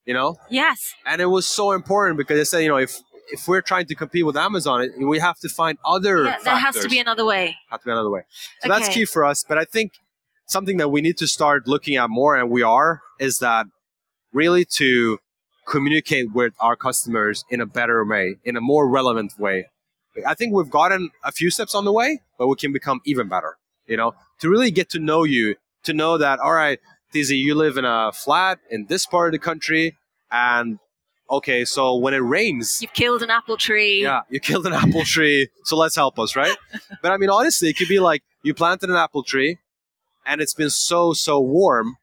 You 0.09 0.15
know, 0.19 0.31
Yes. 0.51 0.79
and 1.11 1.19
it 1.27 1.31
was 1.39 1.47
so 1.61 1.65
important 1.81 2.15
because 2.19 2.37
they 2.39 2.45
said 2.53 2.61
you 2.65 2.69
know 2.75 2.77
if 2.89 2.93
if 3.37 3.41
we're 3.49 3.63
trying 3.73 3.87
to 3.93 3.95
compete 4.03 4.27
with 4.31 4.37
Amazon, 4.49 4.79
we 5.15 5.19
have 5.29 5.39
to 5.45 5.49
find 5.61 5.75
other. 5.95 6.17
Yeah, 6.25 6.39
there 6.45 6.57
has 6.67 6.75
to 6.85 6.89
be 6.95 6.99
another 7.07 7.25
way. 7.33 7.57
have 7.71 7.81
to 7.81 7.87
be 7.87 7.93
another 7.99 8.11
way. 8.17 8.23
So 8.61 8.69
that's 8.69 8.89
key 8.97 9.07
for 9.15 9.23
us. 9.25 9.39
But 9.51 9.57
I 9.57 9.65
think 9.75 9.89
something 10.57 10.77
that 10.81 10.91
we 10.95 11.01
need 11.07 11.17
to 11.25 11.27
start 11.27 11.61
looking 11.75 11.97
at 12.03 12.09
more, 12.21 12.33
and 12.41 12.47
we 12.51 12.63
are, 12.79 13.01
is 13.19 13.39
that 13.47 13.65
really 14.41 14.65
to 14.81 15.19
communicate 15.67 16.27
with 16.35 16.53
our 16.61 16.77
customers 16.77 17.37
in 17.55 17.61
a 17.67 17.67
better 17.79 18.05
way, 18.05 18.37
in 18.45 18.55
a 18.59 18.61
more 18.73 18.85
relevant 18.99 19.33
way. 19.39 19.59
I 20.33 20.35
think 20.35 20.53
we've 20.55 20.71
gotten 20.71 21.11
a 21.25 21.33
few 21.33 21.51
steps 21.51 21.75
on 21.75 21.85
the 21.89 21.93
way, 22.01 22.21
but 22.39 22.47
we 22.49 22.57
can 22.57 22.73
become 22.73 23.01
even 23.07 23.27
better. 23.29 23.57
You 23.87 23.97
know, 23.97 24.13
to 24.41 24.51
really 24.51 24.71
get 24.71 24.91
to 24.91 24.99
know 24.99 25.25
you, 25.25 25.57
to 25.85 25.93
know 25.95 26.19
that 26.19 26.37
all 26.41 26.53
right, 26.53 26.79
Tizzy, 27.15 27.37
you 27.37 27.55
live 27.55 27.77
in 27.77 27.85
a 27.85 28.11
flat 28.13 28.59
in 28.71 28.87
this 28.87 29.07
part 29.07 29.29
of 29.29 29.33
the 29.33 29.45
country, 29.45 29.97
and 30.33 30.81
okay, 31.31 31.65
so 31.65 31.95
when 31.97 32.13
it 32.13 32.19
rains, 32.19 32.81
You've 32.83 32.93
killed 32.93 33.23
an 33.23 33.31
apple 33.31 33.57
tree. 33.57 34.03
yeah, 34.03 34.23
you 34.29 34.41
killed 34.41 34.67
an 34.67 34.73
apple 34.73 35.05
tree, 35.05 35.49
so 35.63 35.77
let's 35.77 35.95
help 35.95 36.19
us, 36.19 36.35
right? 36.35 36.57
but 37.03 37.13
I 37.13 37.17
mean, 37.17 37.31
honestly, 37.31 37.69
it 37.69 37.77
could 37.77 37.87
be 37.87 38.01
like 38.01 38.25
you 38.43 38.53
planted 38.53 38.91
an 38.91 38.97
apple 38.97 39.23
tree 39.23 39.59
and 40.27 40.41
it's 40.41 40.55
been 40.55 40.71
so, 40.71 41.13
so 41.13 41.39
warm 41.39 41.99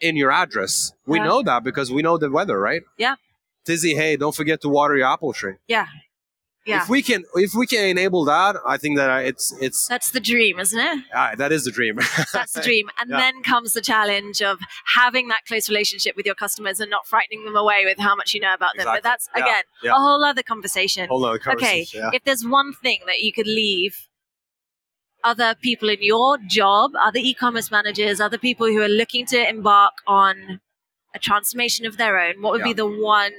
in 0.00 0.14
your 0.14 0.30
address. 0.30 0.92
We 1.04 1.18
Yeah. 1.18 1.24
know 1.24 1.42
that 1.42 1.64
because 1.64 1.90
we 1.90 2.02
know 2.02 2.16
the 2.16 2.30
weather, 2.30 2.60
right? 2.60 2.82
Yeah. 2.96 3.16
Tizzy, 3.64 3.96
hey, 3.96 4.16
don't 4.16 4.36
forget 4.36 4.60
to 4.60 4.68
water 4.68 4.96
your 4.96 5.08
apple 5.12 5.32
tree. 5.32 5.54
Yeah. 5.66 5.86
Yeah. 6.68 6.82
if 6.82 6.88
we 6.88 7.00
can 7.02 7.24
if 7.34 7.54
we 7.54 7.66
can 7.66 7.84
enable 7.88 8.24
that, 8.26 8.56
I 8.66 8.76
think 8.76 8.96
that 8.98 9.08
uh, 9.10 9.20
it's 9.30 9.52
it's 9.60 9.86
That's 9.88 10.10
the 10.10 10.20
dream, 10.20 10.58
isn't 10.58 10.78
it? 10.78 11.04
uh, 11.14 11.34
that 11.36 11.50
is 11.52 11.64
the 11.64 11.70
dream. 11.70 11.96
That's 12.32 12.52
the 12.52 12.60
dream. 12.68 12.90
And 13.00 13.08
Yeah. 13.10 13.18
then 13.20 13.42
comes 13.42 13.72
the 13.72 13.80
challenge 13.80 14.42
of 14.42 14.58
having 14.96 15.28
that 15.28 15.42
close 15.48 15.68
relationship 15.68 16.14
with 16.16 16.26
your 16.26 16.34
customers 16.34 16.78
and 16.80 16.90
not 16.90 17.06
frightening 17.06 17.44
them 17.44 17.56
away 17.56 17.80
with 17.84 17.98
how 17.98 18.14
much 18.14 18.34
you 18.34 18.40
know 18.40 18.54
about 18.54 18.76
them. 18.76 18.86
But 18.86 19.02
that's, 19.02 19.28
Yeah. 19.34 19.42
again, 19.42 19.62
Yeah. 19.82 19.90
a 19.92 19.94
whole 19.94 20.22
other 20.24 20.42
conversation. 20.42 21.08
On, 21.10 21.24
okay, 21.34 21.42
conversation, 21.42 22.00
yeah. 22.00 22.10
if 22.12 22.24
there's 22.24 22.44
one 22.44 22.72
thing 22.74 23.00
that 23.06 23.20
you 23.20 23.32
could 23.32 23.46
leave 23.46 23.94
other 25.24 25.54
people 25.60 25.88
in 25.88 25.98
your 26.00 26.38
job, 26.46 26.92
other 27.02 27.18
e 27.18 27.34
commerce 27.34 27.70
managers, 27.70 28.20
other 28.20 28.38
people 28.38 28.66
who 28.66 28.80
are 28.82 28.88
looking 29.02 29.26
to 29.26 29.48
embark 29.48 29.94
on 30.06 30.60
a 31.14 31.18
transformation 31.18 31.86
of 31.86 31.96
their 31.96 32.18
own, 32.18 32.40
what 32.42 32.52
would 32.52 32.62
be 32.62 32.72
the 32.74 32.86
one 32.86 33.32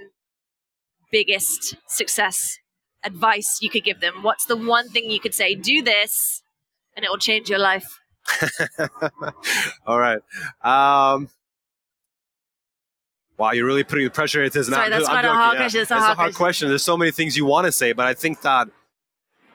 biggest 1.11 1.75
success 1.87 2.57
advice 3.03 3.59
you 3.61 3.69
could 3.69 3.83
give 3.83 3.99
them? 3.99 4.21
What's 4.21 4.45
the 4.45 4.57
one 4.57 4.89
thing 4.89 5.09
you 5.09 5.19
could 5.19 5.33
say, 5.33 5.55
do 5.55 5.81
this, 5.81 6.41
and 6.95 7.05
it 7.05 7.09
will 7.09 7.17
change 7.17 7.49
your 7.49 7.59
life? 7.59 7.99
All 9.87 9.99
right. 9.99 10.19
Um, 10.61 11.29
wow, 13.37 13.51
you're 13.51 13.65
really 13.65 13.83
putting 13.83 14.05
the 14.05 14.11
pressure 14.11 14.43
into 14.43 14.57
this 14.57 14.69
now. 14.69 14.77
Sorry, 14.77 14.85
I'm 14.85 14.91
that's 14.91 15.07
I'm 15.07 15.13
quite 15.13 15.25
a 15.25 15.33
hard 15.33 15.53
yeah. 15.53 15.61
question, 15.61 15.81
it's 15.81 15.91
a 15.91 15.95
It's 15.95 16.03
hard 16.03 16.13
a 16.13 16.15
hard 16.15 16.15
question. 16.15 16.37
question. 16.37 16.69
There's 16.69 16.83
so 16.83 16.97
many 16.97 17.11
things 17.11 17.37
you 17.37 17.45
want 17.45 17.65
to 17.65 17.71
say, 17.71 17.93
but 17.93 18.05
I 18.05 18.13
think 18.13 18.41
that 18.41 18.67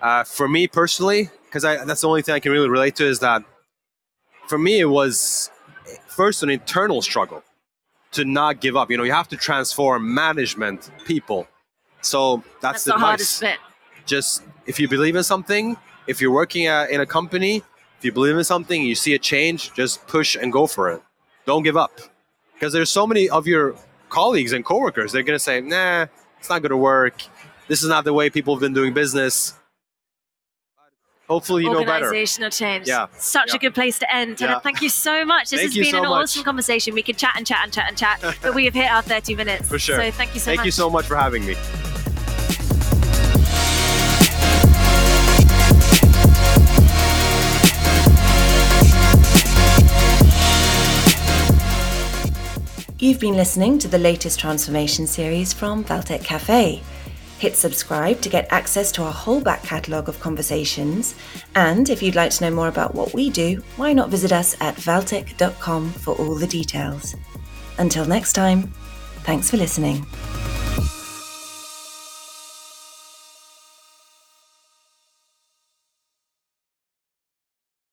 uh, 0.00 0.24
for 0.24 0.48
me 0.48 0.66
personally, 0.66 1.30
because 1.46 1.62
that's 1.62 2.00
the 2.00 2.08
only 2.08 2.22
thing 2.22 2.34
I 2.34 2.40
can 2.40 2.52
really 2.52 2.68
relate 2.68 2.96
to, 2.96 3.04
is 3.04 3.20
that 3.20 3.42
for 4.48 4.58
me 4.58 4.80
it 4.80 4.86
was 4.86 5.50
first 6.06 6.42
an 6.42 6.50
internal 6.50 7.02
struggle 7.02 7.42
to 8.12 8.24
not 8.24 8.60
give 8.60 8.76
up. 8.76 8.90
You 8.90 8.96
know, 8.96 9.04
you 9.04 9.12
have 9.12 9.28
to 9.28 9.36
transform 9.36 10.14
management, 10.14 10.90
people. 11.04 11.48
So 12.04 12.36
That's 12.60 12.60
that's, 12.60 12.84
the 12.84 12.94
advice 12.94 13.06
hardest 13.06 13.40
bit. 13.40 13.56
just 14.06 14.42
if 14.66 14.78
you 14.78 14.88
believe 14.88 15.16
in 15.16 15.24
something, 15.24 15.76
if 16.06 16.20
you're 16.20 16.30
working 16.32 16.66
at, 16.66 16.90
in 16.90 17.00
a 17.00 17.06
company, 17.06 17.62
if 17.98 18.04
you 18.04 18.12
believe 18.12 18.36
in 18.36 18.44
something, 18.44 18.82
you 18.82 18.94
see 18.94 19.14
a 19.14 19.18
change, 19.18 19.72
just 19.74 20.06
push 20.06 20.36
and 20.36 20.52
go 20.52 20.66
for 20.66 20.90
it. 20.90 21.02
Don't 21.46 21.62
give 21.62 21.76
up. 21.76 21.98
Because 22.54 22.72
there's 22.72 22.90
so 22.90 23.06
many 23.06 23.28
of 23.30 23.46
your 23.46 23.74
colleagues 24.10 24.52
and 24.52 24.64
coworkers, 24.64 25.12
they're 25.12 25.22
going 25.22 25.36
to 25.38 25.42
say, 25.42 25.60
nah, 25.60 26.06
it's 26.38 26.48
not 26.50 26.60
going 26.62 26.70
to 26.70 26.76
work. 26.76 27.22
This 27.68 27.82
is 27.82 27.88
not 27.88 28.04
the 28.04 28.12
way 28.12 28.28
people 28.30 28.54
have 28.54 28.60
been 28.60 28.74
doing 28.74 28.92
business. 28.92 29.54
Hopefully, 31.26 31.62
you 31.64 31.72
know 31.72 31.84
better. 31.86 32.04
Organizational 32.04 32.50
change. 32.50 32.86
Yeah. 32.86 33.06
Such 33.16 33.48
Yeah. 33.48 33.56
a 33.56 33.58
good 33.58 33.74
place 33.74 33.98
to 34.00 34.14
end. 34.14 34.38
Yeah. 34.38 34.58
Thank 34.58 34.82
you 34.82 34.90
so 34.90 35.24
much. 35.24 35.48
This 35.48 35.60
Thank 35.60 35.72
has 35.72 35.84
been 35.86 35.90
so 35.92 36.02
an 36.02 36.10
much. 36.10 36.22
awesome 36.24 36.44
conversation. 36.44 36.92
We 36.92 37.02
could 37.02 37.16
chat 37.16 37.32
and 37.36 37.46
chat 37.46 37.60
and 37.62 37.72
chat 37.72 37.86
and 37.88 37.96
chat, 37.96 38.20
but 38.42 38.54
we 38.54 38.66
have 38.66 38.74
hit 38.74 38.90
our 38.90 39.00
30 39.00 39.34
minutes. 39.34 39.66
For 39.70 39.78
sure. 39.78 39.96
So 39.96 40.10
thank 40.10 40.34
you 40.34 40.40
so 40.40 40.44
Thank 40.46 40.58
much. 40.58 40.64
Thank 40.64 40.64
you 40.66 40.70
so 40.72 40.90
much 40.90 41.06
for 41.06 41.16
having 41.16 41.46
me. 41.46 41.56
You've 53.04 53.20
been 53.20 53.36
listening 53.36 53.78
to 53.80 53.88
the 53.88 53.98
latest 53.98 54.40
transformation 54.40 55.06
series 55.06 55.52
from 55.52 55.84
Valtech 55.84 56.24
Cafe. 56.24 56.82
Hit 57.38 57.54
subscribe 57.54 58.22
to 58.22 58.30
get 58.30 58.50
access 58.50 58.90
to 58.92 59.02
our 59.02 59.12
whole 59.12 59.42
back 59.42 59.62
catalogue 59.62 60.08
of 60.08 60.18
conversations. 60.20 61.14
And 61.54 61.90
if 61.90 62.02
you'd 62.02 62.14
like 62.14 62.30
to 62.30 62.44
know 62.44 62.56
more 62.56 62.68
about 62.68 62.94
what 62.94 63.12
we 63.12 63.28
do, 63.28 63.62
why 63.76 63.92
not 63.92 64.08
visit 64.08 64.32
us 64.32 64.56
at 64.58 64.76
valtech.com 64.76 65.90
for 65.90 66.14
all 66.14 66.34
the 66.34 66.46
details. 66.46 67.14
Until 67.76 68.06
next 68.06 68.32
time, 68.32 68.72
thanks 69.24 69.50
for 69.50 69.58
listening. 69.58 70.06